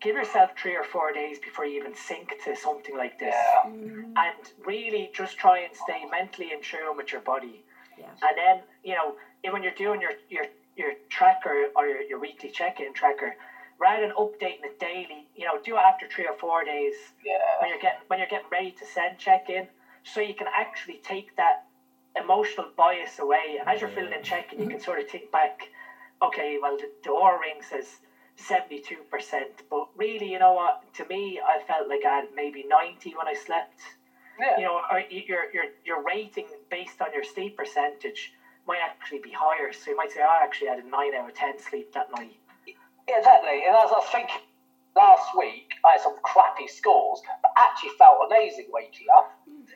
give 0.00 0.14
yourself 0.14 0.50
three 0.56 0.76
or 0.76 0.82
four 0.84 1.12
days 1.12 1.38
before 1.38 1.64
you 1.64 1.76
even 1.78 1.94
sink 1.94 2.36
to 2.44 2.54
something 2.54 2.96
like 2.96 3.18
this, 3.18 3.34
Yeah. 3.34 3.62
Mhm. 3.64 4.12
and 4.16 4.52
really 4.64 5.10
just 5.12 5.36
try 5.38 5.58
and 5.58 5.74
stay 5.74 6.04
mentally 6.04 6.52
in 6.52 6.60
tune 6.60 6.96
with 6.96 7.10
your 7.12 7.20
body. 7.20 7.64
Yeah. 7.96 8.10
And 8.22 8.36
then, 8.36 8.62
you 8.82 8.94
know, 8.94 9.16
when 9.50 9.62
you're 9.62 9.72
doing 9.72 10.00
your 10.00 10.12
your 10.28 10.44
your 10.76 10.92
tracker 11.08 11.68
or 11.74 11.86
your, 11.88 12.02
your 12.02 12.18
weekly 12.20 12.48
check-in 12.50 12.92
tracker, 12.92 13.34
rather 13.78 14.06
than 14.06 14.14
updating 14.14 14.64
it 14.64 14.78
daily, 14.78 15.26
you 15.34 15.44
know, 15.44 15.58
do 15.58 15.74
it 15.74 15.80
after 15.80 16.06
three 16.06 16.26
or 16.26 16.34
four 16.34 16.62
days 16.62 17.14
Yeah. 17.24 17.58
when 17.60 17.68
you're 17.68 17.78
getting 17.80 18.00
when 18.06 18.18
you're 18.20 18.28
getting 18.28 18.48
ready 18.50 18.70
to 18.72 18.84
send 18.84 19.18
check 19.18 19.50
in, 19.50 19.68
so 20.04 20.20
you 20.20 20.34
can 20.34 20.46
actually 20.54 20.98
take 20.98 21.34
that 21.36 21.64
emotional 22.14 22.70
bias 22.76 23.18
away. 23.18 23.56
And 23.58 23.68
as 23.68 23.80
you're 23.80 23.90
filling 23.90 24.12
in 24.12 24.22
check 24.22 24.52
in, 24.52 24.60
you 24.62 24.68
can 24.68 24.78
sort 24.78 24.98
of 25.00 25.08
think 25.08 25.30
back, 25.32 25.68
okay, 26.22 26.58
well 26.62 26.76
the, 26.76 26.88
the 27.02 27.10
Oura 27.10 27.40
ring 27.40 27.60
says 27.60 28.00
seventy 28.38 28.78
two 28.78 29.02
percent, 29.10 29.62
but 29.70 29.86
really, 29.96 30.30
you 30.32 30.38
know 30.38 30.52
what? 30.52 30.80
To 30.94 31.04
me, 31.04 31.40
I 31.44 31.58
felt 31.66 31.88
like 31.88 32.04
I 32.04 32.16
had 32.16 32.24
maybe 32.34 32.64
ninety 32.68 33.14
when 33.14 33.26
I 33.28 33.34
slept. 33.34 33.80
Yeah. 34.40 34.56
You 34.56 34.64
know, 34.64 34.80
your 35.10 35.50
your 35.52 35.64
your 35.84 36.02
rating 36.04 36.46
based 36.70 37.02
on 37.02 37.12
your 37.12 37.24
sleep 37.24 37.56
percentage 37.56 38.32
might 38.66 38.78
actually 38.82 39.18
be 39.18 39.32
higher. 39.32 39.72
So 39.72 39.90
you 39.90 39.96
might 39.96 40.10
say, 40.12 40.20
oh, 40.22 40.28
I 40.40 40.44
actually 40.44 40.68
had 40.68 40.78
a 40.78 40.86
nine 40.88 41.14
out 41.14 41.28
of 41.28 41.34
ten 41.34 41.58
sleep 41.58 41.92
that 41.92 42.06
night. 42.16 42.38
Yeah, 43.08 43.18
exactly. 43.18 43.64
And 43.66 43.74
as 43.74 43.90
I 43.90 43.98
was 43.98 44.08
thinking 44.12 44.40
last 44.94 45.30
week, 45.36 45.74
I 45.84 45.92
had 45.92 46.00
some 46.00 46.16
crappy 46.22 46.68
scores, 46.68 47.20
but 47.42 47.50
actually 47.56 47.90
felt 47.98 48.18
amazing 48.30 48.66
waking 48.70 49.06
up. 49.16 49.30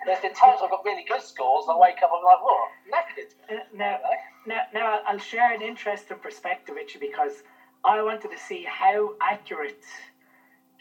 There's 0.06 0.20
been 0.20 0.34
times 0.34 0.60
I've 0.62 0.70
got 0.70 0.84
really 0.84 1.04
good 1.08 1.22
scores, 1.22 1.64
and 1.66 1.74
I 1.74 1.78
wake 1.78 1.98
up 2.02 2.10
and 2.12 2.20
I'm 2.20 2.24
like, 2.24 2.42
whoa, 2.42 2.64
knackered. 2.92 3.30
Uh, 3.50 3.62
Now, 3.74 3.98
now, 4.46 4.60
now 4.72 4.86
I'll- 4.92 5.02
I'll 5.06 5.18
share 5.18 5.52
an 5.52 5.62
interesting 5.62 6.18
perspective 6.18 6.74
with 6.76 6.94
you 6.94 7.00
because 7.00 7.42
I 7.84 8.02
wanted 8.02 8.30
to 8.30 8.38
see 8.38 8.64
how 8.64 9.14
accurate 9.20 9.84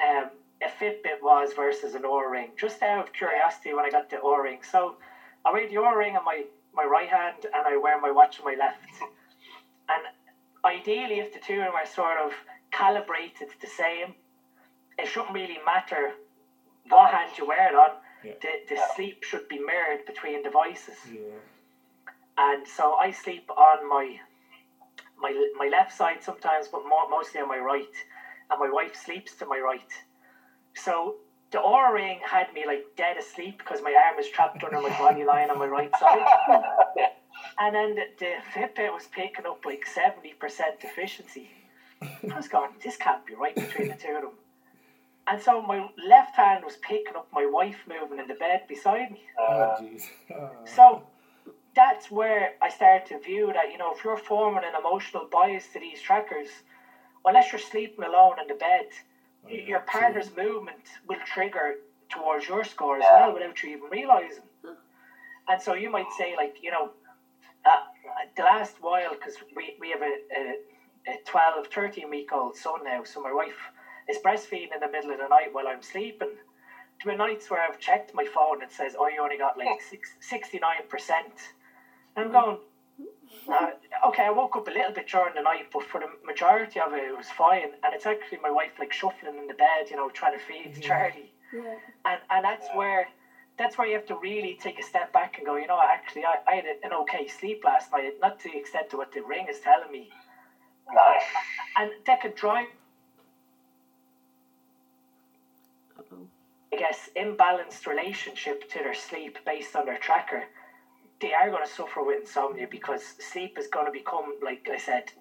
um, 0.02 0.30
a 0.62 0.68
Fitbit 0.68 1.22
was 1.22 1.54
versus 1.54 1.96
an 1.96 2.04
O 2.06 2.20
ring, 2.22 2.52
just 2.56 2.82
out 2.84 3.00
of 3.00 3.14
curiosity 3.14 3.74
when 3.74 3.86
I 3.86 3.90
got 3.90 4.10
the 4.10 4.20
O 4.22 4.38
ring. 4.38 4.60
So 4.62 4.98
I 5.46 5.52
wear 5.52 5.68
the 5.68 5.76
Oura 5.76 5.98
ring 5.98 6.16
on 6.16 6.24
my, 6.24 6.44
my 6.76 6.84
right 6.84 7.10
hand 7.10 7.46
and 7.54 7.68
I 7.68 7.78
wear 7.78 8.00
my 8.00 8.12
watch 8.12 8.40
on 8.40 8.46
my 8.46 8.56
left. 8.56 9.02
And 9.90 10.04
ideally, 10.64 11.20
if 11.20 11.34
the 11.34 11.40
two 11.40 11.54
of 11.56 11.60
them 11.60 11.74
are 11.74 11.86
sort 11.86 12.18
of 12.18 12.34
calibrated 12.72 13.50
the 13.60 13.68
same, 13.68 14.14
it 14.98 15.08
shouldn't 15.08 15.34
really 15.34 15.58
matter 15.66 16.12
what 16.90 17.12
hand 17.12 17.32
you 17.38 17.48
wear 17.48 17.70
it 17.70 17.76
on. 17.76 17.90
Yeah. 18.24 18.34
The, 18.42 18.76
the 18.76 18.82
sleep 18.96 19.24
should 19.24 19.48
be 19.48 19.58
mirrored 19.58 20.06
between 20.06 20.44
devices 20.44 20.96
yeah, 21.12 21.22
and 22.38 22.68
so 22.68 22.94
I 22.94 23.12
sleep 23.12 23.50
on 23.50 23.90
my 23.90 24.20
my 25.22 25.32
my 25.58 25.68
left 25.68 25.94
side 25.94 26.24
sometimes, 26.24 26.68
but 26.68 26.82
more, 26.88 27.10
mostly 27.10 27.42
on 27.42 27.48
my 27.48 27.58
right, 27.60 27.96
and 28.50 28.60
my 28.60 28.70
wife 28.72 28.96
sleeps 28.96 29.36
to 29.36 29.46
my 29.46 29.60
right. 29.60 29.92
So 30.74 31.16
the 31.52 31.60
Oura 31.60 31.94
ring 31.94 32.20
had 32.26 32.54
me 32.54 32.66
like 32.66 32.86
dead 32.96 33.18
asleep 33.18 33.58
because 33.58 33.82
my 33.82 33.94
arm 34.06 34.16
was 34.18 34.30
trapped 34.30 34.64
under 34.64 34.82
my 34.82 34.98
body 34.98 35.24
lying 35.24 35.50
on 35.50 35.60
my 35.60 35.68
right 35.68 35.92
side, 35.98 36.26
and 37.60 37.76
then 37.76 37.96
the, 37.96 38.04
the 38.20 38.34
Fitbit 38.54 38.92
was 38.94 39.08
picking 39.08 39.46
up 39.46 39.64
like 39.66 39.86
seventy 39.86 40.34
percent 40.34 40.76
efficiency. 40.82 41.50
I 42.02 42.36
was 42.36 42.48
going, 42.48 42.72
this 42.84 42.98
can't 42.98 43.24
be 43.28 43.36
right 43.36 43.54
between 43.56 43.90
the 43.90 43.94
two 43.94 44.16
of 44.16 44.22
them. 44.24 44.32
And 45.28 45.40
so 45.40 45.62
my 45.62 45.88
left 46.04 46.36
hand 46.36 46.64
was 46.66 46.78
picking 46.78 47.16
up 47.16 47.28
my 47.32 47.46
wife 47.46 47.78
moving 47.88 48.18
in 48.18 48.28
the 48.28 48.34
bed 48.34 48.62
beside 48.68 49.12
me. 49.12 49.22
oh 49.38 49.44
Uh, 49.44 49.80
jeez. 49.80 50.04
Oh. 50.36 50.50
So 50.66 51.04
that's 51.76 52.12
where 52.12 52.52
I 52.62 52.70
started 52.70 53.06
to 53.08 53.18
view 53.20 53.52
that, 53.54 53.72
you 53.72 53.78
know, 53.78 53.92
if 53.92 54.04
you're 54.04 54.18
forming 54.18 54.64
an 54.64 54.76
emotional 54.76 55.26
bias 55.32 55.68
to 55.74 55.80
these 55.80 56.02
trackers, 56.02 56.64
unless 57.26 57.52
you're 57.52 57.60
sleeping 57.60 58.04
alone 58.04 58.40
in 58.40 58.48
the 58.48 58.56
bed, 58.56 58.86
Oh, 59.46 59.50
yeah, 59.50 59.66
your 59.68 59.80
true. 59.80 59.88
partner's 60.02 60.32
movement 60.36 61.00
will 61.08 61.20
trigger 61.26 61.76
towards 62.10 62.48
your 62.48 62.64
score 62.64 62.98
as 62.98 63.04
Yeah. 63.04 63.22
well 63.26 63.34
without 63.34 63.64
you 63.64 63.70
even 63.72 63.90
realizing. 63.90 64.44
And 65.48 65.62
so 65.62 65.74
you 65.74 65.90
might 65.90 66.12
say, 66.18 66.36
like, 66.36 66.58
you 66.62 66.72
know, 66.72 66.92
uh, 67.66 67.78
the 68.36 68.44
last 68.44 68.78
while, 68.82 69.12
because 69.14 69.38
we, 69.56 69.76
we 69.80 69.90
have 69.92 70.02
a, 70.02 70.18
a, 70.36 70.56
a 71.08 71.18
12, 71.26 71.68
13 71.68 72.10
week 72.10 72.32
old 72.34 72.56
son 72.56 72.84
now, 72.84 73.04
so 73.04 73.22
my 73.22 73.32
wife 73.32 73.72
is 74.10 74.18
breastfeeding 74.20 74.74
in 74.74 74.80
the 74.82 74.90
middle 74.90 75.12
of 75.12 75.20
the 75.20 75.28
night 75.28 75.50
while 75.54 75.68
I'm 75.68 75.82
sleeping. 75.82 76.30
There 77.04 77.12
been 77.14 77.18
nights 77.18 77.50
where 77.50 77.62
I've 77.64 77.80
checked 77.80 78.14
my 78.14 78.26
phone 78.26 78.56
and 78.56 78.64
it 78.64 78.72
says, 78.72 78.96
oh, 78.98 79.08
you 79.08 79.22
only 79.22 79.38
got 79.38 79.58
like 79.58 79.82
six, 79.82 80.18
69%. 80.22 81.54
And 82.16 82.26
I'm 82.26 82.32
going, 82.32 82.58
uh, 83.50 83.68
okay, 84.08 84.26
I 84.26 84.30
woke 84.30 84.56
up 84.56 84.68
a 84.68 84.72
little 84.72 84.92
bit 84.92 85.08
during 85.08 85.36
the 85.36 85.42
night, 85.42 85.68
but 85.72 85.84
for 85.84 86.00
the 86.00 86.08
majority 86.26 86.80
of 86.80 86.94
it, 86.94 87.04
it 87.04 87.18
was 87.18 87.30
fine. 87.30 87.70
And 87.84 87.94
it's 87.94 88.06
actually 88.06 88.40
my 88.40 88.50
wife 88.50 88.74
like 88.80 88.94
shuffling 88.94 89.38
in 89.38 89.48
the 89.48 89.54
bed, 89.54 89.90
you 89.90 89.96
know, 89.98 90.10
trying 90.10 90.34
to 90.34 90.40
feed 90.40 90.76
Mhm. 90.76 90.82
Charlie. 90.82 91.34
Yeah. 91.52 91.76
And 92.06 92.22
and 92.30 92.46
that's 92.46 92.70
where 92.74 93.08
that's 93.58 93.78
where 93.78 93.88
you 93.88 93.94
have 93.94 94.06
to 94.08 94.16
really 94.16 94.56
take 94.56 94.80
a 94.80 94.84
step 94.84 95.12
back 95.14 95.38
and 95.38 95.46
go, 95.46 95.56
you 95.56 95.68
know, 95.68 95.80
actually, 95.82 96.26
I, 96.26 96.38
I 96.48 96.56
had 96.56 96.66
an 96.84 96.94
okay 96.94 97.28
sleep 97.28 97.64
last 97.64 97.92
night, 97.92 98.14
not 98.20 98.40
to 98.40 98.50
the 98.52 98.58
extent 98.58 98.90
to 98.92 98.98
what 98.98 99.12
the 99.12 99.22
ring 99.22 99.48
is 99.48 99.60
telling 99.60 99.92
me. 99.92 100.10
no. 100.94 101.16
And 101.78 101.92
that 102.06 102.22
could 102.22 102.36
drive, 102.36 102.68
I 106.74 106.76
guess, 106.78 107.10
imbalanced 107.16 107.86
relationship 107.86 108.68
to 108.70 108.82
their 108.82 108.94
sleep 108.94 109.38
based 109.46 109.76
on 109.76 109.86
their 109.86 109.98
tracker. 109.98 110.46
They 111.22 111.34
are 111.34 111.50
going 111.50 111.66
to 111.66 111.72
suffer 111.72 112.04
with 112.04 112.22
insomnia 112.22 112.68
because 112.70 113.04
sleep 113.20 113.58
is 113.58 113.68
going 113.68 113.86
to 113.86 113.92
become, 113.92 114.36
like 114.44 114.68
I 114.72 114.78
said, 114.78 115.12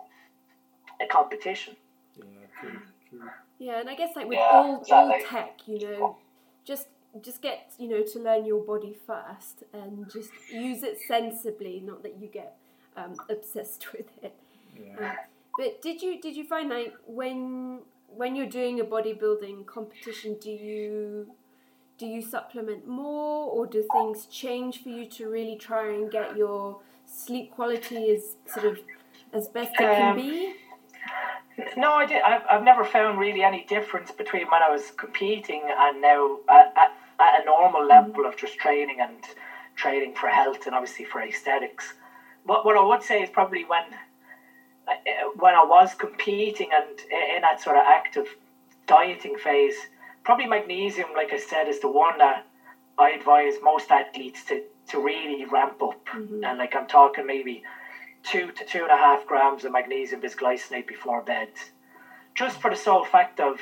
a 1.00 1.06
competition. 1.06 1.76
Yeah, 2.16 2.24
true, 2.60 2.80
true. 3.08 3.30
Yeah, 3.58 3.80
and 3.80 3.90
I 3.90 3.94
guess 3.94 4.16
like 4.16 4.26
with 4.26 4.38
Yeah, 4.38 4.50
all 4.52 4.84
all 4.90 5.18
tech, 5.28 5.60
you 5.66 5.78
know, 5.80 6.16
just 6.64 6.88
just 7.22 7.42
get 7.42 7.72
you 7.78 7.88
know 7.88 8.02
to 8.02 8.18
learn 8.18 8.46
your 8.46 8.62
body 8.64 8.96
first 9.06 9.64
and 9.74 10.10
just 10.10 10.30
use 10.50 10.82
it 10.82 10.98
sensibly, 11.06 11.80
not 11.80 12.02
that 12.02 12.16
you 12.18 12.28
get 12.28 12.56
um, 12.96 13.14
obsessed 13.28 13.92
with 13.92 14.06
it. 14.22 14.34
Yeah. 14.78 15.14
But 15.58 15.82
did 15.82 16.00
you 16.00 16.20
did 16.20 16.36
you 16.36 16.44
find 16.46 16.70
like 16.70 16.94
when 17.06 17.80
when 18.08 18.34
you're 18.36 18.46
doing 18.46 18.80
a 18.80 18.84
bodybuilding 18.84 19.66
competition, 19.66 20.36
do 20.40 20.50
you 20.50 21.30
do 22.00 22.06
you 22.06 22.22
supplement 22.22 22.88
more, 22.88 23.50
or 23.52 23.66
do 23.66 23.84
things 23.92 24.24
change 24.24 24.82
for 24.82 24.88
you 24.88 25.04
to 25.04 25.28
really 25.28 25.56
try 25.56 25.92
and 25.92 26.10
get 26.10 26.34
your 26.34 26.80
sleep 27.04 27.50
quality 27.50 28.10
as 28.10 28.36
sort 28.46 28.64
of 28.64 28.78
as 29.34 29.48
best 29.48 29.72
it 29.74 29.76
can 29.76 30.12
Um, 30.12 30.16
be? 30.16 30.54
No, 31.76 31.92
I 31.92 32.06
did. 32.06 32.22
I've, 32.22 32.40
I've 32.50 32.64
never 32.64 32.84
found 32.84 33.18
really 33.18 33.42
any 33.42 33.64
difference 33.64 34.10
between 34.10 34.46
when 34.46 34.62
I 34.62 34.70
was 34.70 34.92
competing 34.92 35.62
and 35.68 36.00
now 36.00 36.38
at, 36.48 36.72
at, 36.74 36.92
at 37.20 37.42
a 37.42 37.44
normal 37.44 37.86
level 37.86 38.24
of 38.24 38.34
just 38.34 38.56
training 38.56 39.00
and 39.02 39.18
training 39.76 40.14
for 40.14 40.28
health 40.28 40.64
and 40.64 40.74
obviously 40.74 41.04
for 41.04 41.20
aesthetics. 41.20 41.92
What, 42.44 42.64
what 42.64 42.78
I 42.78 42.82
would 42.82 43.02
say 43.02 43.22
is 43.22 43.28
probably 43.28 43.64
when 43.64 43.84
uh, 44.88 44.92
when 45.36 45.54
I 45.54 45.64
was 45.64 45.92
competing 45.94 46.70
and 46.74 46.98
in 47.36 47.42
that 47.42 47.60
sort 47.60 47.76
of 47.76 47.82
active 47.86 48.26
dieting 48.86 49.36
phase, 49.36 49.76
probably 50.24 50.46
magnesium, 50.46 51.08
like 51.14 51.32
I 51.32 51.38
said, 51.38 51.68
is 51.68 51.80
the 51.80 51.88
one 51.88 52.18
that 52.18 52.46
I 52.98 53.10
advise 53.10 53.56
most 53.62 53.90
athletes 53.90 54.44
to, 54.44 54.62
to 54.88 54.98
really 55.00 55.44
ramp 55.46 55.82
up. 55.82 56.04
Mm-hmm. 56.06 56.44
And 56.44 56.58
like 56.58 56.74
I'm 56.74 56.86
talking 56.86 57.26
maybe 57.26 57.62
two 58.22 58.50
to 58.52 58.64
two 58.64 58.82
and 58.82 58.90
a 58.90 58.96
half 58.96 59.26
grams 59.26 59.64
of 59.64 59.72
magnesium 59.72 60.20
bisglycinate 60.20 60.86
before 60.86 61.22
bed. 61.22 61.48
Just 62.34 62.60
for 62.60 62.70
the 62.70 62.76
sole 62.76 63.04
fact 63.04 63.40
of 63.40 63.60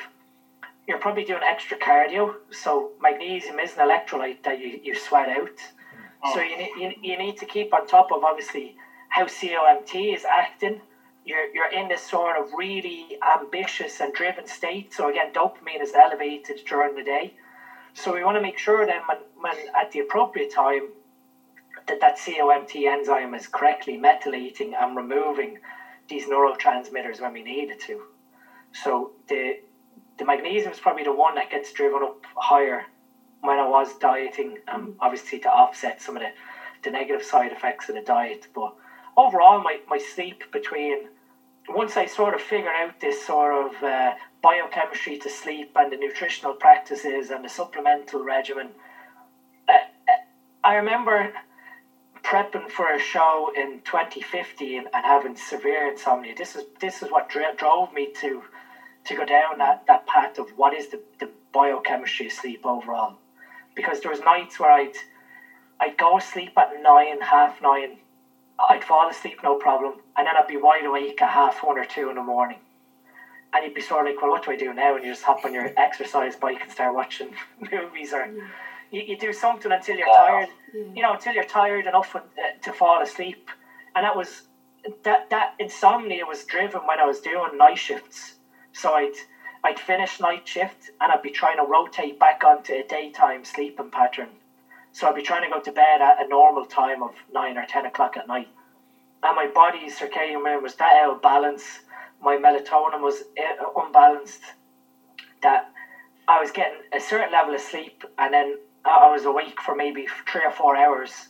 you're 0.86 0.98
probably 0.98 1.24
doing 1.24 1.42
extra 1.42 1.76
cardio, 1.76 2.34
so 2.50 2.92
magnesium 3.00 3.58
is 3.58 3.76
an 3.76 3.86
electrolyte 3.86 4.42
that 4.42 4.58
you, 4.58 4.80
you 4.82 4.94
sweat 4.94 5.28
out. 5.28 5.60
Oh. 6.24 6.34
So 6.34 6.40
you, 6.40 6.56
need- 6.56 6.72
you, 6.78 6.92
you 7.12 7.18
need 7.18 7.36
to 7.36 7.46
keep 7.46 7.74
on 7.74 7.86
top 7.86 8.10
of 8.10 8.24
obviously 8.24 8.76
how 9.10 9.24
COMT 9.24 10.14
is 10.14 10.24
acting. 10.24 10.80
You're, 11.28 11.48
you're 11.54 11.72
in 11.80 11.88
this 11.88 12.04
sort 12.16 12.36
of 12.40 12.44
really 12.54 13.18
ambitious 13.36 14.00
and 14.00 14.10
driven 14.14 14.46
state. 14.46 14.94
So 14.96 15.10
again, 15.10 15.30
dopamine 15.32 15.82
is 15.82 15.94
elevated 15.94 16.56
during 16.66 16.94
the 16.94 17.02
day. 17.02 17.34
So 17.92 18.14
we 18.14 18.24
want 18.24 18.36
to 18.36 18.40
make 18.48 18.58
sure 18.58 18.86
then 18.86 19.02
when, 19.08 19.18
when 19.42 19.56
at 19.80 19.90
the 19.92 20.00
appropriate 20.00 20.50
time 20.50 20.84
that 21.86 22.00
that 22.00 22.16
COMT 22.16 22.72
enzyme 22.86 23.34
is 23.34 23.46
correctly 23.46 23.98
methylating 23.98 24.70
and 24.80 24.96
removing 24.96 25.58
these 26.08 26.26
neurotransmitters 26.26 27.20
when 27.20 27.32
we 27.32 27.42
need 27.42 27.70
it 27.70 27.80
to. 27.80 28.00
So 28.72 29.12
the 29.28 29.60
the 30.18 30.24
magnesium 30.24 30.72
is 30.72 30.80
probably 30.80 31.04
the 31.04 31.12
one 31.12 31.34
that 31.36 31.50
gets 31.50 31.72
driven 31.72 32.02
up 32.02 32.24
higher 32.36 32.86
when 33.40 33.58
I 33.58 33.68
was 33.68 33.96
dieting, 33.98 34.58
um, 34.66 34.96
obviously 35.00 35.38
to 35.40 35.50
offset 35.50 36.00
some 36.00 36.16
of 36.16 36.22
the, 36.22 36.30
the 36.82 36.90
negative 36.90 37.22
side 37.22 37.52
effects 37.52 37.88
of 37.88 37.94
the 37.94 38.02
diet. 38.02 38.48
But 38.52 38.74
overall, 39.16 39.62
my, 39.62 39.78
my 39.88 39.98
sleep 39.98 40.42
between 40.52 41.08
once 41.68 41.96
I 41.96 42.06
sort 42.06 42.34
of 42.34 42.40
figured 42.40 42.74
out 42.74 43.00
this 43.00 43.24
sort 43.24 43.66
of 43.66 43.82
uh, 43.82 44.14
biochemistry 44.42 45.18
to 45.18 45.28
sleep 45.28 45.72
and 45.76 45.92
the 45.92 45.96
nutritional 45.96 46.54
practices 46.54 47.30
and 47.30 47.44
the 47.44 47.48
supplemental 47.48 48.24
regimen, 48.24 48.68
uh, 49.68 49.72
uh, 49.72 50.12
I 50.64 50.76
remember 50.76 51.32
prepping 52.22 52.68
for 52.68 52.92
a 52.92 52.98
show 52.98 53.52
in 53.56 53.80
2015 53.84 54.84
and 54.92 55.04
having 55.04 55.36
severe 55.36 55.88
insomnia. 55.90 56.34
This 56.34 56.56
is 56.56 56.64
this 56.80 57.02
is 57.02 57.10
what 57.10 57.28
dri- 57.28 57.54
drove 57.56 57.92
me 57.92 58.12
to 58.14 58.42
to 59.04 59.14
go 59.14 59.24
down 59.24 59.58
that, 59.58 59.86
that 59.86 60.06
path 60.06 60.38
of 60.38 60.50
what 60.50 60.74
is 60.74 60.88
the, 60.88 61.00
the 61.18 61.30
biochemistry 61.52 62.26
of 62.26 62.32
sleep 62.32 62.66
overall. 62.66 63.16
Because 63.74 64.00
there 64.00 64.10
was 64.10 64.20
nights 64.20 64.58
where 64.60 64.70
I'd 64.70 64.96
I'd 65.80 65.96
go 65.96 66.18
to 66.18 66.24
sleep 66.24 66.58
at 66.58 66.70
nine, 66.82 67.20
half 67.20 67.62
nine, 67.62 67.98
I'd 68.58 68.84
fall 68.84 69.08
asleep 69.08 69.40
no 69.42 69.56
problem, 69.56 70.00
and 70.16 70.26
then 70.26 70.36
I'd 70.36 70.48
be 70.48 70.56
wide 70.58 70.86
awake 70.86 71.22
at 71.22 71.30
half 71.30 71.62
one 71.62 71.78
or 71.78 71.84
two 71.84 72.08
in 72.10 72.16
the 72.16 72.22
morning. 72.22 72.60
And 73.54 73.64
you'd 73.64 73.74
be 73.74 73.82
sort 73.82 74.06
of 74.06 74.12
like, 74.14 74.22
well, 74.22 74.32
what 74.32 74.44
do 74.44 74.52
I 74.52 74.56
do 74.56 74.74
now? 74.74 74.96
And 74.96 75.04
you 75.04 75.10
just 75.12 75.24
hop 75.24 75.44
on 75.44 75.54
your 75.54 75.70
exercise 75.78 76.36
bike 76.36 76.62
and 76.62 76.72
start 76.72 76.94
watching 76.94 77.34
movies, 77.72 78.14
or 78.14 78.28
you, 78.90 79.02
you 79.06 79.18
do 79.18 79.32
something 79.32 79.72
until 79.72 79.98
you're 79.98 80.08
Yeah. 80.08 80.16
tired, 80.16 80.48
you 80.96 81.02
know, 81.02 81.14
until 81.14 81.34
you're 81.34 81.44
tired 81.44 81.86
enough 81.86 82.16
uh, 82.16 82.20
to 82.62 82.72
fall 82.72 83.02
asleep. 83.02 83.50
And 83.96 84.04
that 84.04 84.16
was 84.16 84.48
that 85.04 85.30
that 85.30 85.54
insomnia 85.60 86.26
was 86.26 86.44
driven 86.44 86.86
when 86.86 87.00
I 87.00 87.06
was 87.06 87.20
doing 87.20 87.58
night 87.58 87.78
shifts. 87.78 88.38
So 88.72 88.94
I'd 88.94 89.16
I'd 89.64 89.80
finish 89.80 90.20
night 90.20 90.48
shift 90.48 90.90
and 91.00 91.12
I'd 91.12 91.22
be 91.22 91.30
trying 91.30 91.58
to 91.58 91.64
rotate 91.64 92.18
back 92.20 92.44
onto 92.44 92.74
a 92.74 92.84
daytime 92.84 93.44
sleeping 93.44 93.90
pattern. 93.90 94.37
So 94.98 95.06
I'd 95.06 95.14
be 95.14 95.22
trying 95.22 95.44
to 95.44 95.48
go 95.48 95.60
to 95.60 95.70
bed 95.70 96.00
at 96.00 96.24
a 96.24 96.26
normal 96.26 96.64
time 96.64 97.04
of 97.04 97.12
nine 97.32 97.56
or 97.56 97.64
ten 97.64 97.86
o'clock 97.86 98.16
at 98.16 98.26
night. 98.26 98.48
And 99.22 99.36
my 99.36 99.46
body's 99.46 99.96
circadian 99.96 100.42
rhythm 100.42 100.64
was 100.64 100.74
that 100.74 100.96
out 100.96 101.14
of 101.14 101.22
balance. 101.22 101.82
My 102.20 102.36
melatonin 102.36 103.00
was 103.00 103.22
uh, 103.38 103.80
unbalanced. 103.80 104.54
That 105.42 105.70
I 106.26 106.40
was 106.40 106.50
getting 106.50 106.80
a 106.92 106.98
certain 106.98 107.30
level 107.30 107.54
of 107.54 107.60
sleep 107.60 108.02
and 108.18 108.34
then 108.34 108.56
I 108.84 109.08
was 109.08 109.24
awake 109.24 109.60
for 109.60 109.72
maybe 109.72 110.08
three 110.26 110.44
or 110.44 110.50
four 110.50 110.74
hours. 110.74 111.28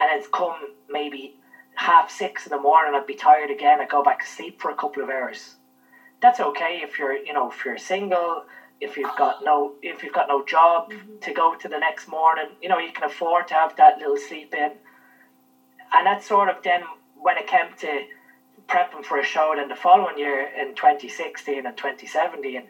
And 0.00 0.08
then 0.08 0.26
come 0.32 0.56
maybe 0.88 1.36
half 1.74 2.08
six 2.08 2.46
in 2.46 2.50
the 2.50 2.58
morning, 2.58 2.94
I'd 2.94 3.04
be 3.06 3.14
tired 3.14 3.50
again. 3.50 3.78
I'd 3.78 3.90
go 3.90 4.02
back 4.02 4.20
to 4.20 4.26
sleep 4.26 4.58
for 4.58 4.70
a 4.70 4.74
couple 4.74 5.02
of 5.02 5.10
hours 5.10 5.56
that's 6.22 6.40
okay 6.40 6.80
if 6.82 6.98
you're 6.98 7.12
you 7.12 7.32
know 7.32 7.50
if 7.50 7.64
you're 7.64 7.76
single 7.76 8.44
if 8.82 8.96
you've 8.96 9.16
got 9.16 9.42
no 9.42 9.72
if 9.82 10.02
you've 10.02 10.12
got 10.12 10.28
no 10.28 10.44
job 10.44 10.92
to 11.20 11.32
go 11.32 11.54
to 11.54 11.68
the 11.68 11.78
next 11.78 12.08
morning 12.08 12.48
you 12.60 12.68
know 12.68 12.78
you 12.78 12.92
can 12.92 13.04
afford 13.04 13.46
to 13.48 13.54
have 13.54 13.74
that 13.76 13.98
little 13.98 14.16
sleep 14.16 14.54
in. 14.54 14.72
And 15.94 16.06
that's 16.06 16.26
sort 16.26 16.48
of 16.48 16.62
then 16.62 16.82
when 17.14 17.36
it 17.36 17.46
came 17.46 17.72
to 17.78 18.02
prepping 18.66 19.04
for 19.04 19.18
a 19.18 19.22
show 19.22 19.52
then 19.56 19.68
the 19.68 19.74
following 19.74 20.18
year 20.18 20.48
in 20.60 20.74
2016 20.74 21.66
and 21.66 21.76
2017 21.76 22.62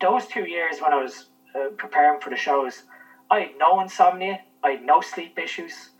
those 0.00 0.26
two 0.26 0.44
years 0.44 0.80
when 0.80 0.92
I 0.92 1.00
was 1.02 1.30
uh, 1.54 1.68
preparing 1.76 2.20
for 2.20 2.30
the 2.30 2.36
shows 2.36 2.84
I 3.30 3.40
had 3.40 3.58
no 3.58 3.80
insomnia 3.80 4.40
I 4.64 4.70
had 4.70 4.82
no 4.82 5.02
sleep 5.02 5.38
issues. 5.38 5.90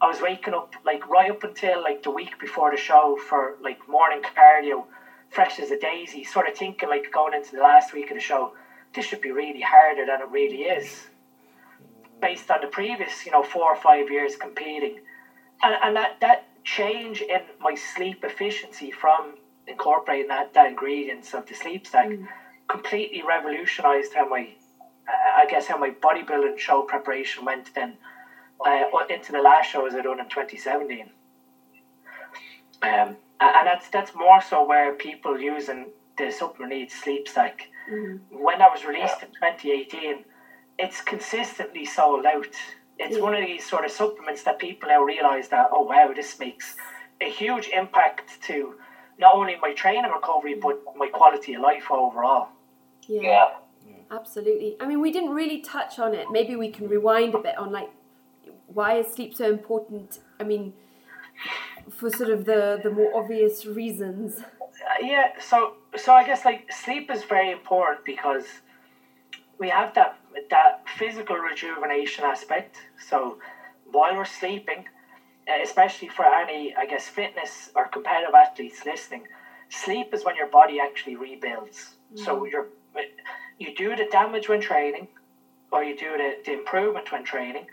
I 0.00 0.06
was 0.06 0.20
waking 0.20 0.52
up 0.54 0.74
like 0.84 1.06
right 1.08 1.30
up 1.30 1.42
until 1.42 1.82
like 1.82 2.02
the 2.02 2.10
week 2.10 2.38
before 2.38 2.70
the 2.70 2.76
show 2.76 3.16
for 3.16 3.56
like 3.62 3.88
morning 3.88 4.20
cardio 4.20 4.84
fresh 5.30 5.58
as 5.58 5.70
a 5.70 5.78
daisy, 5.78 6.22
sort 6.24 6.46
of 6.46 6.54
thinking 6.56 6.88
like 6.90 7.10
going 7.10 7.32
into 7.32 7.56
the 7.56 7.62
last 7.62 7.94
week 7.94 8.10
of 8.10 8.16
the 8.16 8.20
show, 8.20 8.52
this 8.94 9.06
should 9.06 9.20
be 9.20 9.30
really 9.30 9.60
harder 9.60 10.06
than 10.06 10.20
it 10.20 10.28
really 10.30 10.62
is. 10.62 11.06
Based 12.20 12.50
on 12.50 12.60
the 12.60 12.66
previous, 12.66 13.24
you 13.24 13.32
know, 13.32 13.42
four 13.42 13.64
or 13.64 13.76
five 13.76 14.10
years 14.10 14.36
competing. 14.36 15.00
And, 15.62 15.74
and 15.82 15.96
that, 15.96 16.20
that 16.20 16.48
change 16.64 17.22
in 17.22 17.40
my 17.60 17.74
sleep 17.74 18.24
efficiency 18.24 18.90
from 18.90 19.34
incorporating 19.66 20.28
that, 20.28 20.52
that 20.54 20.66
ingredients 20.68 21.32
of 21.34 21.46
the 21.46 21.54
sleep 21.54 21.86
stack 21.86 22.10
completely 22.68 23.22
revolutionized 23.22 24.14
how 24.14 24.28
my 24.28 24.48
I 25.36 25.46
guess 25.50 25.66
how 25.66 25.76
my 25.76 25.90
bodybuilding 25.90 26.58
show 26.58 26.82
preparation 26.82 27.44
went 27.44 27.74
then 27.74 27.96
uh, 28.64 28.84
into 29.08 29.32
the 29.32 29.40
last 29.40 29.70
shows 29.70 29.94
I 29.94 30.02
done 30.02 30.20
in 30.20 30.28
2017. 30.28 31.10
Um, 32.82 32.90
and 32.90 33.16
and 33.40 33.66
that's 33.66 33.88
that's 33.88 34.14
more 34.14 34.40
so 34.40 34.64
where 34.64 34.94
people 34.94 35.40
using 35.40 35.86
the 36.16 36.30
supplement 36.30 36.72
needs 36.72 36.94
sleep 36.94 37.26
stack. 37.28 37.68
When 38.30 38.58
that 38.58 38.70
was 38.72 38.84
released 38.84 39.22
in 39.22 39.28
2018, 39.28 40.24
it's 40.78 41.00
consistently 41.00 41.84
sold 41.84 42.24
out. 42.26 42.46
It's 42.98 43.18
one 43.18 43.34
of 43.34 43.40
these 43.40 43.68
sort 43.68 43.84
of 43.84 43.90
supplements 43.90 44.42
that 44.44 44.58
people 44.58 44.88
now 44.88 45.02
realise 45.02 45.48
that 45.48 45.70
oh 45.72 45.82
wow 45.82 46.12
this 46.14 46.38
makes 46.38 46.76
a 47.20 47.30
huge 47.30 47.68
impact 47.68 48.42
to 48.42 48.74
not 49.18 49.34
only 49.34 49.56
my 49.60 49.72
training 49.72 50.10
recovery 50.10 50.54
but 50.54 50.80
my 50.96 51.08
quality 51.08 51.54
of 51.54 51.62
life 51.62 51.90
overall. 51.90 52.48
Yeah. 53.06 53.48
Absolutely. 54.10 54.76
I 54.80 54.86
mean, 54.86 55.00
we 55.00 55.12
didn't 55.12 55.30
really 55.30 55.60
touch 55.60 56.00
on 56.00 56.14
it. 56.14 56.26
Maybe 56.32 56.56
we 56.56 56.70
can 56.70 56.88
rewind 56.88 57.34
a 57.34 57.38
bit 57.38 57.56
on 57.56 57.70
like 57.70 57.90
why 58.66 58.98
is 58.98 59.12
sleep 59.12 59.34
so 59.34 59.48
important? 59.48 60.20
I 60.38 60.44
mean, 60.44 60.72
for 61.90 62.10
sort 62.10 62.30
of 62.30 62.44
the 62.44 62.80
the 62.82 62.90
more 62.90 63.14
obvious 63.14 63.66
reasons. 63.66 64.38
Uh, 64.40 65.02
yeah, 65.02 65.32
so 65.40 65.74
so 65.96 66.14
I 66.14 66.24
guess 66.24 66.44
like 66.44 66.70
sleep 66.72 67.10
is 67.10 67.24
very 67.24 67.50
important 67.50 68.04
because 68.04 68.60
we 69.58 69.68
have 69.68 69.94
that 69.94 70.16
that 70.50 70.88
physical 70.88 71.36
rejuvenation 71.36 72.24
aspect. 72.24 72.88
So 72.98 73.38
while 73.90 74.16
we're 74.16 74.24
sleeping, 74.24 74.86
uh, 75.48 75.62
especially 75.62 76.08
for 76.08 76.24
any 76.24 76.74
I 76.76 76.86
guess 76.86 77.08
fitness 77.08 77.70
or 77.74 77.88
competitive 77.88 78.34
athletes 78.34 78.84
listening, 78.84 79.26
sleep 79.68 80.14
is 80.14 80.24
when 80.24 80.36
your 80.36 80.48
body 80.48 80.80
actually 80.80 81.16
rebuilds. 81.16 81.96
So 82.14 82.44
you're 82.44 82.68
you 83.58 83.74
do 83.74 83.94
the 83.94 84.06
damage 84.10 84.48
when 84.48 84.60
training, 84.60 85.08
or 85.70 85.84
you 85.84 85.94
do 85.96 86.16
the, 86.16 86.36
the 86.44 86.52
improvement 86.54 87.12
when 87.12 87.22
training, 87.22 87.66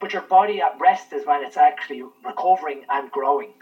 but 0.00 0.12
your 0.12 0.22
body 0.22 0.62
at 0.62 0.80
rest 0.80 1.12
is 1.12 1.26
when 1.26 1.42
it's 1.44 1.58
actually 1.58 2.02
recovering 2.24 2.84
and 2.88 3.10
growing. 3.10 3.52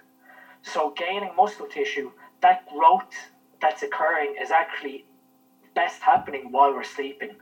So 0.62 0.90
gaining 0.96 1.34
muscle 1.36 1.66
tissue, 1.66 2.12
that 2.40 2.66
growth 2.68 3.32
that's 3.64 3.82
occurring 3.82 4.36
is 4.42 4.52
actually 4.52 5.06
best 5.74 6.02
happening 6.02 6.52
while 6.52 6.74
we're 6.74 6.84
sleeping. 6.84 7.36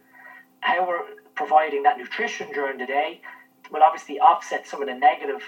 How 0.60 0.86
we're 0.88 1.04
providing 1.36 1.82
that 1.84 1.98
nutrition 1.98 2.48
during 2.52 2.78
the 2.78 2.86
day 2.86 3.20
will 3.72 3.82
obviously 3.82 4.20
offset 4.20 4.66
some 4.66 4.82
of 4.82 4.88
the 4.88 4.94
negative, 4.94 5.42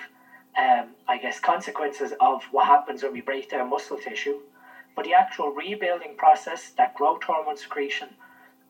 um, 0.58 0.94
I 1.08 1.18
guess, 1.18 1.40
consequences 1.40 2.14
of 2.20 2.44
what 2.52 2.66
happens 2.66 3.02
when 3.04 3.12
we 3.12 3.22
break 3.22 3.50
down 3.50 3.70
muscle 3.70 3.98
tissue. 3.98 4.40
but 4.96 5.04
the 5.06 5.14
actual 5.14 5.50
rebuilding 5.50 6.16
process, 6.16 6.72
that 6.78 6.94
growth 6.94 7.24
hormone 7.24 7.56
secretion, 7.56 8.10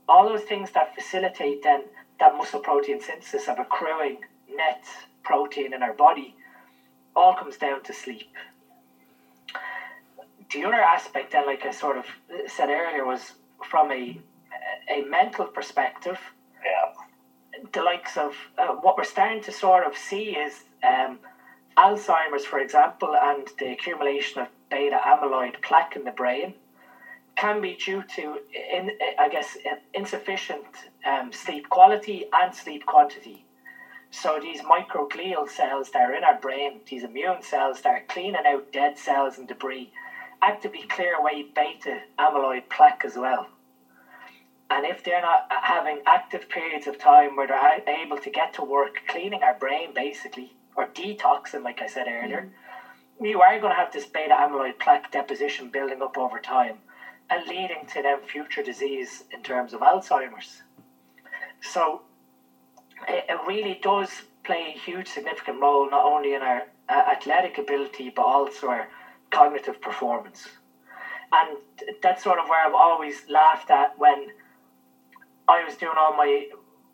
all 0.09 0.27
those 0.27 0.43
things 0.45 0.73
that 0.73 0.95
facilitate 0.95 1.63
then 1.63 1.85
that 2.21 2.37
muscle 2.37 2.61
protein 2.61 3.01
synthesis 3.01 3.49
of 3.49 3.59
accruing 3.59 4.21
net 4.57 4.85
protein 5.25 5.75
in 5.75 5.83
our 5.83 5.95
body, 5.95 6.37
all 7.17 7.35
comes 7.35 7.59
down 7.59 7.83
to 7.83 7.93
sleep. 7.93 8.37
The 10.53 10.65
other 10.65 10.81
aspect, 10.81 11.33
then, 11.33 11.47
like 11.47 11.65
I 11.65 11.71
sort 11.71 11.97
of 11.97 12.07
said 12.47 12.69
earlier, 12.69 13.05
was 13.05 13.33
from 13.65 13.91
a 13.91 14.19
a 14.89 15.03
mental 15.03 15.47
perspective. 15.47 16.19
Yeah. 16.65 16.93
The 17.73 17.83
likes 17.83 18.17
of 18.17 18.35
uh, 18.59 18.75
what 18.75 18.97
we're 18.97 19.05
starting 19.05 19.43
to 19.43 19.53
sort 19.53 19.85
of 19.85 19.97
see 19.97 20.37
is 20.37 20.65
um, 20.83 21.19
Alzheimer's, 21.77 22.45
for 22.45 22.59
example, 22.59 23.17
and 23.17 23.49
the 23.59 23.73
accumulation 23.73 24.43
of 24.43 24.49
beta 24.71 24.99
amyloid 25.05 25.61
plaque 25.63 25.97
in 25.97 26.05
the 26.05 26.11
brain 26.11 26.55
can 27.37 27.61
be 27.61 27.75
due 27.75 28.03
to, 28.17 28.39
in, 28.73 28.91
I 29.19 29.29
guess, 29.29 29.57
insufficient 29.93 30.65
um, 31.05 31.33
sleep 31.33 31.69
quality 31.69 32.27
and 32.33 32.55
sleep 32.55 32.87
quantity. 32.87 33.45
So 34.11 34.39
these 34.41 34.61
microglial 34.61 35.49
cells 35.49 35.91
that 35.91 36.03
are 36.03 36.15
in 36.15 36.23
our 36.23 36.39
brain, 36.39 36.81
these 36.89 37.03
immune 37.03 37.43
cells 37.43 37.81
that 37.81 37.89
are 37.89 38.03
cleaning 38.09 38.47
out 38.47 38.73
dead 38.73 38.97
cells 38.97 39.39
and 39.39 39.49
debris, 39.49 39.93
actively 40.45 40.83
clear 40.89 41.15
away 41.15 41.47
beta 41.55 42.01
amyloid 42.19 42.69
plaque 42.69 43.03
as 43.05 43.17
well. 43.17 43.49
And 44.71 44.85
if 44.85 45.03
they're 45.05 45.23
not 45.23 45.47
having 45.51 46.01
active 46.07 46.49
periods 46.49 46.87
of 46.87 46.99
time 46.99 47.37
where 47.37 47.47
they're 47.47 47.97
able 48.05 48.19
to 48.19 48.31
get 48.31 48.55
to 48.55 48.65
work 48.65 49.03
cleaning 49.09 49.43
our 49.43 49.59
brain, 49.59 49.95
basically, 49.95 50.53
or 50.77 50.87
detoxing, 50.89 51.63
like 51.63 51.81
I 51.81 51.87
said 51.87 52.07
earlier, 52.09 52.51
mm. 53.21 53.29
you 53.31 53.41
are 53.41 53.59
going 53.61 53.73
to 53.73 53.77
have 53.77 53.93
this 53.93 54.07
beta 54.07 54.35
amyloid 54.35 54.79
plaque 54.79 55.11
deposition 55.13 55.71
building 55.71 56.03
up 56.03 56.19
over 56.19 56.39
time 56.39 56.79
and 57.31 57.47
leading 57.47 57.87
to 57.95 58.03
then 58.03 58.21
future 58.21 58.63
disease 58.63 59.25
in 59.33 59.43
terms 59.43 59.73
of 59.73 59.81
Alzheimer's. 59.81 60.63
So 61.61 62.03
it, 63.09 63.25
it 63.29 63.39
really 63.47 63.79
does 63.83 64.11
play 64.45 64.75
a 64.75 64.79
huge 64.79 65.09
significant 65.09 65.61
role 65.61 65.89
not 65.89 66.05
only 66.05 66.35
in 66.35 66.43
our 66.43 66.63
uh, 66.89 67.03
athletic 67.13 67.57
ability 67.57 68.13
but 68.15 68.23
also 68.23 68.69
our 68.69 68.89
cognitive 69.35 69.81
performance. 69.81 70.49
And 71.33 71.59
that's 72.03 72.23
sort 72.23 72.39
of 72.39 72.49
where 72.49 72.65
I've 72.67 72.75
always 72.75 73.29
laughed 73.29 73.71
at 73.71 73.99
when 73.99 74.29
I 75.49 75.65
was 75.65 75.77
doing 75.77 75.97
all 75.99 76.17
my 76.17 76.49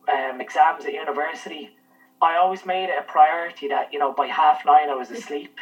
um, 0.08 0.40
exams 0.40 0.84
at 0.86 0.92
university 0.92 1.76
I 2.22 2.36
always 2.36 2.66
made 2.66 2.90
it 2.90 2.98
a 2.98 3.02
priority 3.02 3.68
that, 3.68 3.92
you 3.92 3.98
know, 3.98 4.12
by 4.12 4.26
half 4.26 4.64
nine 4.66 4.90
I 4.90 4.94
was 4.94 5.10
asleep. 5.10 5.58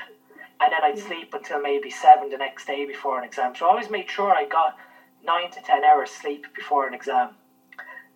And 0.60 0.72
then 0.72 0.82
I'd 0.82 0.98
sleep 0.98 1.32
until 1.32 1.60
maybe 1.60 1.88
seven 1.88 2.30
the 2.30 2.36
next 2.36 2.66
day 2.66 2.84
before 2.84 3.18
an 3.18 3.24
exam. 3.24 3.54
So 3.54 3.66
I 3.66 3.70
always 3.70 3.90
made 3.90 4.10
sure 4.10 4.34
I 4.34 4.44
got 4.44 4.76
nine 5.22 5.52
to 5.52 5.62
ten 5.62 5.84
hours 5.84 6.10
sleep 6.10 6.46
before 6.54 6.88
an 6.88 6.94
exam. 6.94 7.36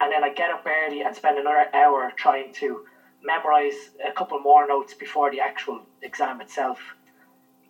And 0.00 0.10
then 0.10 0.24
I'd 0.24 0.34
get 0.34 0.50
up 0.50 0.66
early 0.66 1.02
and 1.02 1.14
spend 1.14 1.38
another 1.38 1.66
hour 1.72 2.10
trying 2.16 2.52
to 2.54 2.84
memorize 3.22 3.90
a 4.04 4.10
couple 4.10 4.40
more 4.40 4.66
notes 4.66 4.92
before 4.92 5.30
the 5.30 5.38
actual 5.38 5.86
exam 6.02 6.40
itself. 6.40 6.96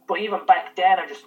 But 0.06 0.20
even 0.20 0.44
back 0.46 0.76
then, 0.76 0.98
I 0.98 1.06
just 1.06 1.24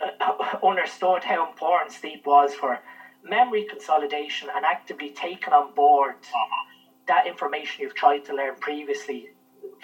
uh, 0.00 0.66
understood 0.66 1.24
how 1.24 1.48
important 1.48 1.92
sleep 1.92 2.26
was 2.26 2.54
for 2.54 2.78
memory 3.22 3.66
consolidation 3.68 4.48
and 4.54 4.64
actively 4.64 5.10
taking 5.10 5.52
on 5.52 5.74
board. 5.74 6.16
Uh-huh 6.34 6.62
that 7.06 7.26
information 7.26 7.82
you've 7.82 7.94
tried 7.94 8.24
to 8.26 8.34
learn 8.34 8.54
previously 8.60 9.30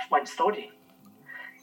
when 0.09 0.27
studying. 0.27 0.73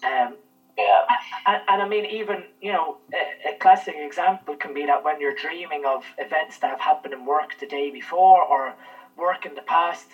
Um, 0.04 0.36
yeah. 0.78 1.06
And, 1.48 1.62
and, 1.68 1.82
I 1.82 1.88
mean, 1.88 2.06
even, 2.06 2.44
you 2.62 2.72
know, 2.74 2.98
a, 3.14 3.54
a, 3.54 3.58
classic 3.58 3.96
example 3.98 4.56
can 4.56 4.74
be 4.74 4.86
that 4.86 5.04
when 5.04 5.22
you're 5.22 5.34
dreaming 5.34 5.84
of 5.86 6.04
events 6.18 6.58
that 6.60 6.70
have 6.70 6.82
happened 6.82 7.14
in 7.14 7.26
work 7.26 7.58
the 7.60 7.66
day 7.66 7.90
before 7.92 8.44
or 8.44 8.76
work 9.16 9.46
in 9.46 9.56
the 9.56 9.62
past, 9.62 10.08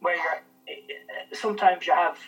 where 0.00 0.16
you're 0.16 0.42
sometimes 1.32 1.86
you 1.86 1.94
have 1.94 2.18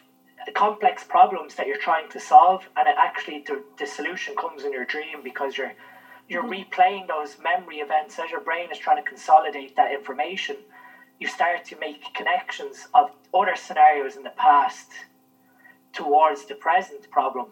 complex 0.53 1.05
problems 1.05 1.55
that 1.57 1.67
you're 1.67 1.77
trying 1.79 2.09
to 2.11 2.21
solve, 2.21 2.69
and 2.77 2.87
it 2.89 2.95
actually 2.99 3.45
the, 3.47 3.63
the 3.79 3.87
solution 3.87 4.35
comes 4.37 4.65
in 4.65 4.73
your 4.73 4.85
dream 4.85 5.23
because 5.23 5.57
you're 5.57 5.73
you're 6.29 6.43
mm-hmm. 6.43 6.71
replaying 6.71 7.07
those 7.09 7.37
memory 7.43 7.77
events 7.77 8.19
as 8.19 8.31
your 8.31 8.41
brain 8.41 8.71
is 8.71 8.79
trying 8.79 9.03
to 9.03 9.09
consolidate 9.09 9.77
that 9.77 9.93
information 9.93 10.57
you 11.19 11.27
start 11.27 11.65
to 11.65 11.79
make 11.79 12.13
connections 12.15 12.89
of 12.95 13.11
other 13.35 13.57
scenarios 13.57 14.17
in 14.17 14.23
the 14.23 14.31
past 14.31 14.91
towards 15.93 16.45
the 16.45 16.55
present 16.55 17.11
problem. 17.11 17.47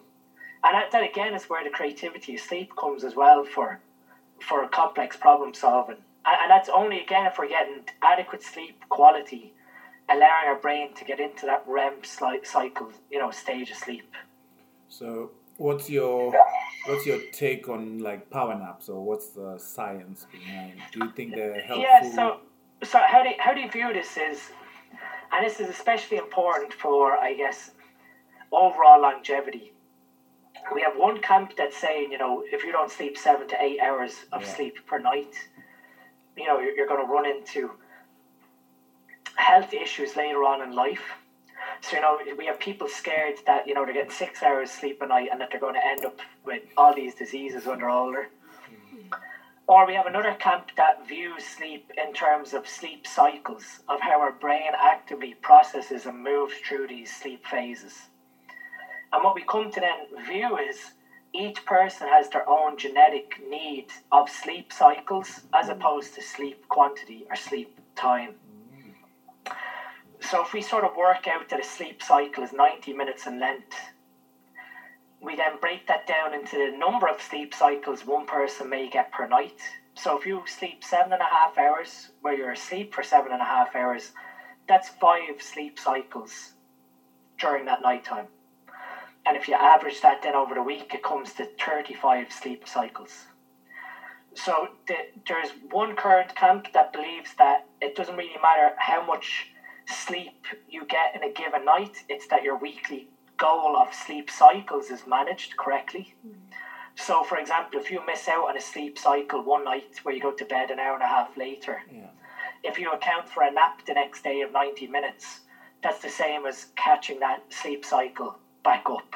And 0.63 0.75
that, 0.75 0.91
that 0.91 1.03
again 1.03 1.33
is 1.33 1.45
where 1.45 1.63
the 1.63 1.69
creativity 1.69 2.35
of 2.35 2.41
sleep 2.41 2.75
comes 2.75 3.03
as 3.03 3.15
well 3.15 3.43
for 3.43 3.79
for 4.41 4.67
complex 4.67 5.15
problem 5.15 5.53
solving. 5.53 5.97
And, 6.25 6.37
and 6.41 6.51
that's 6.51 6.69
only 6.69 7.01
again 7.01 7.25
if 7.25 7.37
we're 7.37 7.47
getting 7.47 7.85
adequate 8.01 8.43
sleep 8.43 8.83
quality, 8.89 9.53
allowing 10.09 10.47
our 10.47 10.59
brain 10.59 10.93
to 10.93 11.05
get 11.05 11.19
into 11.19 11.45
that 11.45 11.63
REM 11.67 12.03
cycle, 12.03 12.91
you 13.09 13.19
know, 13.19 13.31
stage 13.31 13.71
of 13.71 13.77
sleep. 13.77 14.13
So 14.87 15.31
what's 15.57 15.89
your 15.89 16.33
what's 16.85 17.05
your 17.05 17.19
take 17.31 17.67
on 17.69 17.99
like 17.99 18.29
power 18.29 18.55
naps 18.55 18.89
or 18.89 19.03
what's 19.03 19.29
the 19.29 19.57
science 19.57 20.25
behind? 20.31 20.75
Do 20.91 21.05
you 21.05 21.11
think 21.11 21.35
they're 21.35 21.61
helpful? 21.61 21.81
Yeah, 21.81 22.11
so 22.13 22.39
so 22.83 22.99
how 23.05 23.23
do 23.23 23.29
you, 23.29 23.35
how 23.39 23.53
do 23.53 23.61
you 23.61 23.69
view 23.69 23.93
this 23.93 24.17
is, 24.17 24.51
and 25.31 25.45
this 25.45 25.59
is 25.59 25.69
especially 25.69 26.17
important 26.17 26.73
for 26.73 27.13
I 27.13 27.33
guess 27.33 27.71
overall 28.51 29.01
longevity. 29.01 29.73
We 30.73 30.81
have 30.81 30.93
one 30.95 31.21
camp 31.21 31.53
that's 31.57 31.77
saying 31.77 32.11
you 32.11 32.17
know 32.17 32.43
if 32.51 32.63
you 32.63 32.71
don't 32.71 32.91
sleep 32.91 33.17
seven 33.17 33.47
to 33.47 33.61
eight 33.61 33.79
hours 33.79 34.25
of 34.31 34.41
yeah. 34.41 34.53
sleep 34.53 34.75
per 34.85 34.99
night, 34.99 35.33
you 36.37 36.45
know 36.45 36.59
you're, 36.59 36.75
you're 36.75 36.87
going 36.87 37.05
to 37.05 37.11
run 37.11 37.25
into 37.25 37.71
health 39.35 39.73
issues 39.73 40.15
later 40.15 40.43
on 40.43 40.61
in 40.61 40.75
life. 40.75 41.03
So 41.81 41.97
you 41.97 42.01
know 42.01 42.17
we 42.37 42.45
have 42.47 42.59
people 42.59 42.87
scared 42.87 43.35
that 43.45 43.67
you 43.67 43.73
know 43.73 43.85
they're 43.85 43.93
getting 43.93 44.11
six 44.11 44.41
hours 44.41 44.71
sleep 44.71 45.01
a 45.01 45.07
night 45.07 45.29
and 45.31 45.39
that 45.41 45.51
they're 45.51 45.59
going 45.59 45.75
to 45.75 45.85
end 45.85 46.05
up 46.05 46.19
with 46.45 46.63
all 46.77 46.95
these 46.95 47.15
diseases 47.15 47.65
when 47.65 47.79
they're 47.79 47.89
older. 47.89 48.29
Hmm. 48.89 49.07
Or 49.67 49.85
we 49.85 49.95
have 49.95 50.05
another 50.05 50.33
camp 50.33 50.71
that 50.77 51.07
views 51.07 51.43
sleep 51.43 51.91
in 51.97 52.13
terms 52.13 52.53
of 52.53 52.67
sleep 52.67 53.05
cycles, 53.07 53.81
of 53.89 53.99
how 53.99 54.19
our 54.21 54.31
brain 54.31 54.71
actively 54.77 55.33
processes 55.41 56.05
and 56.05 56.23
moves 56.23 56.53
through 56.67 56.87
these 56.87 57.15
sleep 57.15 57.45
phases. 57.45 57.93
And 59.11 59.23
what 59.23 59.35
we 59.35 59.43
come 59.43 59.71
to 59.71 59.79
then 59.79 60.25
view 60.25 60.57
is 60.57 60.91
each 61.33 61.65
person 61.65 62.07
has 62.07 62.29
their 62.29 62.47
own 62.47 62.77
genetic 62.77 63.41
need 63.49 63.87
of 64.11 64.29
sleep 64.29 64.71
cycles 64.71 65.41
as 65.53 65.65
hmm. 65.67 65.73
opposed 65.73 66.15
to 66.15 66.21
sleep 66.21 66.67
quantity 66.69 67.25
or 67.29 67.35
sleep 67.35 67.79
time. 67.95 68.35
So 70.29 70.41
if 70.41 70.53
we 70.53 70.61
sort 70.61 70.83
of 70.83 70.95
work 70.95 71.27
out 71.27 71.49
that 71.49 71.59
a 71.59 71.63
sleep 71.63 72.01
cycle 72.01 72.43
is 72.43 72.51
90 72.51 72.93
minutes 72.93 73.27
in 73.27 73.39
length, 73.39 73.91
we 75.21 75.35
then 75.35 75.57
break 75.61 75.85
that 75.85 76.07
down 76.07 76.33
into 76.33 76.57
the 76.57 76.75
number 76.75 77.07
of 77.07 77.21
sleep 77.21 77.53
cycles 77.53 78.07
one 78.07 78.25
person 78.25 78.67
may 78.67 78.89
get 78.89 79.11
per 79.11 79.27
night. 79.27 79.61
So 79.93 80.17
if 80.17 80.25
you 80.25 80.41
sleep 80.47 80.83
seven 80.83 81.13
and 81.13 81.21
a 81.21 81.25
half 81.25 81.59
hours, 81.59 82.09
where 82.21 82.33
you're 82.33 82.51
asleep 82.51 82.91
for 82.91 83.03
seven 83.03 83.33
and 83.33 83.41
a 83.41 83.45
half 83.45 83.75
hours, 83.75 84.13
that's 84.67 84.89
five 84.89 85.41
sleep 85.41 85.77
cycles 85.77 86.53
during 87.37 87.65
that 87.65 87.83
night 87.83 88.03
time. 88.03 88.27
And 89.27 89.37
if 89.37 89.47
you 89.47 89.53
average 89.53 90.01
that 90.01 90.23
then 90.23 90.33
over 90.33 90.55
the 90.55 90.63
week, 90.63 90.91
it 90.95 91.03
comes 91.03 91.33
to 91.33 91.45
35 91.45 92.31
sleep 92.31 92.67
cycles. 92.67 93.27
So 94.33 94.69
the, 94.87 94.95
there's 95.27 95.51
one 95.69 95.95
current 95.95 96.33
camp 96.33 96.73
that 96.73 96.93
believes 96.93 97.35
that 97.35 97.67
it 97.79 97.95
doesn't 97.95 98.17
really 98.17 98.41
matter 98.41 98.73
how 98.79 99.05
much 99.05 99.51
sleep 99.87 100.45
you 100.69 100.85
get 100.85 101.15
in 101.15 101.23
a 101.23 101.31
given 101.31 101.65
night, 101.65 102.03
it's 102.09 102.27
that 102.27 102.43
your 102.43 102.57
weekly 102.57 103.07
goal 103.37 103.75
of 103.77 103.93
sleep 103.93 104.29
cycles 104.29 104.89
is 104.89 105.05
managed 105.07 105.57
correctly. 105.57 106.13
Mm. 106.25 106.35
So, 106.95 107.23
for 107.23 107.37
example, 107.37 107.79
if 107.79 107.91
you 107.91 108.05
miss 108.05 108.27
out 108.27 108.47
on 108.49 108.57
a 108.57 108.61
sleep 108.61 108.97
cycle 108.97 109.43
one 109.43 109.65
night 109.65 109.99
where 110.03 110.15
you 110.15 110.21
go 110.21 110.31
to 110.31 110.45
bed 110.45 110.71
an 110.71 110.79
hour 110.79 110.93
and 110.93 111.03
a 111.03 111.07
half 111.07 111.35
later, 111.35 111.81
yeah. 111.91 112.07
if 112.63 112.79
you 112.79 112.91
account 112.91 113.27
for 113.27 113.43
a 113.43 113.51
nap 113.51 113.85
the 113.85 113.93
next 113.93 114.23
day 114.23 114.41
of 114.41 114.53
90 114.53 114.87
minutes, 114.87 115.41
that's 115.83 116.01
the 116.01 116.09
same 116.09 116.45
as 116.45 116.67
catching 116.77 117.19
that 117.19 117.43
sleep 117.49 117.83
cycle 117.83 118.37
back 118.63 118.85
up. 118.89 119.13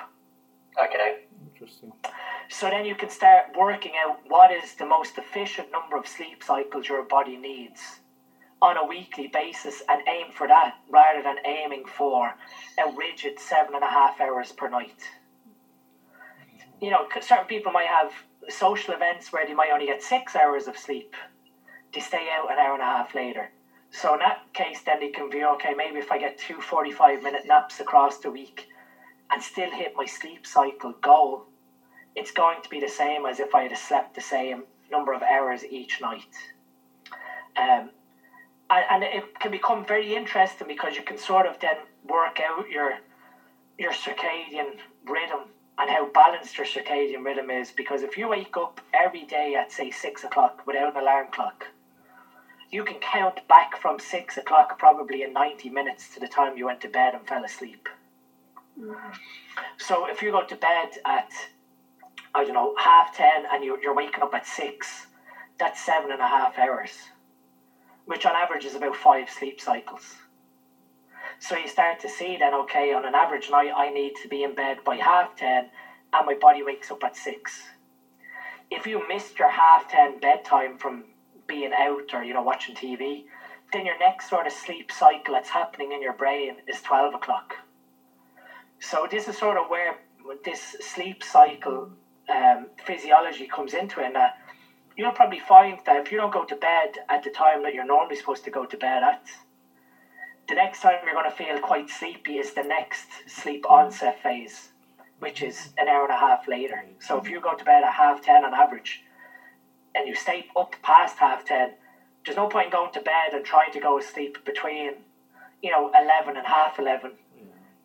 Okay. 0.83 1.23
Interesting. 1.53 1.93
So 2.49 2.69
then 2.69 2.85
you 2.85 2.95
can 2.95 3.09
start 3.09 3.55
working 3.57 3.93
out 4.05 4.19
what 4.27 4.51
is 4.51 4.75
the 4.75 4.85
most 4.85 5.17
efficient 5.17 5.71
number 5.71 5.95
of 5.95 6.07
sleep 6.07 6.43
cycles 6.43 6.89
your 6.89 7.03
body 7.03 7.37
needs 7.37 7.99
on 8.61 8.77
a 8.77 8.85
weekly 8.85 9.27
basis 9.27 9.81
and 9.87 10.01
aim 10.07 10.31
for 10.31 10.47
that 10.47 10.75
rather 10.89 11.21
than 11.23 11.35
aiming 11.45 11.85
for 11.85 12.35
a 12.77 12.95
rigid 12.95 13.39
seven 13.39 13.75
and 13.75 13.83
a 13.83 13.87
half 13.87 14.19
hours 14.19 14.51
per 14.51 14.69
night. 14.69 15.09
You 16.81 16.91
know, 16.91 17.07
certain 17.21 17.45
people 17.45 17.71
might 17.71 17.87
have 17.87 18.11
social 18.47 18.93
events 18.93 19.31
where 19.31 19.45
they 19.45 19.53
might 19.53 19.71
only 19.71 19.85
get 19.85 20.01
six 20.01 20.35
hours 20.35 20.67
of 20.67 20.77
sleep. 20.77 21.15
They 21.93 21.99
stay 21.99 22.29
out 22.31 22.51
an 22.51 22.59
hour 22.59 22.73
and 22.73 22.81
a 22.81 22.85
half 22.85 23.15
later. 23.15 23.49
So 23.91 24.13
in 24.13 24.19
that 24.19 24.53
case, 24.53 24.81
then 24.81 24.99
they 24.99 25.09
can 25.09 25.29
view, 25.29 25.47
okay, 25.53 25.73
maybe 25.73 25.97
if 25.97 26.11
I 26.11 26.17
get 26.17 26.37
two 26.37 26.61
45 26.61 27.23
minute 27.23 27.43
naps 27.45 27.79
across 27.79 28.19
the 28.19 28.29
week 28.29 28.67
and 29.31 29.41
still 29.41 29.71
hit 29.71 29.93
my 29.95 30.05
sleep 30.05 30.45
cycle 30.45 30.93
goal, 31.01 31.45
it's 32.15 32.31
going 32.31 32.61
to 32.61 32.69
be 32.69 32.79
the 32.79 32.87
same 32.87 33.25
as 33.25 33.39
if 33.39 33.55
I 33.55 33.63
had 33.63 33.77
slept 33.77 34.15
the 34.15 34.21
same 34.21 34.63
number 34.91 35.13
of 35.13 35.21
hours 35.21 35.63
each 35.65 36.01
night. 36.01 36.35
Um, 37.57 37.91
and, 38.69 38.85
and 38.89 39.03
it 39.03 39.39
can 39.39 39.51
become 39.51 39.85
very 39.85 40.15
interesting 40.15 40.67
because 40.67 40.95
you 40.95 41.03
can 41.03 41.17
sort 41.17 41.45
of 41.45 41.59
then 41.59 41.77
work 42.05 42.39
out 42.41 42.69
your 42.69 42.93
your 43.77 43.91
circadian 43.91 44.77
rhythm 45.07 45.41
and 45.77 45.89
how 45.89 46.05
balanced 46.07 46.57
your 46.57 46.67
circadian 46.67 47.23
rhythm 47.25 47.49
is. 47.49 47.71
Because 47.71 48.01
if 48.03 48.17
you 48.17 48.27
wake 48.29 48.57
up 48.57 48.81
every 48.93 49.23
day 49.25 49.55
at 49.55 49.71
say 49.71 49.89
six 49.91 50.23
o'clock 50.23 50.63
without 50.67 50.95
an 50.95 51.01
alarm 51.01 51.27
clock, 51.31 51.67
you 52.71 52.83
can 52.83 52.97
count 52.99 53.47
back 53.47 53.77
from 53.77 53.99
six 53.99 54.37
o'clock 54.37 54.77
probably 54.79 55.23
in 55.23 55.33
ninety 55.33 55.69
minutes 55.69 56.13
to 56.13 56.19
the 56.19 56.27
time 56.27 56.57
you 56.57 56.65
went 56.65 56.81
to 56.81 56.89
bed 56.89 57.13
and 57.15 57.27
fell 57.27 57.43
asleep. 57.43 57.89
So 59.77 60.07
if 60.09 60.21
you 60.21 60.31
go 60.31 60.43
to 60.43 60.55
bed 60.55 60.89
at 61.05 61.31
I 62.35 62.43
don't 62.43 62.53
know 62.53 62.75
half 62.77 63.13
ten 63.13 63.45
and 63.51 63.63
you're, 63.63 63.81
you're 63.81 63.93
waking 63.95 64.21
up 64.23 64.33
at 64.35 64.45
six, 64.45 65.07
that's 65.57 65.81
seven 65.81 66.11
and 66.11 66.21
a 66.21 66.27
half 66.27 66.57
hours, 66.59 67.09
which 68.09 68.25
on 68.25 68.35
average 68.35 68.65
is 68.65 68.73
about 68.73 68.95
five 68.95 69.29
sleep 69.29 69.61
cycles. 69.61 70.15
So 71.37 71.55
you 71.55 71.67
start 71.67 71.99
to 71.99 72.09
see 72.09 72.37
then, 72.37 72.55
okay, 72.55 72.91
on 72.91 73.05
an 73.05 73.13
average 73.13 73.51
night, 73.51 73.71
I 73.75 73.91
need 73.91 74.15
to 74.23 74.27
be 74.27 74.41
in 74.41 74.55
bed 74.55 74.79
by 74.83 74.95
half 74.95 75.35
10 75.35 75.69
and 76.13 76.25
my 76.25 76.33
body 76.33 76.63
wakes 76.63 76.89
up 76.89 77.03
at 77.03 77.15
6. 77.15 77.69
If 78.71 78.87
you 78.87 79.07
missed 79.07 79.37
your 79.37 79.49
half 79.51 79.87
10 79.91 80.19
bedtime 80.21 80.79
from 80.79 81.03
being 81.45 81.71
out 81.71 82.11
or, 82.11 82.23
you 82.23 82.33
know, 82.33 82.41
watching 82.41 82.73
TV, 82.73 83.25
then 83.71 83.85
your 83.85 83.99
next 83.99 84.27
sort 84.27 84.47
of 84.47 84.53
sleep 84.53 84.91
cycle 84.91 85.35
that's 85.35 85.49
happening 85.49 85.91
in 85.91 86.01
your 86.01 86.13
brain 86.13 86.55
is 86.67 86.81
12 86.81 87.13
o'clock. 87.13 87.57
So 88.79 89.07
this 89.09 89.27
is 89.27 89.37
sort 89.37 89.57
of 89.57 89.69
where 89.69 89.97
this 90.43 90.75
sleep 90.79 91.21
cycle 91.21 91.91
um, 92.27 92.69
physiology 92.83 93.45
comes 93.45 93.75
into 93.75 94.01
it. 94.01 94.07
And 94.07 94.15
that 94.15 94.33
you'll 94.99 95.13
probably 95.13 95.39
find 95.39 95.79
that 95.85 95.95
if 95.95 96.11
you 96.11 96.17
don't 96.17 96.33
go 96.33 96.43
to 96.43 96.55
bed 96.55 96.97
at 97.07 97.23
the 97.23 97.29
time 97.29 97.63
that 97.63 97.73
you're 97.73 97.85
normally 97.85 98.17
supposed 98.17 98.43
to 98.43 98.49
go 98.49 98.65
to 98.65 98.75
bed 98.75 99.01
at, 99.01 99.31
the 100.49 100.55
next 100.55 100.81
time 100.81 100.97
you're 101.05 101.13
going 101.13 101.23
to 101.23 101.31
feel 101.31 101.57
quite 101.57 101.89
sleepy 101.89 102.33
is 102.33 102.53
the 102.53 102.63
next 102.63 103.07
sleep 103.29 103.63
onset 103.69 104.21
phase, 104.21 104.71
which 105.19 105.41
is 105.41 105.71
an 105.77 105.87
hour 105.87 106.03
and 106.03 106.11
a 106.11 106.17
half 106.17 106.49
later. 106.49 106.83
So 106.99 107.17
if 107.17 107.29
you 107.29 107.39
go 107.39 107.53
to 107.53 107.63
bed 107.63 107.85
at 107.85 107.93
half 107.93 108.19
10 108.19 108.43
on 108.43 108.53
average 108.53 109.05
and 109.95 110.05
you 110.05 110.15
stay 110.15 110.47
up 110.57 110.75
past 110.81 111.19
half 111.19 111.45
10, 111.45 111.75
there's 112.25 112.35
no 112.35 112.47
point 112.47 112.65
in 112.65 112.71
going 112.71 112.91
to 112.91 112.99
bed 112.99 113.31
and 113.31 113.45
trying 113.45 113.71
to 113.71 113.79
go 113.79 113.99
to 113.99 114.05
sleep 114.05 114.43
between, 114.43 114.95
you 115.63 115.71
know, 115.71 115.89
11 115.97 116.35
and 116.35 116.45
half 116.45 116.77
11. 116.77 117.11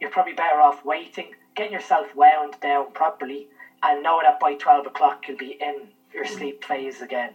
You're 0.00 0.10
probably 0.10 0.32
better 0.32 0.60
off 0.60 0.84
waiting, 0.84 1.36
getting 1.54 1.72
yourself 1.72 2.12
wound 2.16 2.56
down 2.60 2.90
properly, 2.92 3.46
and 3.84 4.02
know 4.02 4.20
that 4.20 4.40
by 4.40 4.54
12 4.54 4.86
o'clock 4.86 5.28
you'll 5.28 5.36
be 5.36 5.56
in 5.60 5.90
your 6.14 6.24
sleep 6.26 6.64
phase 6.64 7.00
again. 7.02 7.30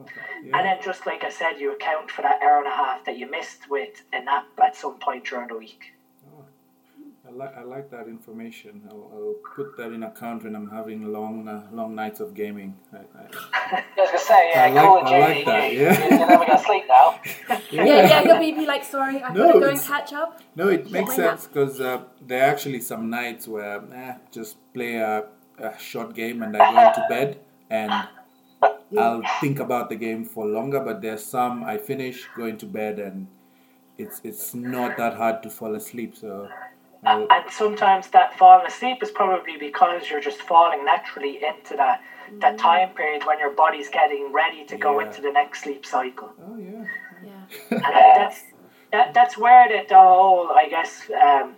Okay. 0.00 0.20
And 0.52 0.64
then, 0.66 0.78
just 0.84 1.06
like 1.06 1.24
I 1.24 1.30
said, 1.30 1.54
you 1.58 1.72
account 1.72 2.10
for 2.10 2.22
that 2.22 2.40
hour 2.42 2.58
and 2.58 2.66
a 2.66 2.70
half 2.70 3.04
that 3.06 3.18
you 3.18 3.28
missed 3.30 3.68
with 3.68 4.02
a 4.12 4.22
nap 4.22 4.46
at 4.62 4.76
some 4.76 4.98
point 4.98 5.24
during 5.24 5.48
the 5.48 5.56
week. 5.56 5.92
I 7.26 7.30
like 7.30 7.56
I 7.58 7.62
like 7.62 7.90
that 7.90 8.06
information. 8.06 8.82
I'll, 8.88 9.10
I'll 9.12 9.34
put 9.54 9.76
that 9.76 9.92
in 9.92 10.02
account 10.02 10.44
when 10.44 10.54
I'm 10.56 10.70
having 10.70 11.12
long 11.12 11.46
uh, 11.46 11.66
long 11.72 11.94
nights 11.94 12.20
of 12.20 12.32
gaming. 12.32 12.74
I, 12.92 12.96
I, 12.96 13.02
I 13.96 14.00
was 14.00 14.08
gonna 14.08 14.18
say, 14.18 14.50
yeah, 14.54 14.64
I 14.64 14.70
like- 14.70 14.84
Call 14.84 14.98
I 15.04 15.10
Duty, 15.10 15.20
like 15.20 15.44
that, 15.44 15.72
yeah. 15.74 16.04
you, 16.04 16.16
you're 16.18 16.26
never 16.28 16.46
gonna 16.46 16.64
sleep 16.64 16.84
now. 16.88 17.20
Yeah, 17.70 17.84
yeah, 17.84 18.22
he'll 18.22 18.38
be, 18.38 18.52
be 18.52 18.66
like, 18.66 18.82
sorry, 18.82 19.22
I 19.22 19.30
No, 19.34 19.46
gotta 19.46 19.60
go 19.60 19.68
and 19.68 19.80
catch 19.80 20.12
up. 20.14 20.40
No, 20.56 20.68
it 20.68 20.90
makes 20.90 21.14
sense 21.16 21.46
because 21.46 21.80
uh, 21.82 22.02
there 22.26 22.44
are 22.44 22.50
actually 22.50 22.80
some 22.80 23.10
nights 23.10 23.46
where 23.46 23.82
eh, 23.92 24.14
just 24.32 24.56
play 24.72 24.94
a, 24.96 25.24
a 25.58 25.78
short 25.78 26.14
game 26.14 26.42
and 26.42 26.56
I 26.56 26.72
go 26.72 26.88
into 26.88 27.04
bed 27.10 27.40
and 27.70 27.92
I'll 28.98 29.22
think 29.40 29.60
about 29.60 29.88
the 29.88 29.96
game 29.96 30.24
for 30.24 30.46
longer. 30.46 30.80
But 30.80 31.02
there's 31.02 31.24
some 31.24 31.64
I 31.64 31.78
finish, 31.78 32.26
going 32.36 32.58
to 32.58 32.66
bed, 32.66 32.98
and 32.98 33.28
it's 33.96 34.20
it's 34.24 34.54
not 34.54 34.96
that 34.96 35.14
hard 35.14 35.42
to 35.42 35.50
fall 35.50 35.74
asleep. 35.74 36.16
So 36.16 36.48
I'll, 37.04 37.26
And 37.30 37.50
sometimes 37.50 38.08
that 38.08 38.36
falling 38.38 38.66
asleep 38.66 39.02
is 39.02 39.10
probably 39.10 39.56
because 39.56 40.08
you're 40.10 40.20
just 40.20 40.40
falling 40.40 40.84
naturally 40.84 41.40
into 41.44 41.76
that 41.76 42.02
that 42.40 42.54
mm. 42.54 42.58
time 42.58 42.90
period 42.90 43.24
when 43.24 43.38
your 43.38 43.52
body's 43.52 43.88
getting 43.88 44.32
ready 44.32 44.64
to 44.66 44.76
go 44.76 45.00
Yeah. 45.00 45.06
into 45.06 45.22
the 45.22 45.32
next 45.32 45.62
sleep 45.62 45.86
cycle. 45.86 46.32
oh 46.46 46.56
yeah, 46.56 46.84
Yeah. 47.24 47.30
And 47.70 47.80
that, 47.82 48.14
that's 48.18 48.42
that, 48.92 49.14
that's 49.14 49.36
where 49.36 49.68
the, 49.68 49.86
the 49.88 49.96
whole, 49.96 50.50
I 50.50 50.68
guess, 50.68 51.10
um, 51.10 51.56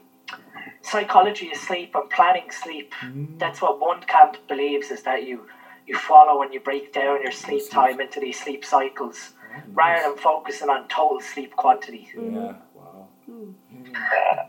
psychology 0.82 1.50
of 1.52 1.58
sleep 1.58 1.94
and 1.94 2.10
planning 2.10 2.50
sleep. 2.50 2.92
Mm. 3.02 3.38
That's 3.38 3.62
what 3.62 3.80
one 3.80 4.00
camp 4.02 4.36
believes 4.48 4.90
is 4.90 5.02
that 5.04 5.24
you 5.26 5.46
you 5.90 5.98
follow 5.98 6.42
and 6.42 6.54
you 6.54 6.60
break 6.60 6.92
down 6.92 7.20
your 7.22 7.32
sleep 7.32 7.68
time 7.70 8.00
into 8.00 8.20
these 8.20 8.38
sleep 8.40 8.64
cycles 8.64 9.32
rather 9.72 10.08
than 10.08 10.16
focusing 10.16 10.68
on 10.70 10.86
total 10.88 11.20
sleep 11.20 11.54
quantity. 11.56 12.08
yeah, 12.16 12.54
wow. 12.74 13.08
Mm. 13.28 13.54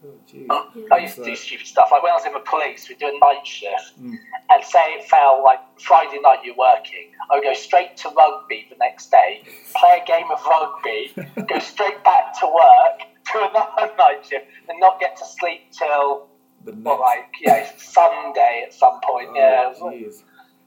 Oh, 0.00 0.14
geez. 0.30 0.46
I 0.92 0.98
used 0.98 1.16
to 1.16 1.24
do 1.24 1.34
stupid 1.34 1.66
stuff. 1.66 1.88
Like 1.90 2.04
when 2.04 2.12
I 2.12 2.14
was 2.14 2.24
in 2.24 2.32
the 2.32 2.38
police, 2.38 2.88
we'd 2.88 3.00
do 3.00 3.06
a 3.08 3.18
night 3.18 3.44
shift, 3.44 4.00
Mm. 4.00 4.14
and 4.50 4.64
say 4.64 4.78
it 4.94 5.04
fell 5.08 5.42
like 5.42 5.58
Friday 5.80 6.20
night 6.22 6.38
you're 6.44 6.54
working, 6.54 7.10
I 7.28 7.34
would 7.34 7.42
go 7.42 7.52
straight 7.52 7.96
to 8.02 8.08
rugby 8.10 8.68
the 8.70 8.76
next 8.76 9.10
day, 9.10 9.42
play 9.74 10.00
a 10.00 10.06
game 10.06 10.30
of 10.30 10.38
rugby, 10.46 11.12
go 11.48 11.58
straight 11.72 12.02
back 12.04 12.38
to 12.38 12.46
work, 12.46 13.08
do 13.32 13.40
another 13.50 13.92
night 13.98 14.24
shift, 14.24 14.46
and 14.68 14.78
not 14.78 15.00
get 15.00 15.16
to 15.16 15.24
sleep 15.24 15.62
till 15.72 16.28
The 16.64 16.70
next, 16.72 16.84
well, 16.84 17.00
like 17.00 17.32
yeah, 17.40 17.68
Sunday 17.76 18.62
at 18.68 18.72
some 18.74 19.00
point. 19.00 19.30
oh, 19.30 19.34
yeah, 19.34 19.74
jeez. 19.82 20.22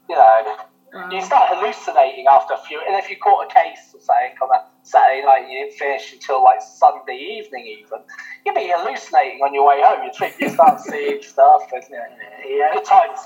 You 0.08 0.14
know. 0.16 0.56
Wow. 0.94 1.08
You 1.10 1.22
start 1.22 1.48
hallucinating 1.48 2.26
after 2.30 2.52
a 2.52 2.58
few, 2.58 2.78
and 2.86 2.94
if 2.96 3.08
you 3.08 3.16
caught 3.16 3.46
a 3.50 3.54
case 3.54 3.94
or 3.94 4.00
something 4.02 4.36
on 4.42 4.48
that 4.52 4.68
Saturday 4.82 5.22
night, 5.24 5.48
you 5.50 5.60
didn't 5.64 5.78
finish 5.78 6.12
until 6.12 6.44
like 6.44 6.60
Sunday 6.60 7.16
evening, 7.16 7.64
even 7.66 8.00
you'd 8.44 8.54
be 8.54 8.70
hallucinating 8.76 9.40
on 9.40 9.54
your 9.54 9.66
way 9.66 9.80
home. 9.82 10.04
You'd 10.04 10.14
think 10.16 10.34
you 10.38 10.50
start 10.50 10.80
seeing 10.82 11.22
stuff, 11.34 11.62
and 11.72 11.82
you 11.88 11.96
know, 11.96 12.04
Yeah. 12.46 12.74
good 12.74 12.84
times, 12.84 13.20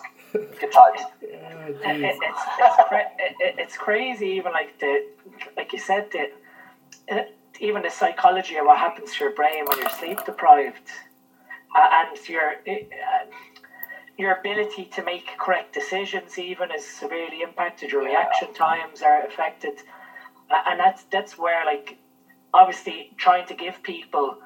good 0.61 0.71
times. 0.73 1.01
Oh, 1.85 1.91
It- 1.91 2.05
it- 2.05 2.19
it's 2.23 2.41
it's, 2.61 2.89
cra- 2.89 3.11
it, 3.19 3.35
it- 3.41 3.55
it's 3.59 3.77
crazy 3.77 4.27
even 4.39 4.53
like 4.53 4.79
the 4.79 5.05
like 5.57 5.73
you 5.73 5.81
said 5.81 6.09
the 6.13 6.31
uh, 7.13 7.23
even 7.59 7.83
the 7.83 7.91
psychology 7.91 8.55
of 8.59 8.67
what 8.67 8.79
happens 8.79 9.13
to 9.15 9.25
your 9.25 9.33
brain 9.35 9.65
when 9.67 9.79
you're 9.81 9.89
sleep 9.91 10.25
deprived 10.25 10.89
uh, 11.77 11.89
and 12.15 12.29
your 12.29 12.51
uh, 12.53 13.25
your 14.17 14.33
ability 14.39 14.87
to 14.87 15.03
make 15.03 15.37
correct 15.39 15.73
decisions 15.73 16.39
even 16.39 16.71
is 16.71 16.85
severely 16.85 17.43
impacted 17.43 17.93
your 17.93 18.03
Yeah. 18.03 18.09
reaction 18.09 18.53
times 18.53 19.03
are 19.03 19.23
affected. 19.23 19.83
And 20.51 20.81
that's 20.81 21.05
that's 21.05 21.37
where 21.37 21.65
like 21.65 21.99
obviously 22.55 23.13
trying 23.17 23.47
to 23.47 23.55
give 23.55 23.83
people 23.83 24.39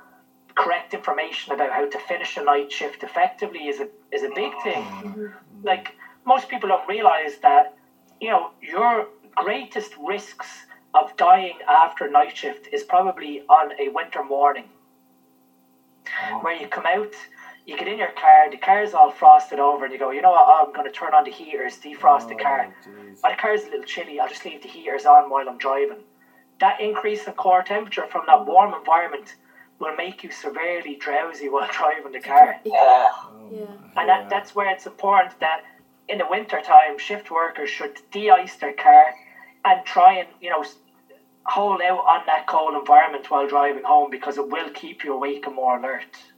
correct 0.55 0.93
information 0.95 1.53
about 1.53 1.71
how 1.71 1.87
to 1.87 1.99
finish 1.99 2.37
a 2.37 2.43
night 2.43 2.71
shift 2.73 3.03
effectively 3.03 3.69
is 3.69 3.81
a 3.81 3.89
is 4.11 4.23
a 4.25 4.29
big 4.31 4.53
mm. 4.53 4.63
thing. 4.63 4.83
Mm-hmm. 4.83 5.09
Mm-hmm. 5.09 5.67
Like 5.67 5.95
most 6.25 6.49
people 6.49 6.69
don't 6.69 6.89
realize 6.89 7.39
that 7.39 7.75
you 8.21 8.31
know 8.31 8.51
your 8.61 9.07
greatest 9.37 9.95
risks 9.97 10.67
of 10.95 11.17
dying 11.17 11.59
after 11.69 12.09
night 12.09 12.37
shift 12.37 12.69
is 12.73 12.83
probably 12.83 13.43
on 13.49 13.73
a 13.79 13.89
winter 13.89 14.23
morning. 14.23 14.69
Oh. 16.33 16.39
Where 16.43 16.55
you 16.55 16.67
come 16.67 16.87
out 16.87 17.15
you 17.71 17.77
get 17.77 17.89
in 17.89 17.99
your 17.99 18.13
car 18.13 18.51
the 18.51 18.57
car's 18.59 18.95
all 18.95 19.11
frosted 19.11 19.59
over 19.61 19.85
and 19.85 19.93
you 19.93 19.99
go 19.99 20.11
you 20.11 20.23
know 20.23 20.31
what 20.33 20.45
oh, 20.49 20.65
i'm 20.67 20.73
going 20.73 20.87
to 20.87 20.93
turn 20.93 21.15
on 21.15 21.25
the 21.25 21.31
heaters 21.31 21.79
defrost 21.79 22.29
the 22.29 22.35
oh, 22.35 22.43
car 22.43 22.67
Oh, 22.69 22.91
jeez. 22.91 23.21
my 23.23 23.35
car's 23.35 23.65
a 23.65 23.71
little 23.71 23.85
chilly 23.85 24.21
i'll 24.21 24.29
just 24.29 24.45
leave 24.45 24.63
the 24.63 24.69
heaters 24.69 25.07
on 25.07 25.31
while 25.31 25.49
i'm 25.49 25.59
driving 25.59 26.05
that 26.61 26.81
increase 26.81 27.27
in 27.27 27.35
core 27.35 27.63
temperature 27.63 28.07
from 28.07 28.25
that 28.27 28.45
warm 28.45 28.75
environment 28.75 29.37
will 29.81 29.95
make 29.95 30.23
you 30.25 30.31
severely 30.31 30.97
drowsy 30.97 31.49
while 31.49 31.69
driving 31.73 32.13
the 32.13 32.21
car 32.21 32.57
Yeah, 32.65 33.09
Oh, 33.25 33.49
Yeah. 33.51 33.75
and 33.97 34.09
that, 34.09 34.29
that's 34.31 34.55
where 34.55 34.71
it's 34.71 34.87
important 34.87 35.39
that 35.41 35.63
in 36.09 36.19
the 36.19 36.27
winter 36.27 36.61
time, 36.61 36.99
shift 36.99 37.31
workers 37.31 37.69
should 37.71 38.01
de-ice 38.11 38.57
their 38.57 38.73
car 38.73 39.07
and 39.65 39.85
try 39.85 40.15
and, 40.15 40.29
you 40.41 40.51
know, 40.51 40.61
s- 40.61 40.79
hold 41.47 41.81
out 41.83 42.05
on 42.07 42.27
that 42.27 42.47
cold 42.47 42.75
environment 42.75 43.31
while 43.31 43.47
driving 43.47 43.85
home 43.85 44.11
because 44.11 44.39
it 44.39 44.49
will 44.49 44.71
keep 44.71 45.05
you 45.05 45.15
awake 45.15 45.47
and 45.47 45.55
more 45.57 45.79
alert. 45.79 46.33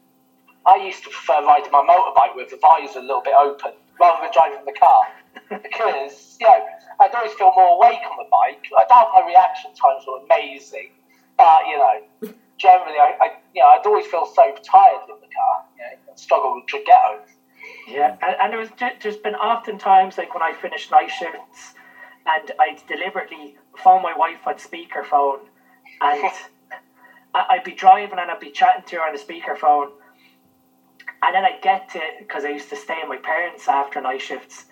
I 0.67 0.77
used 0.77 1.03
to 1.05 1.11
prefer 1.11 1.45
riding 1.45 1.73
my 1.73 1.83
motorbike 1.83 2.37
with 2.37 2.51
the 2.51 2.59
visor 2.59 3.01
a 3.01 3.03
little 3.03 3.23
bit 3.23 3.35
open 3.35 3.73
rather 4.01 4.23
than 4.23 4.31
driving 4.33 4.65
the 4.65 4.73
car 4.79 5.03
because 5.63 6.37
you 6.41 6.47
know 6.47 6.65
I'd 7.01 7.15
always 7.15 7.33
feel 7.35 7.53
more 7.55 7.77
awake 7.77 8.01
on 8.09 8.17
the 8.19 8.29
bike. 8.31 8.65
I 8.79 8.85
doubt 8.89 9.11
my 9.15 9.27
reaction 9.27 9.71
times 9.75 10.05
were 10.07 10.23
amazing, 10.25 10.91
but 11.37 11.63
you 11.67 11.79
know, 11.79 12.33
generally 12.59 12.99
I, 12.99 13.17
I 13.21 13.27
you 13.55 13.63
know 13.63 13.69
I'd 13.69 13.87
always 13.87 14.07
feel 14.07 14.27
so 14.27 14.55
tired 14.63 15.09
in 15.09 15.17
the 15.21 15.31
car, 15.35 15.65
you 15.77 15.83
know, 15.83 16.11
and 16.11 16.19
struggle 16.19 16.63
to 16.67 16.83
get 16.85 16.99
home. 16.99 17.21
Yeah, 17.89 18.17
and, 18.23 18.37
and 18.41 18.53
there 18.53 18.61
was 18.61 18.71
ju- 18.77 18.97
there's 19.03 19.17
been 19.17 19.35
often 19.35 19.79
times 19.79 20.19
like 20.19 20.35
when 20.35 20.43
I 20.43 20.53
finish 20.53 20.91
night 20.91 21.11
shifts, 21.11 21.75
and 22.27 22.53
I'd 22.61 22.83
deliberately 22.87 23.57
phone 23.77 24.03
my 24.03 24.15
wife 24.17 24.47
on 24.47 24.55
speakerphone, 24.55 25.41
and 26.01 26.33
I'd 27.35 27.65
be 27.65 27.73
driving 27.73 28.19
and 28.19 28.31
I'd 28.31 28.41
be 28.41 28.51
chatting 28.51 28.85
to 28.89 28.97
her 28.97 29.03
on 29.03 29.13
the 29.13 29.19
speakerphone, 29.19 29.91
and 31.23 31.35
then 31.35 31.45
I 31.45 31.59
get 31.63 31.89
to 31.91 32.01
because 32.19 32.45
I 32.45 32.49
used 32.49 32.69
to 32.71 32.77
stay 32.77 33.01
in 33.01 33.09
my 33.09 33.17
parents' 33.19 33.69
after 33.69 34.01
night 34.01 34.21
shifts. 34.21 34.67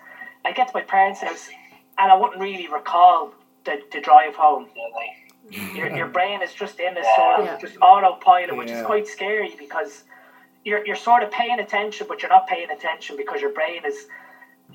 I 0.45 0.51
get 0.51 0.67
to 0.69 0.73
my 0.73 0.81
parents' 0.83 1.21
house, 1.21 1.49
and 1.97 2.11
I 2.11 2.15
wouldn't 2.15 2.41
really 2.41 2.67
recall 2.67 3.33
the, 3.65 3.79
the 3.91 4.01
drive 4.01 4.35
home. 4.35 4.67
Your, 5.75 5.95
your 5.95 6.07
brain 6.07 6.41
is 6.41 6.53
just 6.53 6.79
in 6.79 6.93
this 6.95 7.07
sort 7.15 7.39
of 7.39 7.45
Yeah. 7.45 7.57
just 7.59 7.77
autopilot, 7.81 8.55
which 8.57 8.71
is 8.71 8.81
quite 8.85 9.07
scary 9.07 9.55
because 9.57 10.03
you're, 10.63 10.85
you're 10.85 10.95
sort 10.95 11.23
of 11.23 11.31
paying 11.31 11.59
attention, 11.59 12.07
but 12.07 12.21
you're 12.21 12.29
not 12.29 12.47
paying 12.47 12.69
attention 12.69 13.15
because 13.17 13.41
your 13.41 13.51
brain 13.51 13.83
is, 13.85 14.07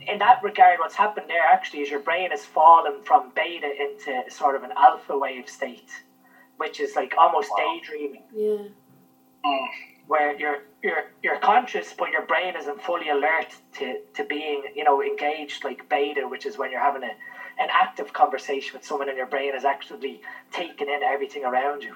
in 0.07 0.19
that 0.19 0.43
regard, 0.43 0.79
what's 0.79 0.95
happened 0.95 1.27
there 1.29 1.43
actually 1.45 1.81
is 1.81 1.91
your 1.91 2.01
brain 2.01 2.31
has 2.31 2.45
fallen 2.45 3.03
from 3.03 3.31
beta 3.35 3.71
into 3.81 4.23
sort 4.31 4.55
of 4.57 4.63
an 4.65 4.73
alpha 4.77 5.17
wave 5.17 5.49
state, 5.49 6.03
which 6.59 6.81
is 6.81 6.97
like 6.97 7.15
almost 7.19 7.51
Wow. 7.57 7.65
daydreaming, 7.81 8.23
Yeah. 8.35 8.65
Mm. 9.45 9.67
where 10.07 10.37
you're 10.37 10.59
you're 10.87 11.05
you're 11.23 11.39
conscious, 11.39 11.93
but 11.93 12.11
your 12.11 12.25
brain 12.27 12.55
isn't 12.57 12.81
fully 12.81 13.09
alert 13.09 13.57
to, 13.75 13.99
to 14.15 14.25
being 14.25 14.63
you 14.75 14.85
know 14.85 15.03
engaged 15.03 15.65
like 15.65 15.89
beta, 15.89 16.27
which 16.29 16.47
is 16.47 16.57
when 16.57 16.71
you're 16.71 16.81
having 16.81 17.03
a 17.03 17.15
an 17.59 17.69
active 17.73 18.13
conversation 18.13 18.71
with 18.75 18.85
someone 18.85 19.09
and 19.09 19.17
your 19.17 19.27
brain 19.27 19.55
is 19.55 19.65
actually 19.65 20.21
taking 20.53 20.89
in 20.89 21.03
everything 21.03 21.45
around 21.45 21.83
you. 21.83 21.95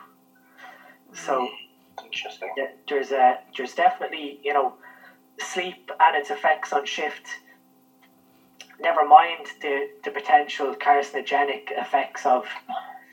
So 1.12 1.46
hmm. 1.46 2.04
Interesting. 2.04 2.50
yeah, 2.56 2.70
there's 2.88 3.12
a 3.12 3.38
there's 3.56 3.74
definitely 3.74 4.40
you 4.42 4.52
know 4.52 4.74
sleep 5.38 5.90
and 6.00 6.16
its 6.16 6.30
effects 6.30 6.72
on 6.72 6.84
shift. 6.84 7.40
Never 8.80 9.04
mind 9.04 9.46
the, 9.60 9.88
the 10.04 10.10
potential 10.10 10.74
carcinogenic 10.74 11.70
effects 11.76 12.24
of, 12.24 12.46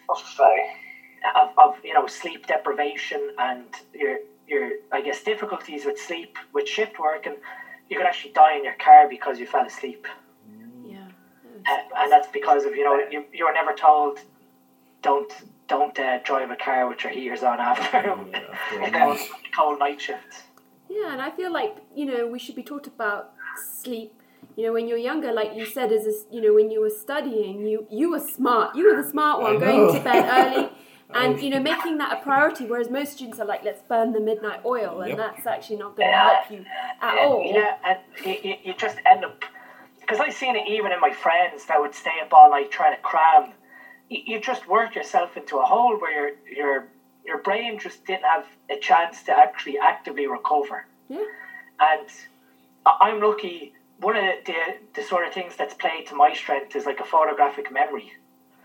of, 0.10 1.50
of 1.58 1.76
you 1.84 1.94
know 1.94 2.08
sleep 2.08 2.48
deprivation 2.48 3.32
and 3.38 3.66
your 3.94 4.20
your 4.48 4.72
I 4.91 5.02
guess 5.02 5.24
difficulties 5.24 5.86
with 5.86 6.00
sleep 6.00 6.38
with 6.54 6.68
shift 6.68 7.00
work 7.00 7.26
and 7.26 7.36
you 7.89 7.98
could 7.98 8.06
actually 8.06 8.34
die 8.34 8.56
in 8.58 8.64
your 8.64 8.76
car 8.76 9.08
because 9.10 9.39
you 9.39 9.48
fell 9.48 9.66
asleep 9.66 10.08
Yeah. 10.86 11.08
uh, 11.70 11.78
and 12.02 12.12
that's 12.12 12.28
because 12.39 12.66
of 12.66 12.76
you 12.76 12.84
know 12.84 12.95
you, 13.10 13.26
you 13.34 13.45
were 13.45 13.54
never 13.54 13.74
told 13.74 14.20
don't 15.02 15.32
don't 15.68 15.98
uh, 16.00 16.20
drive 16.24 16.50
a 16.52 16.56
car 16.56 16.88
with 16.88 17.04
your 17.04 17.12
heaters 17.12 17.43
on 17.43 17.60
after 17.60 17.98
Yeah, 17.98 18.86
a 18.88 18.91
cold, 18.91 19.20
cold 19.56 19.80
night 19.80 20.00
shift. 20.02 20.43
Yeah, 20.89 21.12
and 21.14 21.22
I 21.22 21.30
feel 21.32 21.52
like 21.52 21.76
you 21.95 22.06
know 22.06 22.28
we 22.28 22.39
should 22.39 22.56
be 22.56 22.64
taught 22.64 22.88
about 22.88 23.34
sleep. 23.84 24.14
You 24.56 24.64
know, 24.66 24.74
when 24.74 24.88
you're 24.88 24.98
younger, 24.98 25.32
like 25.34 25.52
you 25.56 25.66
said, 25.66 25.91
as 25.91 26.06
a, 26.08 26.14
you 26.34 26.41
know, 26.41 26.54
when 26.54 26.72
you 26.72 26.82
were 26.82 26.89
studying, 27.06 27.66
you 27.68 27.86
you 27.91 28.10
were 28.12 28.20
smart. 28.38 28.76
You 28.76 28.84
were 28.89 29.02
the 29.02 29.08
smart 29.10 29.39
I 29.39 29.43
one, 29.43 29.60
going 29.60 29.93
to 29.95 30.00
bed 30.04 30.26
early, 30.39 30.70
and 31.14 31.36
oh. 31.36 31.38
you 31.38 31.49
know, 31.49 31.60
making 31.62 31.97
that 31.99 32.18
a 32.18 32.22
priority. 32.22 32.66
Whereas 32.66 32.89
most 32.89 33.14
students 33.14 33.39
are 33.39 33.45
like, 33.45 33.64
let's 33.64 33.82
burn 33.82 34.12
the 34.14 34.20
midnight 34.20 34.62
oil, 34.66 35.01
and 35.01 35.10
Yep. 35.10 35.18
that's 35.18 35.47
actually 35.47 35.78
not 35.78 35.95
going 35.95 36.08
to 36.08 36.12
Yeah. 36.12 36.34
help 36.34 36.51
you 36.51 36.66
at 37.01 37.16
yeah, 37.16 37.22
all. 37.22 37.43
Yeah, 37.45 37.78
and 37.86 37.99
you, 38.26 38.49
you, 38.49 38.55
you 38.64 38.74
just 38.74 38.97
end 39.05 39.24
up 39.26 39.43
because 40.01 40.20
I've 40.22 40.34
seen 40.34 40.55
it 40.55 40.68
even 40.70 40.91
in 40.91 41.01
my 41.01 41.12
friends 41.12 41.66
that 41.66 41.82
would 41.82 41.93
stay 41.93 42.20
up 42.24 42.34
all 42.34 42.49
night 42.49 42.72
trying 42.72 42.95
to 42.95 43.01
cram. 43.01 43.51
You, 44.10 44.22
you 44.26 44.39
just 44.41 44.68
work 44.68 44.95
yourself 44.95 45.36
into 45.36 45.58
a 45.58 45.66
hole 45.66 45.97
where 45.97 46.12
your 46.12 46.32
your 46.45 46.88
your 47.26 47.38
brain 47.41 47.78
just 47.78 48.05
didn't 48.05 48.24
have 48.24 48.45
a 48.70 48.80
chance 48.80 49.24
to 49.24 49.32
actually 49.34 49.78
actively 49.78 50.28
recover. 50.28 50.86
Yeah. 51.10 51.24
And 51.80 52.08
I- 52.86 52.97
I'm 53.01 53.20
lucky. 53.22 53.74
One 53.99 54.16
of 54.16 54.24
the, 54.24 54.53
the, 54.53 55.01
the 55.01 55.08
sort 55.08 55.28
of 55.28 55.34
things 55.34 55.55
that's 55.55 55.74
played 55.74 56.05
to 56.08 56.16
my 56.16 56.34
strength 56.34 56.76
is 56.76 56.86
like 56.86 56.99
a 56.99 57.03
photographic 57.03 57.72
memory. 57.72 58.14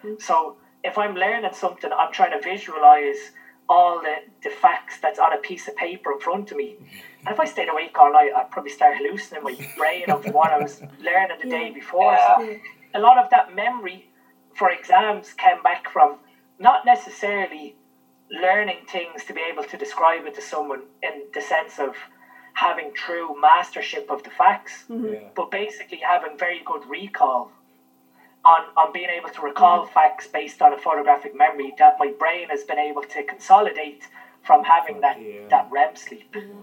Mm. 0.04 0.20
So 0.20 0.56
if 0.84 0.98
I'm 0.98 1.14
learning 1.14 1.52
something, 1.52 1.90
I'm 1.96 2.12
trying 2.12 2.32
to 2.32 2.40
visualize 2.42 3.32
all 3.68 4.00
the, 4.00 4.16
the 4.42 4.50
facts 4.50 4.98
that's 5.00 5.18
on 5.18 5.32
a 5.32 5.36
piece 5.38 5.68
of 5.68 5.76
paper 5.76 6.12
in 6.12 6.18
front 6.20 6.50
of 6.50 6.56
me. 6.56 6.76
And 7.20 7.28
if 7.28 7.38
I 7.40 7.44
stayed 7.44 7.68
awake 7.68 7.96
all 7.98 8.12
night, 8.12 8.32
I'd 8.36 8.50
probably 8.50 8.72
start 8.72 8.96
hallucinating 8.96 9.44
my 9.44 9.68
brain 9.78 10.10
of 10.10 10.24
what 10.34 10.50
I 10.50 10.58
was 10.58 10.80
learning 11.00 11.38
the 11.42 11.48
day 11.48 11.70
before. 11.70 12.16
So 12.18 12.56
a 12.94 13.00
lot 13.00 13.18
of 13.18 13.30
that 13.30 13.54
memory 13.54 14.10
for 14.54 14.70
exams 14.70 15.32
came 15.32 15.62
back 15.62 15.88
from 15.88 16.16
not 16.58 16.84
necessarily 16.84 17.76
learning 18.30 18.78
things 18.90 19.24
to 19.26 19.32
be 19.32 19.40
able 19.42 19.62
to 19.64 19.76
describe 19.76 20.26
it 20.26 20.34
to 20.34 20.40
someone 20.42 20.82
in 21.02 21.22
the 21.32 21.40
sense 21.40 21.78
of 21.78 21.94
having 22.54 22.92
true 22.92 23.34
mastership 23.40 24.10
of 24.10 24.22
the 24.24 24.30
facts, 24.30 24.84
Yeah. 24.88 25.20
but 25.34 25.50
basically 25.50 25.98
having 25.98 26.36
very 26.36 26.60
good 26.64 26.84
recall 26.86 27.50
on, 28.44 28.62
on 28.76 28.92
being 28.92 29.08
able 29.10 29.28
to 29.30 29.40
recall 29.42 29.86
facts 29.86 30.26
based 30.26 30.60
on 30.62 30.72
a 30.72 30.78
photographic 30.78 31.36
memory 31.36 31.74
that 31.78 31.96
my 31.98 32.12
brain 32.18 32.48
has 32.48 32.64
been 32.64 32.78
able 32.78 33.02
to 33.02 33.22
consolidate 33.24 34.04
from 34.42 34.64
having 34.64 35.00
that, 35.00 35.20
Yeah. 35.20 35.46
that 35.50 35.68
REM 35.70 35.94
sleep. 35.94 36.32
Mm. 36.34 36.62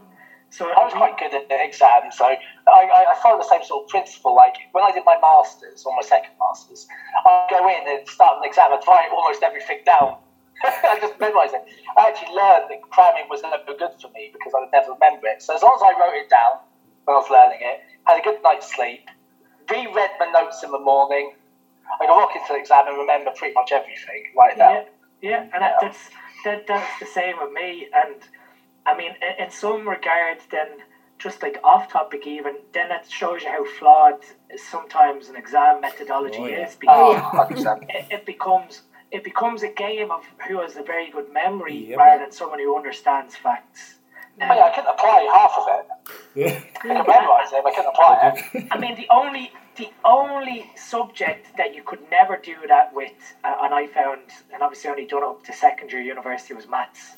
So 0.51 0.65
I 0.65 0.83
was 0.83 0.93
quite 0.93 1.17
good 1.19 1.33
at 1.33 1.47
the 1.47 1.63
exam, 1.63 2.09
so 2.11 2.25
I, 2.25 2.37
I, 2.67 3.05
I 3.13 3.15
followed 3.21 3.39
the 3.39 3.47
same 3.47 3.63
sort 3.63 3.85
of 3.85 3.89
principle. 3.89 4.35
Like 4.35 4.55
when 4.71 4.83
I 4.83 4.91
did 4.91 5.05
my 5.05 5.15
masters 5.21 5.85
or 5.85 5.95
my 5.95 6.01
second 6.01 6.33
masters, 6.41 6.87
I'd 7.25 7.47
go 7.51 7.69
in 7.69 7.85
and 7.87 8.07
start 8.09 8.39
an 8.41 8.49
exam, 8.49 8.73
I'd 8.73 8.81
write 8.87 9.09
almost 9.13 9.43
everything 9.43 9.85
down. 9.85 10.17
I 10.65 10.97
just 10.99 11.19
memorised 11.19 11.53
it. 11.53 11.63
I 11.95 12.09
actually 12.09 12.33
learned 12.33 12.65
that 12.73 12.81
cramming 12.89 13.29
was 13.29 13.43
never 13.43 13.77
good 13.77 13.93
for 14.01 14.09
me 14.11 14.33
because 14.33 14.51
I 14.57 14.59
would 14.59 14.73
never 14.73 14.91
remember 14.97 15.27
it. 15.27 15.41
So 15.45 15.55
as 15.55 15.61
long 15.61 15.77
as 15.77 15.85
I 15.85 15.93
wrote 15.95 16.17
it 16.17 16.29
down 16.29 16.59
when 17.05 17.15
I 17.15 17.19
was 17.21 17.29
learning 17.29 17.61
it, 17.61 17.79
had 18.03 18.19
a 18.19 18.23
good 18.25 18.41
night's 18.43 18.73
sleep, 18.73 19.05
reread 19.69 20.11
my 20.19 20.33
notes 20.33 20.63
in 20.65 20.71
the 20.71 20.81
morning, 20.81 21.37
I 21.93 22.05
could 22.05 22.09
walk 22.13 22.31
into 22.35 22.53
the 22.53 22.59
exam 22.59 22.87
and 22.87 22.97
remember 22.97 23.31
pretty 23.35 23.53
much 23.53 23.71
everything 23.71 24.23
right 24.37 24.57
now. 24.57 24.71
Yeah, 24.71 24.83
yeah, 25.21 25.41
and 25.53 25.61
that, 25.61 25.75
that's 25.81 26.09
that, 26.45 26.67
that's 26.67 26.99
the 26.99 27.05
same 27.05 27.35
with 27.41 27.51
me. 27.51 27.87
And 27.93 28.15
I 28.85 28.95
mean, 28.95 29.11
in, 29.21 29.45
in 29.45 29.51
some 29.51 29.87
regards, 29.87 30.43
then 30.51 30.67
just 31.17 31.41
like 31.43 31.59
off 31.63 31.91
topic, 31.91 32.25
even 32.25 32.55
then 32.73 32.89
that 32.89 33.09
shows 33.09 33.41
you 33.43 33.49
how 33.49 33.65
flawed 33.65 34.19
sometimes 34.55 35.27
an 35.29 35.35
exam 35.35 35.81
methodology 35.81 36.37
Oh, 36.39 36.45
yeah. 36.47 36.65
is 36.67 36.77
oh, 36.87 37.13
because 37.51 37.65
Oh, 37.65 37.75
100%. 37.75 37.83
it, 37.89 38.05
it 38.11 38.25
becomes 38.25 38.83
it 39.11 39.23
becomes 39.23 39.63
a 39.63 39.69
game 39.69 40.11
of 40.11 40.21
who 40.47 40.61
has 40.61 40.75
a 40.77 40.83
very 40.83 41.09
good 41.09 41.33
memory 41.33 41.87
Yep. 41.89 41.97
rather 41.97 42.23
than 42.23 42.31
someone 42.31 42.59
who 42.59 42.75
understands 42.75 43.35
facts. 43.35 43.95
Oh, 44.41 44.45
yeah, 44.45 44.63
I 44.63 44.69
couldn't 44.69 44.91
apply 44.91 45.27
half 45.33 45.51
of 45.57 45.67
it. 45.67 45.85
Yeah. 46.35 46.61
I 46.75 46.79
could 46.79 47.07
memorise 47.07 47.51
it, 47.51 47.61
but 47.63 47.73
I 47.73 47.75
couldn't 47.75 47.89
apply 47.89 48.33
it. 48.53 48.67
I 48.71 48.77
mean, 48.77 48.95
the 48.95 49.07
only 49.09 49.51
the 49.79 49.89
only 50.03 50.69
subject 50.75 51.47
that 51.57 51.73
you 51.73 51.81
could 51.83 51.99
never 52.11 52.37
do 52.37 52.55
that 52.67 52.93
with, 52.93 53.13
uh, 53.43 53.55
and 53.63 53.73
I 53.73 53.87
found, 53.87 54.21
and 54.53 54.61
obviously 54.61 54.89
only 54.89 55.05
done 55.05 55.23
it 55.23 55.27
up 55.27 55.43
to 55.45 55.53
secondary 55.53 56.05
university, 56.05 56.53
was 56.53 56.67
maths. 56.67 57.15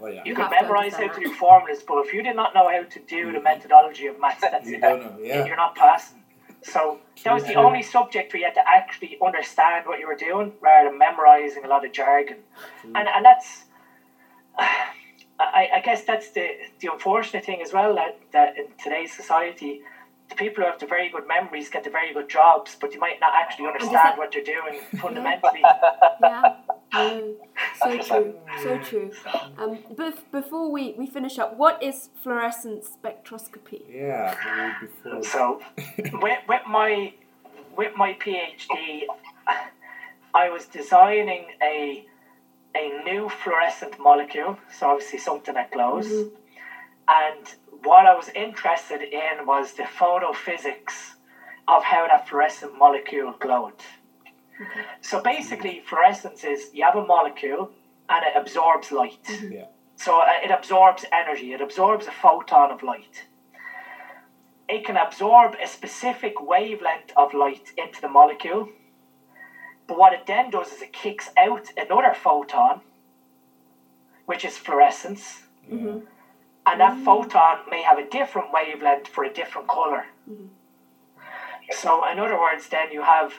Oh 0.00 0.08
yeah. 0.08 0.22
You 0.24 0.30
You 0.30 0.34
can 0.34 0.44
have 0.44 0.52
to 0.52 0.62
memorize 0.62 0.94
how 0.94 1.08
to 1.08 1.20
do 1.20 1.32
formulas, 1.32 1.82
but 1.86 1.98
if 2.04 2.12
you 2.12 2.22
did 2.22 2.36
not 2.36 2.54
know 2.54 2.68
how 2.68 2.82
to 2.82 3.00
do 3.00 3.32
the 3.32 3.40
methodology 3.40 4.06
of 4.06 4.20
maths, 4.20 4.40
that's 4.40 4.68
You 4.68 4.76
it. 4.76 4.80
don't 4.80 5.00
know. 5.00 5.16
Yeah. 5.22 5.46
You're 5.46 5.56
not 5.56 5.74
passing. 5.76 6.18
So 6.62 7.00
that 7.24 7.34
was 7.34 7.44
the 7.44 7.54
only 7.54 7.82
subject 7.82 8.32
where 8.32 8.40
you 8.40 8.46
had 8.46 8.54
to 8.54 8.68
actually 8.68 9.18
understand 9.24 9.86
what 9.86 9.98
you 9.98 10.06
were 10.06 10.14
doing 10.16 10.52
rather 10.60 10.90
than 10.90 10.98
memorizing 10.98 11.64
a 11.64 11.68
lot 11.68 11.84
of 11.84 11.92
jargon. 11.92 12.38
And 12.84 13.08
and 13.08 13.24
that's 13.24 13.64
I, 14.58 15.68
I 15.76 15.80
guess 15.80 16.04
that's 16.04 16.30
the 16.30 16.46
the 16.80 16.88
unfortunate 16.92 17.44
thing 17.44 17.62
as 17.62 17.72
well 17.72 17.94
that, 17.96 18.18
that 18.32 18.56
in 18.56 18.66
today's 18.82 19.12
society 19.12 19.82
the 20.32 20.36
people 20.44 20.64
who 20.64 20.70
have 20.70 20.80
the 20.80 20.86
very 20.86 21.08
good 21.10 21.26
memories 21.28 21.68
get 21.68 21.84
the 21.84 21.90
very 21.90 22.12
good 22.12 22.28
jobs, 22.28 22.76
but 22.80 22.92
you 22.94 23.00
might 23.00 23.20
not 23.20 23.32
actually 23.34 23.66
understand 23.66 23.94
that- 23.94 24.18
what 24.18 24.32
they're 24.32 24.42
doing 24.56 24.80
fundamentally. 25.00 25.62
yeah, 26.22 26.56
no, 26.92 27.34
so 27.80 27.98
true, 28.08 28.34
so 28.62 28.78
true. 28.78 29.10
Um, 29.58 29.78
bef- 29.94 30.24
before 30.30 30.70
we, 30.70 30.94
we 30.98 31.06
finish 31.06 31.38
up, 31.38 31.56
what 31.56 31.82
is 31.82 32.08
fluorescent 32.22 32.84
spectroscopy? 32.84 33.82
Yeah. 33.88 34.78
Before. 34.80 35.22
So 35.22 35.60
with, 36.24 36.38
with 36.48 36.62
my 36.68 37.12
with 37.76 37.92
my 37.96 38.12
PhD, 38.14 39.02
I 40.34 40.48
was 40.50 40.66
designing 40.66 41.46
a 41.62 42.04
a 42.74 43.02
new 43.04 43.28
fluorescent 43.28 43.98
molecule. 43.98 44.58
So 44.78 44.88
obviously 44.90 45.18
something 45.18 45.54
that 45.54 45.70
glows. 45.72 46.10
And 47.08 47.44
what 47.84 48.06
I 48.06 48.14
was 48.14 48.28
interested 48.30 49.02
in 49.02 49.46
was 49.46 49.72
the 49.72 49.84
photophysics 49.84 51.14
of 51.68 51.82
how 51.84 52.06
that 52.06 52.28
fluorescent 52.28 52.76
molecule 52.78 53.34
glowed. 53.38 53.82
So 55.00 55.22
basically, 55.22 55.82
fluorescence 55.84 56.44
is 56.44 56.70
you 56.72 56.84
have 56.84 56.96
a 56.96 57.04
molecule 57.04 57.70
and 58.08 58.24
it 58.24 58.32
absorbs 58.36 58.92
light. 58.92 59.28
Yeah. 59.50 59.66
So 59.96 60.20
uh, 60.20 60.26
it 60.42 60.50
absorbs 60.50 61.04
energy, 61.12 61.52
it 61.52 61.60
absorbs 61.60 62.06
a 62.06 62.10
photon 62.10 62.70
of 62.70 62.82
light. 62.82 63.26
It 64.68 64.84
can 64.84 64.96
absorb 64.96 65.54
a 65.62 65.66
specific 65.66 66.40
wavelength 66.40 67.12
of 67.16 67.34
light 67.34 67.72
into 67.76 68.00
the 68.00 68.08
molecule. 68.08 68.68
But 69.86 69.98
what 69.98 70.12
it 70.12 70.26
then 70.26 70.50
does 70.50 70.72
is 70.72 70.82
it 70.82 70.92
kicks 70.92 71.30
out 71.36 71.68
another 71.76 72.14
photon, 72.14 72.80
which 74.26 74.44
is 74.44 74.56
fluorescence. 74.56 75.42
Yeah. 75.68 75.96
And 76.66 76.80
that 76.80 76.92
mm-hmm. 76.92 77.04
photon 77.04 77.58
may 77.70 77.82
have 77.82 77.98
a 77.98 78.08
different 78.08 78.52
wavelength 78.52 79.08
for 79.08 79.24
a 79.24 79.32
different 79.32 79.68
color. 79.68 80.04
Mm-hmm. 80.30 80.46
So, 81.70 82.06
in 82.08 82.18
other 82.18 82.38
words, 82.38 82.68
then 82.68 82.92
you 82.92 83.02
have 83.02 83.34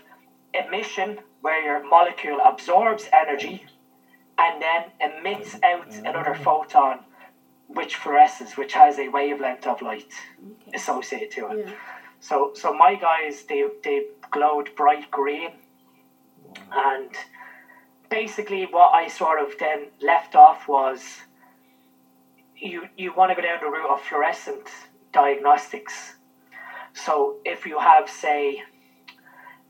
emission 0.53 1.19
where 1.41 1.61
your 1.61 1.87
molecule 1.87 2.39
absorbs 2.43 3.07
energy 3.13 3.65
and 4.37 4.61
then 4.61 4.85
emits 4.99 5.55
out 5.63 5.87
another 5.93 6.31
mm-hmm. 6.31 6.43
photon 6.43 6.99
which 7.67 7.97
fluoresces, 7.97 8.57
which 8.57 8.73
has 8.73 8.99
a 8.99 9.07
wavelength 9.07 9.65
of 9.65 9.81
light 9.81 10.11
associated 10.73 11.31
to 11.31 11.47
it. 11.49 11.67
Yeah. 11.67 11.73
So, 12.19 12.51
so 12.53 12.73
my 12.73 12.95
guys, 12.95 13.43
they, 13.43 13.65
they 13.83 14.05
glowed 14.31 14.75
bright 14.75 15.09
green 15.11 15.51
And 16.71 17.09
basically, 18.09 18.65
what 18.65 18.93
I 18.93 19.07
sort 19.07 19.39
of 19.39 19.57
then 19.59 19.87
left 20.01 20.35
off 20.35 20.67
was 20.67 21.01
you 22.63 22.87
you 22.97 23.13
want 23.13 23.29
to 23.31 23.35
go 23.35 23.41
down 23.41 23.59
the 23.61 23.67
route 23.67 23.89
of 23.89 24.01
fluorescent 24.01 24.69
diagnostics. 25.11 26.15
So 26.93 27.37
if 27.45 27.65
you 27.65 27.79
have, 27.79 28.09
say, 28.09 28.63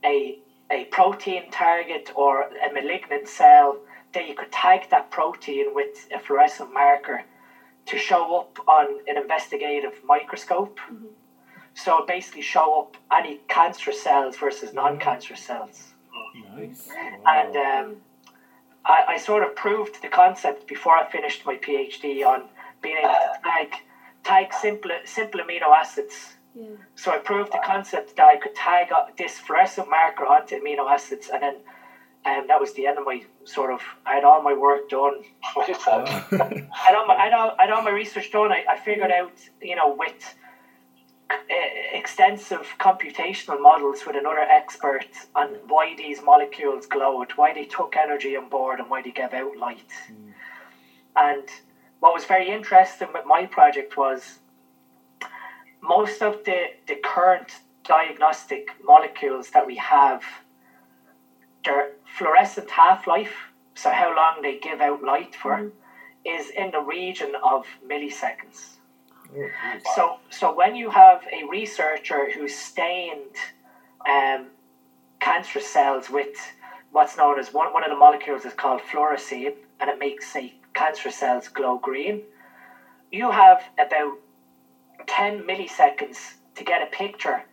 a 0.04 0.38
a 0.70 0.84
protein 0.86 1.50
target 1.50 2.10
or 2.14 2.42
a 2.42 2.72
malignant 2.72 3.28
cell, 3.28 3.78
then 4.12 4.26
you 4.26 4.34
could 4.34 4.52
tag 4.52 4.88
that 4.90 5.10
protein 5.10 5.74
with 5.74 6.08
a 6.14 6.18
fluorescent 6.18 6.72
marker 6.72 7.22
to 7.86 7.98
show 7.98 8.40
up 8.40 8.58
on 8.66 8.86
an 9.08 9.16
investigative 9.18 10.00
microscope. 10.04 10.80
So 11.74 11.98
it 11.98 12.06
basically 12.06 12.40
show 12.40 12.80
up 12.80 12.96
any 13.12 13.40
cancerous 13.48 14.00
cells 14.00 14.36
versus 14.36 14.72
non-cancerous 14.72 15.42
cells. 15.42 15.92
Nice. 16.56 16.88
And 17.26 17.56
um, 17.56 17.96
I, 18.86 19.04
I 19.08 19.16
sort 19.18 19.42
of 19.42 19.54
proved 19.54 20.00
the 20.00 20.08
concept 20.08 20.66
before 20.66 20.96
I 20.96 21.10
finished 21.10 21.44
my 21.44 21.56
PhD 21.56 22.24
on 22.24 22.48
being 22.84 22.98
able 22.98 23.08
to 23.08 23.40
tag 23.42 23.68
tag 24.22 24.54
simple 24.54 24.92
simple 25.04 25.40
amino 25.40 25.68
acids. 25.82 26.16
Yeah. 26.54 26.76
So 26.94 27.10
I 27.10 27.18
proved 27.18 27.50
the 27.52 27.62
concept 27.64 28.16
that 28.16 28.26
I 28.26 28.36
could 28.36 28.54
tag 28.54 28.92
this 29.18 29.38
fluorescent 29.38 29.90
marker 29.90 30.24
onto 30.24 30.54
amino 30.60 30.88
acids, 30.88 31.28
and 31.32 31.42
then 31.42 31.56
um, 32.26 32.46
that 32.48 32.60
was 32.60 32.72
the 32.74 32.86
end 32.86 32.98
of 32.98 33.04
my 33.04 33.22
sort 33.44 33.72
of. 33.72 33.80
I 34.06 34.14
had 34.14 34.24
all 34.24 34.40
my 34.42 34.54
work 34.54 34.88
done. 34.88 35.24
What 35.54 35.68
you 35.68 35.74
I 35.86 36.66
had 36.72 36.94
all 36.94 37.06
my, 37.06 37.14
I 37.14 37.24
had 37.24 37.32
all, 37.32 37.56
I 37.58 37.62
had 37.62 37.70
all 37.70 37.82
my 37.82 37.90
research 37.90 38.30
done. 38.30 38.52
I, 38.52 38.64
I 38.70 38.78
figured 38.78 39.10
out, 39.10 39.36
you 39.60 39.76
know, 39.76 39.94
with 39.94 40.34
uh, 41.30 41.34
extensive 41.92 42.66
computational 42.78 43.60
models 43.60 44.06
with 44.06 44.16
another 44.16 44.40
expert 44.40 45.08
on 45.34 45.48
why 45.68 45.94
these 45.96 46.22
molecules 46.22 46.86
glowed, 46.86 47.32
why 47.32 47.52
they 47.52 47.64
took 47.64 47.96
energy 47.96 48.36
on 48.36 48.48
board, 48.48 48.78
and 48.80 48.88
why 48.88 49.02
they 49.02 49.10
gave 49.10 49.32
out 49.34 49.56
light. 49.56 49.92
And 51.16 51.48
what 52.04 52.12
was 52.12 52.26
very 52.26 52.50
interesting 52.50 53.08
with 53.14 53.24
my 53.24 53.46
project 53.46 53.96
was 53.96 54.40
most 55.80 56.20
of 56.20 56.44
the, 56.44 56.66
the 56.86 56.96
current 56.96 57.60
diagnostic 57.82 58.68
molecules 58.84 59.48
that 59.52 59.66
we 59.66 59.76
have, 59.76 60.22
their 61.64 61.92
fluorescent 62.04 62.70
half 62.70 63.06
life, 63.06 63.34
so 63.72 63.88
how 63.88 64.14
long 64.14 64.42
they 64.42 64.58
give 64.58 64.82
out 64.82 65.02
light 65.02 65.34
for, 65.34 65.72
is 66.26 66.50
in 66.50 66.70
the 66.72 66.80
region 66.80 67.32
of 67.42 67.64
milliseconds. 67.90 68.74
Oh, 69.34 69.48
geez. 69.72 69.82
So, 69.94 70.18
so 70.28 70.54
when 70.54 70.76
you 70.76 70.90
have 70.90 71.22
a 71.32 71.48
researcher 71.48 72.30
who 72.32 72.46
stained 72.48 73.36
um, 74.06 74.48
cancerous 75.20 75.66
cells 75.66 76.10
with 76.10 76.36
what's 76.92 77.16
known 77.16 77.38
as 77.38 77.54
one, 77.54 77.72
one 77.72 77.82
of 77.82 77.88
the 77.88 77.96
molecules 77.96 78.44
is 78.44 78.52
called 78.52 78.82
fluorescein, 78.82 79.54
and 79.80 79.88
it 79.88 79.98
makes 79.98 80.30
say 80.30 80.52
cancerous 80.74 81.16
cells 81.16 81.48
glow 81.48 81.78
green. 81.78 82.22
You 83.10 83.30
have 83.30 83.62
about 83.78 84.18
ten 85.06 85.42
milliseconds 85.42 86.34
to 86.54 86.64
get 86.64 86.82
a 86.82 86.86
picture 86.86 87.44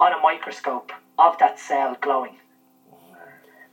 on 0.00 0.12
a 0.12 0.18
microscope 0.18 0.92
of 1.18 1.38
that 1.38 1.58
cell 1.58 1.96
glowing. 2.00 2.36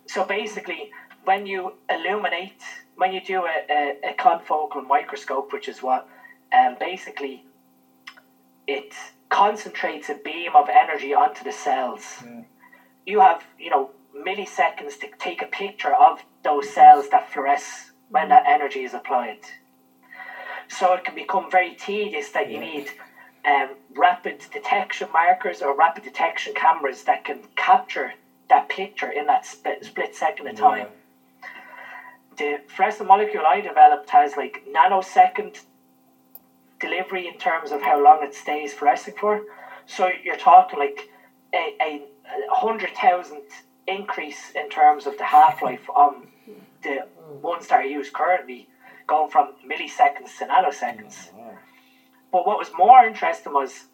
So 0.05 0.23
basically, 0.23 0.91
when 1.23 1.45
you 1.45 1.73
illuminate, 1.89 2.63
when 2.95 3.11
you 3.11 3.21
do 3.21 3.45
a, 3.45 3.65
a, 3.69 4.11
a 4.11 4.13
confocal 4.13 4.85
microscope, 4.87 5.53
which 5.53 5.67
is 5.67 5.81
what 5.81 6.07
um, 6.51 6.75
basically 6.79 7.45
it 8.67 8.93
concentrates 9.29 10.09
a 10.09 10.15
beam 10.15 10.55
of 10.55 10.69
energy 10.69 11.13
onto 11.13 11.43
the 11.43 11.51
cells. 11.51 12.23
Yeah. 12.25 12.41
You 13.05 13.19
have, 13.19 13.43
you 13.57 13.69
know, 13.69 13.91
milliseconds 14.15 14.99
to 14.99 15.07
take 15.17 15.41
a 15.41 15.45
picture 15.45 15.93
of 15.93 16.23
those 16.43 16.69
cells 16.69 17.09
that 17.09 17.29
fluoresce 17.31 17.90
when 18.11 18.29
that 18.29 18.43
energy 18.45 18.83
is 18.83 18.93
applied. 18.93 19.39
So 20.67 20.93
it 20.93 21.03
can 21.03 21.15
become 21.15 21.49
very 21.49 21.73
tedious 21.75 22.29
that 22.31 22.49
you 22.49 22.59
need 22.59 22.91
um, 23.45 23.69
rapid 23.95 24.45
detection 24.51 25.09
markers 25.11 25.61
or 25.61 25.75
rapid 25.75 26.03
detection 26.03 26.53
cameras 26.53 27.03
that 27.03 27.23
can 27.25 27.39
capture 27.55 28.13
that 28.49 28.69
picture 28.69 29.09
in 29.09 29.25
that 29.27 29.45
split, 29.45 29.83
split 29.83 30.15
second 30.15 30.47
of 30.47 30.55
time 30.55 30.87
the 32.37 32.59
fluorescent 32.67 33.07
molecule 33.07 33.45
I 33.45 33.61
developed 33.61 34.09
has 34.11 34.37
like 34.37 34.63
nanosecond 34.73 35.63
delivery 36.79 37.27
in 37.27 37.37
terms 37.37 37.71
of 37.71 37.81
how 37.81 38.01
long 38.03 38.23
it 38.23 38.33
stays 38.33 38.73
fluorescing 38.73 39.15
for. 39.15 39.41
So 39.85 40.09
you're 40.23 40.35
talking 40.35 40.79
like 40.79 41.09
a, 41.53 41.75
a, 41.81 42.07
a 42.49 42.55
hundred 42.55 42.91
thousand 42.95 43.43
increase 43.87 44.51
in 44.51 44.69
terms 44.69 45.05
of 45.05 45.17
the 45.17 45.25
half 45.25 45.61
life 45.61 45.89
on 45.95 46.27
the 46.81 47.05
ones 47.41 47.67
that 47.67 47.75
are 47.75 47.83
used 47.83 48.13
currently, 48.13 48.67
going 49.07 49.29
from 49.29 49.53
milliseconds 49.65 50.37
to 50.39 50.45
nanoseconds. 50.45 51.31
Yeah. 51.35 51.37
Wow. 51.43 51.57
But 52.31 52.45
what 52.45 52.57
was 52.57 52.71
more 52.77 53.03
interesting 53.03 53.53
was 53.53 53.85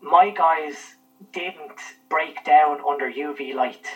my 0.00 0.30
guys 0.30 0.96
didn't 1.32 1.94
break 2.08 2.42
down 2.44 2.78
under 2.88 3.10
UV 3.10 3.54
light. 3.54 3.86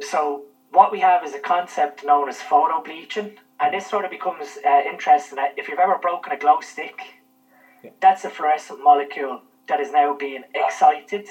So 0.00 0.44
what 0.70 0.90
we 0.92 1.00
have 1.00 1.24
is 1.24 1.34
a 1.34 1.38
concept 1.38 2.04
known 2.04 2.28
as 2.28 2.40
photo 2.42 2.80
bleaching, 2.82 3.32
and 3.60 3.72
this 3.72 3.86
sort 3.86 4.04
of 4.04 4.10
becomes 4.10 4.58
uh, 4.66 4.80
interesting. 4.90 5.38
If 5.56 5.68
you've 5.68 5.78
ever 5.78 5.98
broken 5.98 6.32
a 6.32 6.36
glow 6.36 6.60
stick, 6.60 7.20
Yeah. 7.82 7.90
that's 8.00 8.24
a 8.24 8.30
fluorescent 8.30 8.82
molecule 8.82 9.42
that 9.68 9.80
is 9.80 9.92
now 9.92 10.14
being 10.14 10.44
excited. 10.54 11.28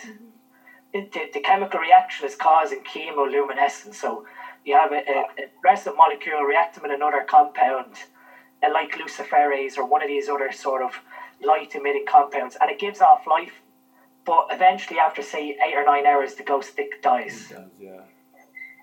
It, 0.93 1.11
the, 1.11 1.29
the 1.33 1.39
chemical 1.41 1.79
reaction 1.79 2.25
is 2.25 2.35
causing 2.35 2.81
chemoluminescence. 2.83 3.95
So 3.95 4.25
you 4.65 4.75
have 4.75 4.91
a, 4.91 4.95
a, 4.95 5.19
a 5.43 5.47
fluorescent 5.61 5.95
molecule 5.95 6.41
reacting 6.41 6.83
with 6.83 6.91
another 6.91 7.23
compound, 7.23 8.05
uh, 8.63 8.71
like 8.73 8.93
luciferase 8.93 9.77
or 9.77 9.85
one 9.85 10.01
of 10.01 10.07
these 10.07 10.27
other 10.27 10.51
sort 10.51 10.81
of 10.81 11.01
light 11.41 11.75
emitting 11.75 12.05
compounds, 12.05 12.57
and 12.59 12.69
it 12.69 12.79
gives 12.79 12.99
off 12.99 13.27
light. 13.27 13.51
But 14.25 14.47
eventually, 14.49 14.99
after 14.99 15.21
say 15.21 15.55
eight 15.63 15.75
or 15.75 15.85
nine 15.85 16.05
hours, 16.07 16.33
the 16.35 16.43
glow 16.43 16.61
stick 16.61 17.01
dies 17.01 17.51
It 17.51 17.55
does, 17.55 17.69
yeah. 17.79 18.01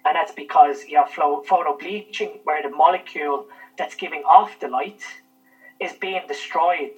and 0.06 0.14
that's 0.14 0.32
because 0.32 0.86
you 0.86 0.98
have 0.98 1.10
flow, 1.10 1.42
photo 1.42 1.76
bleaching 1.76 2.38
where 2.44 2.62
the 2.62 2.70
molecule 2.70 3.48
that's 3.76 3.96
giving 3.96 4.22
off 4.22 4.60
the 4.60 4.68
light 4.68 5.02
is 5.80 5.92
being 5.94 6.22
destroyed 6.28 6.96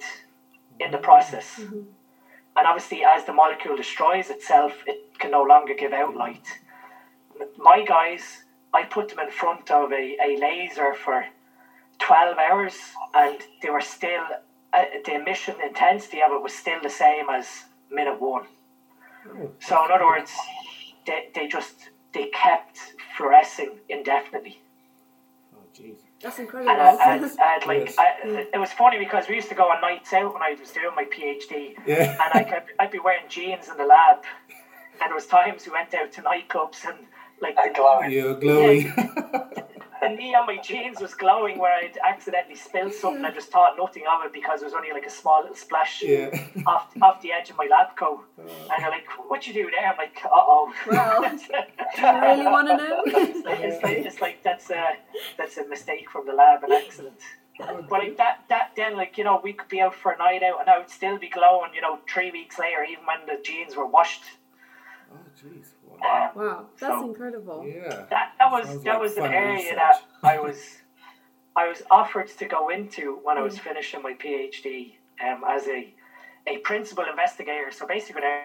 in 0.79 0.91
the 0.91 0.99
process. 0.99 1.59
And 2.57 2.67
obviously, 2.67 3.03
as 3.03 3.25
the 3.25 3.33
molecule 3.33 3.75
destroys 3.75 4.29
itself, 4.29 4.83
it 4.85 5.17
can 5.19 5.31
no 5.31 5.41
longer 5.41 5.73
give 5.73 5.91
out 5.91 6.15
light. 6.15 6.59
My 7.57 7.83
guys, 7.83 8.44
I 8.75 8.83
put 8.83 9.09
them 9.09 9.19
in 9.19 9.31
front 9.31 9.71
of 9.71 9.91
a, 9.91 10.17
a 10.27 10.37
laser 10.39 10.93
for 10.93 11.25
12 11.99 12.37
hours, 12.37 12.75
and 13.13 13.37
they 13.61 13.69
were 13.69 13.81
still, 13.81 14.23
uh, 14.73 14.83
the 15.05 15.15
emission 15.15 15.55
intensity 15.65 16.21
of 16.21 16.31
it 16.31 16.41
was 16.41 16.53
still 16.53 16.81
the 16.81 16.89
same 16.89 17.29
as 17.29 17.47
minute 17.89 18.19
one. 18.19 18.45
So 19.59 19.83
in 19.85 19.91
other 19.91 20.05
words, 20.05 20.31
they, 21.07 21.29
they 21.33 21.47
just 21.47 21.89
they 22.13 22.27
kept 22.27 22.77
fluorescing 23.17 23.71
indefinitely, 23.89 24.61
oh, 25.55 25.59
jeez. 25.77 25.97
That's 26.21 26.39
incredible. 26.39 26.71
and, 26.71 26.91
incredible. 26.93 27.37
I, 27.41 27.47
and, 27.49 27.63
and 27.63 27.65
like 27.67 27.85
Yes. 27.87 27.95
I, 27.97 28.47
it 28.53 28.59
was 28.59 28.71
funny 28.71 28.97
because 28.99 29.27
we 29.27 29.35
used 29.35 29.49
to 29.49 29.55
go 29.55 29.63
on 29.63 29.81
nights 29.81 30.13
out 30.13 30.33
when 30.33 30.41
I 30.43 30.55
was 30.59 30.71
doing 30.71 30.93
my 30.95 31.05
PhD, 31.05 31.75
Yeah. 31.85 32.11
and 32.23 32.31
I 32.33 32.43
could, 32.43 32.63
I'd 32.79 32.91
be 32.91 32.99
wearing 32.99 33.25
jeans 33.29 33.67
in 33.69 33.77
the 33.77 33.85
lab, 33.85 34.17
and 35.01 35.09
there 35.09 35.15
was 35.15 35.25
times 35.27 35.65
we 35.65 35.71
went 35.71 35.93
out 35.93 36.11
to 36.13 36.21
nightclubs 36.21 36.85
and 36.85 36.99
like 37.45 37.57
And 37.57 37.75
the, 37.75 37.79
glowing. 37.79 38.11
You're 38.11 38.35
glowing. 38.35 38.93
the 40.01 40.15
knee 40.15 40.35
on 40.35 40.45
my 40.45 40.57
jeans 40.57 40.99
was 40.99 41.13
glowing 41.13 41.57
where 41.57 41.73
I'd 41.73 41.97
accidentally 42.07 42.55
spilled 42.55 42.93
something. 42.93 43.23
I 43.25 43.31
just 43.31 43.49
thought 43.49 43.75
nothing 43.77 44.03
of 44.09 44.25
it 44.25 44.33
because 44.33 44.61
it 44.61 44.65
was 44.65 44.73
only 44.73 44.91
like 44.91 45.05
a 45.05 45.09
small 45.09 45.41
little 45.41 45.55
splash 45.55 46.03
yeah. 46.03 46.29
off 46.67 46.89
off 47.01 47.21
the 47.21 47.31
edge 47.31 47.49
of 47.49 47.57
my 47.57 47.67
lab 47.69 47.95
coat, 47.95 48.23
and 48.37 48.47
they're 48.79 48.89
like, 48.89 49.07
"What 49.27 49.47
you 49.47 49.53
do 49.53 49.69
there?" 49.71 49.91
I'm 49.91 49.97
like, 49.97 50.17
"Uh 50.23 50.29
oh." 50.33 50.73
Well, 50.87 51.21
Do 51.21 52.01
you 52.01 52.21
really 52.21 52.45
want 52.45 52.67
to 52.67 52.77
know? 52.77 53.03
it's, 53.05 53.45
like, 53.45 53.59
it's, 53.59 53.83
like, 53.83 53.97
it's 53.97 54.21
like 54.21 54.43
that's 54.43 54.69
a 54.69 54.93
that's 55.37 55.57
a 55.57 55.67
mistake 55.67 56.09
from 56.09 56.25
the 56.25 56.33
lab, 56.33 56.63
an 56.63 56.71
accident. 56.71 57.19
But 57.57 57.89
like 57.89 58.17
that, 58.17 58.43
that 58.49 58.71
then 58.75 58.97
like 58.97 59.17
you 59.17 59.23
know 59.23 59.39
we 59.43 59.53
could 59.53 59.69
be 59.69 59.81
out 59.81 59.95
for 59.95 60.11
a 60.11 60.17
night 60.17 60.43
out 60.43 60.59
and 60.59 60.69
I 60.69 60.77
would 60.77 60.89
still 60.89 61.17
be 61.17 61.29
glowing. 61.29 61.71
You 61.73 61.81
know, 61.81 61.99
three 62.11 62.31
weeks 62.31 62.59
later, 62.59 62.83
even 62.83 63.05
when 63.05 63.25
the 63.25 63.41
jeans 63.43 63.75
were 63.75 63.87
washed. 63.87 64.23
Oh, 65.11 65.17
jeez. 65.39 65.67
Wow. 66.01 66.67
That's 66.79 66.93
So- 66.93 67.07
incredible. 67.09 67.65
Yeah. 67.65 68.05
that 68.09 68.33
that 68.39 68.51
was 68.51 68.65
Sounds 68.67 68.83
that 68.83 68.93
like 68.93 69.01
was 69.01 69.17
an 69.17 69.23
fun 69.23 69.33
area 69.33 69.53
research. 69.55 69.75
that 69.77 70.01
I 70.23 70.39
was 70.39 70.81
I 71.55 71.67
was 71.67 71.83
offered 71.89 72.27
to 72.27 72.45
go 72.45 72.69
into 72.69 73.19
when 73.23 73.37
I 73.37 73.41
was 73.41 73.55
Mm. 73.55 73.59
finishing 73.61 74.01
my 74.01 74.13
PhD 74.13 74.97
um, 75.23 75.43
as 75.47 75.67
a 75.67 75.93
a 76.47 76.57
principal 76.59 77.05
investigator. 77.05 77.71
So 77.71 77.87
basically, 77.87 78.23
I- 78.23 78.43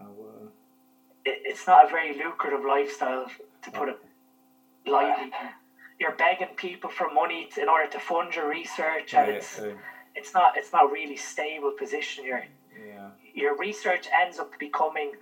Our, 0.00 0.52
it, 1.24 1.42
it's 1.44 1.66
not 1.66 1.86
a 1.86 1.88
very 1.88 2.14
lucrative 2.16 2.64
lifestyle 2.64 3.26
to 3.62 3.70
put 3.70 3.88
it 3.88 3.98
lightly. 4.86 5.32
You're 5.98 6.12
begging 6.14 6.54
people 6.56 6.90
for 6.90 7.10
money 7.12 7.48
to, 7.54 7.62
in 7.62 7.68
order 7.68 7.88
to 7.90 7.98
fund 7.98 8.34
your 8.34 8.48
research, 8.48 9.14
and 9.14 9.26
yeah, 9.28 9.34
it's 9.34 9.58
uh, 9.58 9.74
it's 10.14 10.32
not 10.34 10.56
it's 10.56 10.72
not 10.72 10.84
a 10.84 10.92
really 10.92 11.16
stable 11.16 11.72
position. 11.72 12.24
You're 12.24 12.44
yeah. 12.86 13.10
Your 13.38 13.56
research 13.56 14.08
ends 14.12 14.38
up 14.38 14.58
becoming 14.58 15.12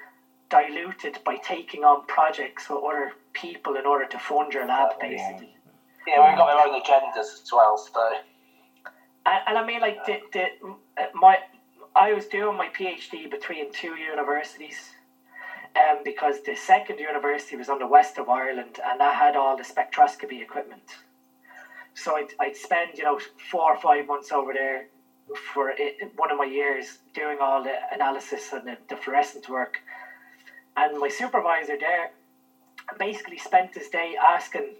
diluted 0.48 1.18
by 1.24 1.36
taking 1.36 1.84
on 1.84 2.06
projects 2.06 2.68
with 2.70 2.82
other 2.82 3.12
people 3.32 3.76
in 3.76 3.84
order 3.84 4.06
to 4.06 4.18
fund 4.18 4.52
your 4.52 4.66
lab, 4.66 4.98
basically. 5.00 5.56
Yeah, 6.06 6.28
we've 6.28 6.38
got 6.38 6.48
our 6.50 6.66
own 6.66 6.80
agendas 6.80 7.42
as 7.42 7.50
well, 7.52 7.76
so. 7.76 8.12
And, 9.26 9.40
and 9.48 9.58
I 9.58 9.66
mean, 9.66 9.80
like 9.80 10.04
the, 10.06 10.20
the 10.32 10.46
my 11.14 11.38
I 11.94 12.12
was 12.12 12.26
doing 12.26 12.56
my 12.56 12.68
PhD 12.68 13.30
between 13.30 13.72
two 13.72 13.96
universities, 13.96 14.94
um, 15.74 16.02
because 16.04 16.42
the 16.42 16.54
second 16.54 16.98
university 17.00 17.56
was 17.56 17.68
on 17.68 17.78
the 17.78 17.86
west 17.86 18.18
of 18.18 18.28
Ireland, 18.28 18.78
and 18.86 19.02
I 19.02 19.12
had 19.12 19.34
all 19.34 19.56
the 19.56 19.64
spectroscopy 19.64 20.40
equipment. 20.40 20.96
So 21.94 22.16
I'd, 22.16 22.32
I'd 22.38 22.56
spend 22.56 22.98
you 22.98 23.04
know 23.04 23.18
four 23.50 23.72
or 23.74 23.76
five 23.80 24.06
months 24.06 24.30
over 24.30 24.52
there 24.52 24.86
for 25.34 25.72
it, 25.76 26.10
one 26.16 26.30
of 26.30 26.36
my 26.36 26.44
years 26.44 26.98
doing 27.12 27.38
all 27.40 27.62
the 27.62 27.74
analysis 27.92 28.52
and 28.52 28.66
the, 28.66 28.76
the 28.88 28.96
fluorescent 28.96 29.48
work, 29.48 29.80
and 30.76 30.98
my 30.98 31.08
supervisor 31.08 31.76
there 31.78 32.10
basically 32.98 33.38
spent 33.38 33.74
his 33.74 33.88
day 33.88 34.14
asking 34.22 34.74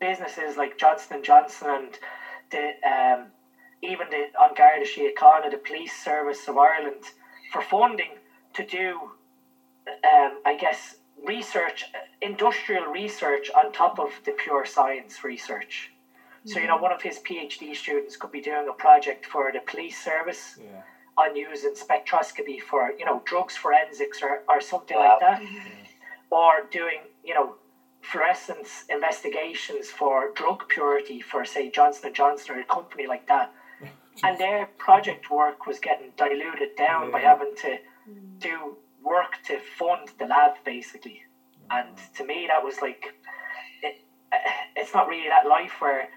businesses 0.00 0.56
like 0.56 0.76
Johnson 0.76 1.22
Johnson 1.22 1.68
and 1.70 1.98
the 2.50 2.70
um, 2.88 3.26
even 3.82 4.08
the 4.10 4.24
An 4.40 4.54
Garda 4.56 4.84
Síochána, 4.84 5.50
the 5.50 5.56
police 5.56 5.92
service 5.92 6.46
of 6.48 6.56
Ireland, 6.56 7.04
for 7.52 7.60
funding 7.60 8.18
to 8.54 8.64
do, 8.64 9.10
um, 9.88 10.38
I 10.46 10.56
guess, 10.58 10.96
research, 11.26 11.84
industrial 12.20 12.86
research 12.86 13.50
on 13.56 13.72
top 13.72 13.98
of 13.98 14.20
the 14.24 14.32
pure 14.32 14.64
science 14.64 15.24
research. 15.24 15.92
So 16.44 16.58
you 16.58 16.66
know, 16.66 16.76
one 16.76 16.92
of 16.92 17.02
his 17.02 17.18
PhD 17.20 17.74
students 17.74 18.16
could 18.16 18.32
be 18.32 18.40
doing 18.40 18.66
a 18.68 18.72
project 18.72 19.26
for 19.26 19.52
the 19.52 19.60
police 19.60 20.02
service 20.02 20.58
Yeah. 20.58 20.82
on 21.16 21.36
using 21.36 21.74
spectroscopy 21.74 22.60
for 22.60 22.92
you 22.98 23.04
know 23.04 23.22
drugs 23.24 23.56
forensics 23.56 24.22
or, 24.22 24.42
or 24.48 24.60
something 24.60 24.96
like 24.96 25.20
that, 25.20 25.40
mm-hmm. 25.40 25.68
or 26.30 26.66
doing 26.70 27.00
you 27.24 27.34
know 27.34 27.56
fluorescence 28.00 28.84
investigations 28.88 29.88
for 29.88 30.32
drug 30.34 30.68
purity 30.68 31.20
for 31.20 31.44
say 31.44 31.70
Johnson 31.70 32.06
and 32.06 32.14
Johnson 32.14 32.56
or 32.56 32.60
a 32.60 32.64
company 32.64 33.06
like 33.06 33.28
that, 33.28 33.52
and 34.24 34.36
their 34.38 34.66
project 34.78 35.30
work 35.30 35.66
was 35.66 35.78
getting 35.78 36.10
diluted 36.16 36.74
down 36.76 37.12
by 37.12 37.20
having 37.20 37.54
to 37.58 37.78
mm. 38.10 38.38
do 38.40 38.76
work 39.04 39.38
to 39.44 39.60
fund 39.78 40.10
the 40.18 40.26
lab 40.26 40.54
basically, 40.64 41.22
and 41.70 41.96
to 42.16 42.24
me 42.24 42.48
that 42.48 42.64
was 42.64 42.80
like 42.82 43.14
it, 43.80 44.00
eh, 44.32 44.38
it's 44.74 44.92
not 44.92 45.06
really 45.06 45.28
that 45.28 45.46
life 45.46 45.80
where 45.80 46.08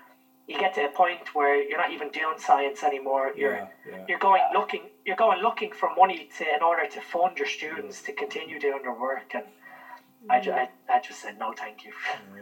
you 0.47 0.59
get 0.59 0.73
to 0.75 0.85
a 0.85 0.89
point 0.89 1.33
where 1.33 1.61
you're 1.61 1.77
not 1.77 1.91
even 1.91 2.09
doing 2.09 2.37
science 2.37 2.83
anymore. 2.83 3.31
You're 3.35 3.55
Yeah, 3.55 3.67
yeah. 3.89 4.05
you're 4.07 4.19
going 4.19 4.43
looking 4.53 4.83
you're 5.05 5.15
going 5.15 5.41
looking 5.41 5.71
for 5.71 5.89
money 5.95 6.29
to 6.37 6.43
in 6.55 6.61
order 6.61 6.85
to 6.87 7.01
fund 7.01 7.37
your 7.37 7.47
students 7.47 8.01
mm. 8.01 8.05
to 8.05 8.13
continue 8.13 8.59
doing 8.59 8.81
their 8.83 8.93
work 8.93 9.33
and 9.33 9.43
mm. 9.43 10.29
I, 10.29 10.39
ju- 10.39 10.51
I, 10.51 10.69
I 10.89 10.99
just 10.99 11.19
said 11.21 11.37
no 11.39 11.53
thank 11.55 11.85
you 11.85 11.93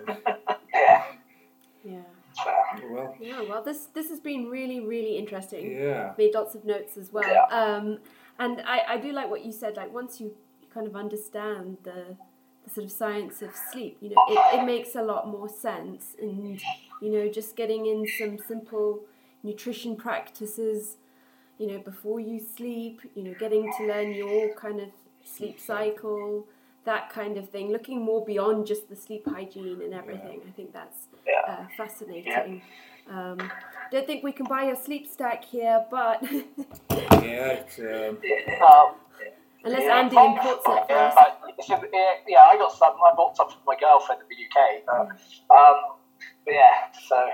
mm. 0.05 0.17
Yeah, 0.73 1.03
Yeah. 1.83 2.01
fair. 2.43 2.89
Well, 2.89 3.15
Yeah, 3.19 3.41
well, 3.49 3.61
this 3.63 3.87
this 3.93 4.09
has 4.09 4.19
been 4.19 4.49
really, 4.49 4.79
really 4.79 5.17
interesting. 5.17 5.71
yeah. 5.71 6.13
Made 6.17 6.33
lots 6.33 6.55
of 6.55 6.65
notes 6.65 6.97
as 6.97 7.11
well. 7.11 7.29
Yeah. 7.31 7.45
Um, 7.59 7.99
and 8.39 8.61
I, 8.65 8.77
I 8.93 8.97
do 8.97 9.11
like 9.11 9.29
what 9.29 9.45
you 9.45 9.51
said. 9.51 9.77
Like 9.77 9.93
once 9.93 10.19
you 10.19 10.33
kind 10.73 10.87
of 10.87 10.95
understand 10.95 11.77
the 11.83 12.17
the 12.63 12.69
sort 12.69 12.85
of 12.85 12.91
science 12.91 13.41
of 13.41 13.51
sleep, 13.71 13.97
you 14.01 14.09
know, 14.09 14.23
it, 14.29 14.59
it 14.59 14.65
makes 14.65 14.95
a 14.95 15.01
lot 15.01 15.27
more 15.27 15.49
sense. 15.49 16.15
And 16.21 16.61
you 17.01 17.11
know, 17.11 17.27
just 17.29 17.55
getting 17.55 17.85
in 17.85 18.05
some 18.17 18.37
simple 18.47 19.01
nutrition 19.43 19.95
practices, 19.95 20.95
you 21.57 21.67
know, 21.67 21.79
before 21.79 22.19
you 22.19 22.39
sleep. 22.39 23.01
You 23.15 23.23
know, 23.23 23.33
getting 23.39 23.71
to 23.77 23.87
learn 23.87 24.13
your 24.13 24.53
kind 24.55 24.79
of 24.79 24.89
sleep 25.25 25.59
cycle. 25.59 26.45
That 26.85 27.09
kind 27.09 27.37
of 27.37 27.47
thing, 27.49 27.71
looking 27.71 28.01
more 28.01 28.25
beyond 28.25 28.67
just 28.67 28.89
the 28.89 28.95
sleep 28.95 29.25
hygiene 29.25 29.81
and 29.81 29.93
everything. 29.93 30.41
I 30.47 30.51
think 30.51 30.73
that's 30.73 31.07
Yeah. 31.25 31.41
uh, 31.47 31.65
fascinating. 31.77 32.61
Um, 33.09 33.51
don't 33.91 34.05
think 34.05 34.21
we 34.23 34.31
can 34.33 34.45
buy 34.45 34.63
a 34.65 34.75
sleep 34.75 35.07
stack 35.07 35.43
here, 35.45 35.85
but 35.89 36.21
Yeah, 36.91 37.59
it's, 37.59 37.79
um, 37.79 38.17
unless 39.63 39.83
Yeah. 39.83 39.97
Andy 39.99 40.17
imports 40.17 40.63
it 40.67 40.85
yeah, 40.89 41.09
first. 41.09 41.17
I- 41.59 41.81
yeah, 41.93 42.13
yeah, 42.27 42.39
I 42.51 42.57
got 42.57 42.71
some. 42.71 42.93
I 42.93 43.13
bought 43.15 43.35
some 43.37 43.49
for 43.49 43.57
my 43.65 43.75
girlfriend 43.79 44.21
in 44.21 44.27
the 44.29 44.39
UK. 44.45 44.83
But, 44.85 45.55
um, 45.55 45.75
but 46.45 46.53
yeah, 46.53 46.91
so 47.07 47.29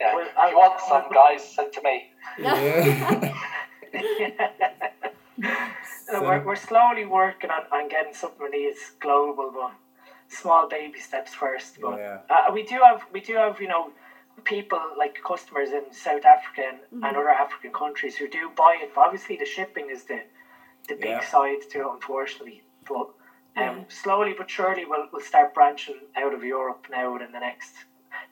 yeah, 0.00 0.14
Well, 0.14 0.26
if 0.26 0.36
I- 0.38 0.50
you 0.50 0.56
want 0.56 0.80
some, 0.80 1.04
guys, 1.12 1.42
send 1.54 1.72
to 1.72 1.82
me. 1.82 2.12
yeah. 2.38 3.34
So 6.10 6.22
we're, 6.22 6.42
we're 6.44 6.56
slowly 6.56 7.04
working 7.04 7.50
on, 7.50 7.62
on 7.70 7.88
getting 7.88 8.14
something 8.14 8.46
of 8.46 8.52
these 8.52 8.92
global 8.98 9.52
but 9.54 9.72
small 10.28 10.66
baby 10.68 10.98
steps 10.98 11.32
first 11.34 11.78
but 11.80 11.96
Yeah. 11.98 12.18
uh, 12.30 12.50
we 12.52 12.62
do 12.64 12.80
have 12.82 13.02
we 13.12 13.20
do 13.20 13.34
have 13.36 13.60
you 13.60 13.68
know 13.68 13.90
people 14.44 14.80
like 14.98 15.16
customers 15.26 15.70
in 15.70 15.84
South 15.92 16.24
Africa 16.24 16.62
and, 16.70 17.04
and 17.04 17.16
other 17.16 17.28
African 17.28 17.72
countries 17.72 18.16
who 18.16 18.26
do 18.28 18.50
buy 18.56 18.78
it 18.82 18.90
but 18.94 19.02
obviously 19.02 19.36
the 19.36 19.44
shipping 19.46 19.90
is 19.90 20.04
the 20.04 20.20
the 20.88 20.94
big 20.94 21.04
Yeah. 21.20 21.24
side 21.24 21.60
to 21.72 21.78
it 21.82 21.86
unfortunately 21.92 22.62
but 22.88 23.08
um, 23.56 23.84
slowly 23.88 24.34
but 24.36 24.48
surely 24.48 24.84
we'll, 24.84 25.06
we'll 25.12 25.22
start 25.22 25.54
branching 25.54 25.96
out 26.16 26.34
of 26.34 26.42
Europe 26.44 26.86
now 26.90 27.16
in 27.16 27.32
the 27.32 27.40
next 27.40 27.72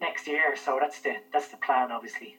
next 0.00 0.26
year. 0.26 0.56
So 0.56 0.78
that's 0.80 1.00
the 1.00 1.16
that's 1.32 1.48
the 1.48 1.56
plan 1.58 1.90
obviously. 1.92 2.36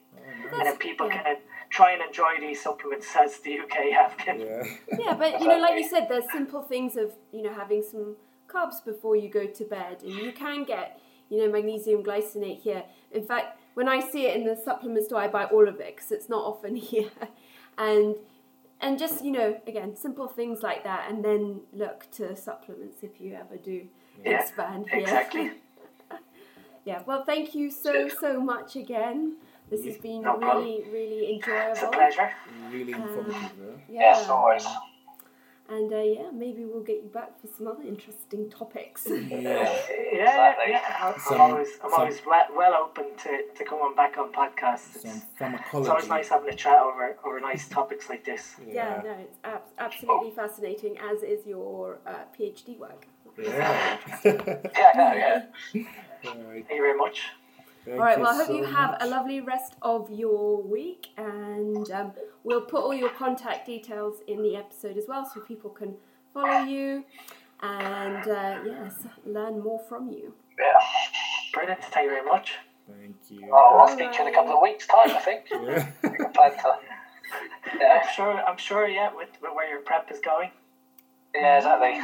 And 0.52 0.66
then 0.66 0.76
people 0.76 1.06
yeah. 1.08 1.22
can 1.22 1.36
try 1.70 1.92
and 1.92 2.02
enjoy 2.02 2.40
these 2.40 2.62
supplements 2.62 3.08
as 3.18 3.38
the 3.40 3.60
UK 3.60 3.92
have 3.92 4.16
been. 4.24 4.40
Yeah. 4.40 4.62
Yeah, 4.98 5.14
but 5.14 5.40
you 5.40 5.46
know, 5.46 5.58
like 5.58 5.78
you 5.78 5.88
said, 5.88 6.06
there's 6.08 6.30
simple 6.32 6.62
things 6.62 6.96
of 6.96 7.12
you 7.32 7.42
know 7.42 7.52
having 7.52 7.82
some 7.82 8.16
carbs 8.48 8.84
before 8.84 9.16
you 9.16 9.28
go 9.28 9.46
to 9.46 9.64
bed, 9.64 10.02
and 10.02 10.12
you 10.12 10.32
can 10.32 10.64
get 10.64 11.00
you 11.28 11.38
know 11.38 11.50
magnesium 11.50 12.02
glycinate 12.02 12.60
here. 12.60 12.84
In 13.12 13.24
fact, 13.24 13.58
when 13.74 13.88
I 13.88 14.00
see 14.00 14.26
it 14.26 14.36
in 14.36 14.44
the 14.44 14.56
supplement 14.56 15.06
store, 15.06 15.20
I 15.20 15.28
buy 15.28 15.44
all 15.44 15.68
of 15.68 15.80
it? 15.80 15.96
Because 15.96 16.12
it's 16.12 16.28
not 16.28 16.44
often 16.44 16.76
here, 16.90 17.10
and 17.78 18.16
and 18.80 18.98
just 18.98 19.24
you 19.24 19.30
know 19.32 19.60
again 19.66 19.96
simple 19.96 20.28
things 20.28 20.62
like 20.62 20.84
that, 20.84 21.10
and 21.10 21.24
then 21.24 21.60
look 21.72 22.06
to 22.12 22.36
supplements 22.36 23.02
if 23.02 23.20
you 23.20 23.34
ever 23.34 23.56
do 23.56 23.86
Yeah, 24.24 24.40
expand 24.42 24.88
here. 24.90 25.00
exactly. 25.00 25.50
yeah. 26.84 27.02
Well, 27.06 27.24
thank 27.24 27.54
you 27.54 27.70
so 27.70 28.08
so 28.08 28.40
much 28.40 28.76
again. 28.76 29.36
This 29.70 29.84
has 29.84 29.98
been 29.98 30.22
No 30.22 30.36
problem. 30.38 30.64
really 30.64 30.84
really 30.90 31.20
It's 31.36 31.46
a 31.46 31.50
enjoyable. 31.50 31.92
pleasure. 31.92 32.30
Really 32.72 32.94
um, 32.94 33.02
informative. 33.02 33.36
huh? 33.40 33.78
Yeah. 33.88 34.00
Yes, 34.00 34.28
always. 34.28 34.66
And 35.70 35.92
uh, 35.92 35.98
yeah, 35.98 36.30
maybe 36.32 36.64
we'll 36.64 36.82
get 36.82 37.02
you 37.02 37.10
back 37.12 37.38
for 37.40 37.46
some 37.46 37.66
other 37.68 37.82
interesting 37.82 38.48
topics. 38.50 39.06
Yeah. 39.08 39.78
Yeah, 40.18 40.54
Exactly. 40.56 40.64
yeah. 40.72 40.96
I'm, 41.00 41.14
I'm 41.14 41.20
Some- 41.20 41.40
always, 41.40 41.68
I'm 41.84 41.90
some- 41.90 42.00
always 42.00 42.20
well, 42.26 42.46
well 42.56 42.74
open 42.74 43.04
to, 43.24 43.42
to 43.56 43.64
coming 43.64 43.94
back 43.94 44.16
on 44.18 44.32
podcasts. 44.32 44.96
It's, 44.96 45.04
it's 45.04 45.88
always 45.88 46.08
nice 46.08 46.28
having 46.30 46.48
a 46.48 46.56
chat 46.56 46.78
over 46.78 47.16
over 47.24 47.38
nice 47.40 47.68
topics 47.68 48.08
like 48.08 48.24
this. 48.24 48.56
yeah, 48.66 49.02
no, 49.04 49.10
it's 49.20 49.38
ab- 49.44 49.62
absolutely 49.78 50.30
fascinating, 50.30 50.96
as 50.98 51.22
is 51.22 51.46
your 51.46 51.98
uh, 52.06 52.24
PhD 52.36 52.78
work. 52.78 53.06
Yeah. 53.38 53.98
Yeah, 54.24 54.92
no, 54.96 55.12
yeah. 55.14 55.42
All 56.26 56.34
right. 56.50 56.64
Thank 56.66 56.70
you 56.78 56.82
very 56.82 56.96
much. 56.96 57.22
Thank 57.88 58.00
All 58.00 58.06
right, 58.06 58.20
well, 58.20 58.34
I 58.34 58.36
hope 58.36 58.48
so 58.48 58.54
you 58.54 58.64
have 58.64 58.98
a 59.00 59.06
lovely 59.06 59.40
rest 59.40 59.74
of 59.80 60.10
your 60.10 60.62
week, 60.62 61.08
and 61.16 61.90
um, 61.90 62.12
we'll 62.44 62.60
put 62.60 62.82
all 62.82 62.92
your 62.92 63.08
contact 63.08 63.64
details 63.64 64.20
in 64.26 64.42
the 64.42 64.56
episode 64.56 64.98
as 64.98 65.04
well 65.08 65.24
so 65.24 65.40
people 65.40 65.70
can 65.70 65.94
follow 66.34 66.64
you 66.64 67.04
and, 67.62 68.28
uh, 68.28 68.58
yes, 68.66 69.06
learn 69.24 69.60
more 69.60 69.80
from 69.88 70.10
you. 70.10 70.34
yeah. 70.58 70.66
Brilliant. 71.54 71.82
Thank 71.84 72.04
you 72.04 72.10
very 72.10 72.26
much. 72.26 72.52
Thank 72.86 73.16
you. 73.30 73.48
Oh, 73.52 73.78
I'll 73.80 73.88
speak 73.88 74.12
to 74.12 74.18
you 74.18 74.28
in 74.28 74.34
a 74.34 74.36
couple 74.36 74.52
of 74.52 74.60
weeks' 74.62 74.86
time, 74.86 75.10
I 75.10 75.20
think. 75.20 75.46
Yeah. 75.50 75.90
I 76.04 76.08
plan 76.34 76.50
to. 76.52 76.78
Yeah, 77.80 78.00
I'm 78.02 78.08
sure. 78.14 78.32
I'm 78.32 78.58
sure. 78.58 78.86
Yeah, 78.86 79.14
with, 79.14 79.30
with 79.40 79.52
where 79.54 79.68
your 79.68 79.80
prep 79.80 80.10
is 80.12 80.20
going. 80.20 80.50
yeah, 81.34 81.56
exactly. 81.56 81.98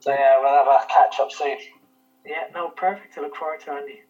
So 0.00 0.10
yeah, 0.12 0.38
we'll 0.40 0.52
have 0.52 0.66
a 0.66 0.86
catch 0.88 1.18
up 1.20 1.32
soon. 1.32 1.56
Yeah. 2.26 2.44
No. 2.54 2.68
Perfect. 2.68 3.16
I 3.16 3.22
look 3.22 3.34
forward 3.34 3.60
to 3.62 3.72
it, 3.76 3.80
Andy. 3.80 3.92
All 3.92 3.98
right. 3.98 4.09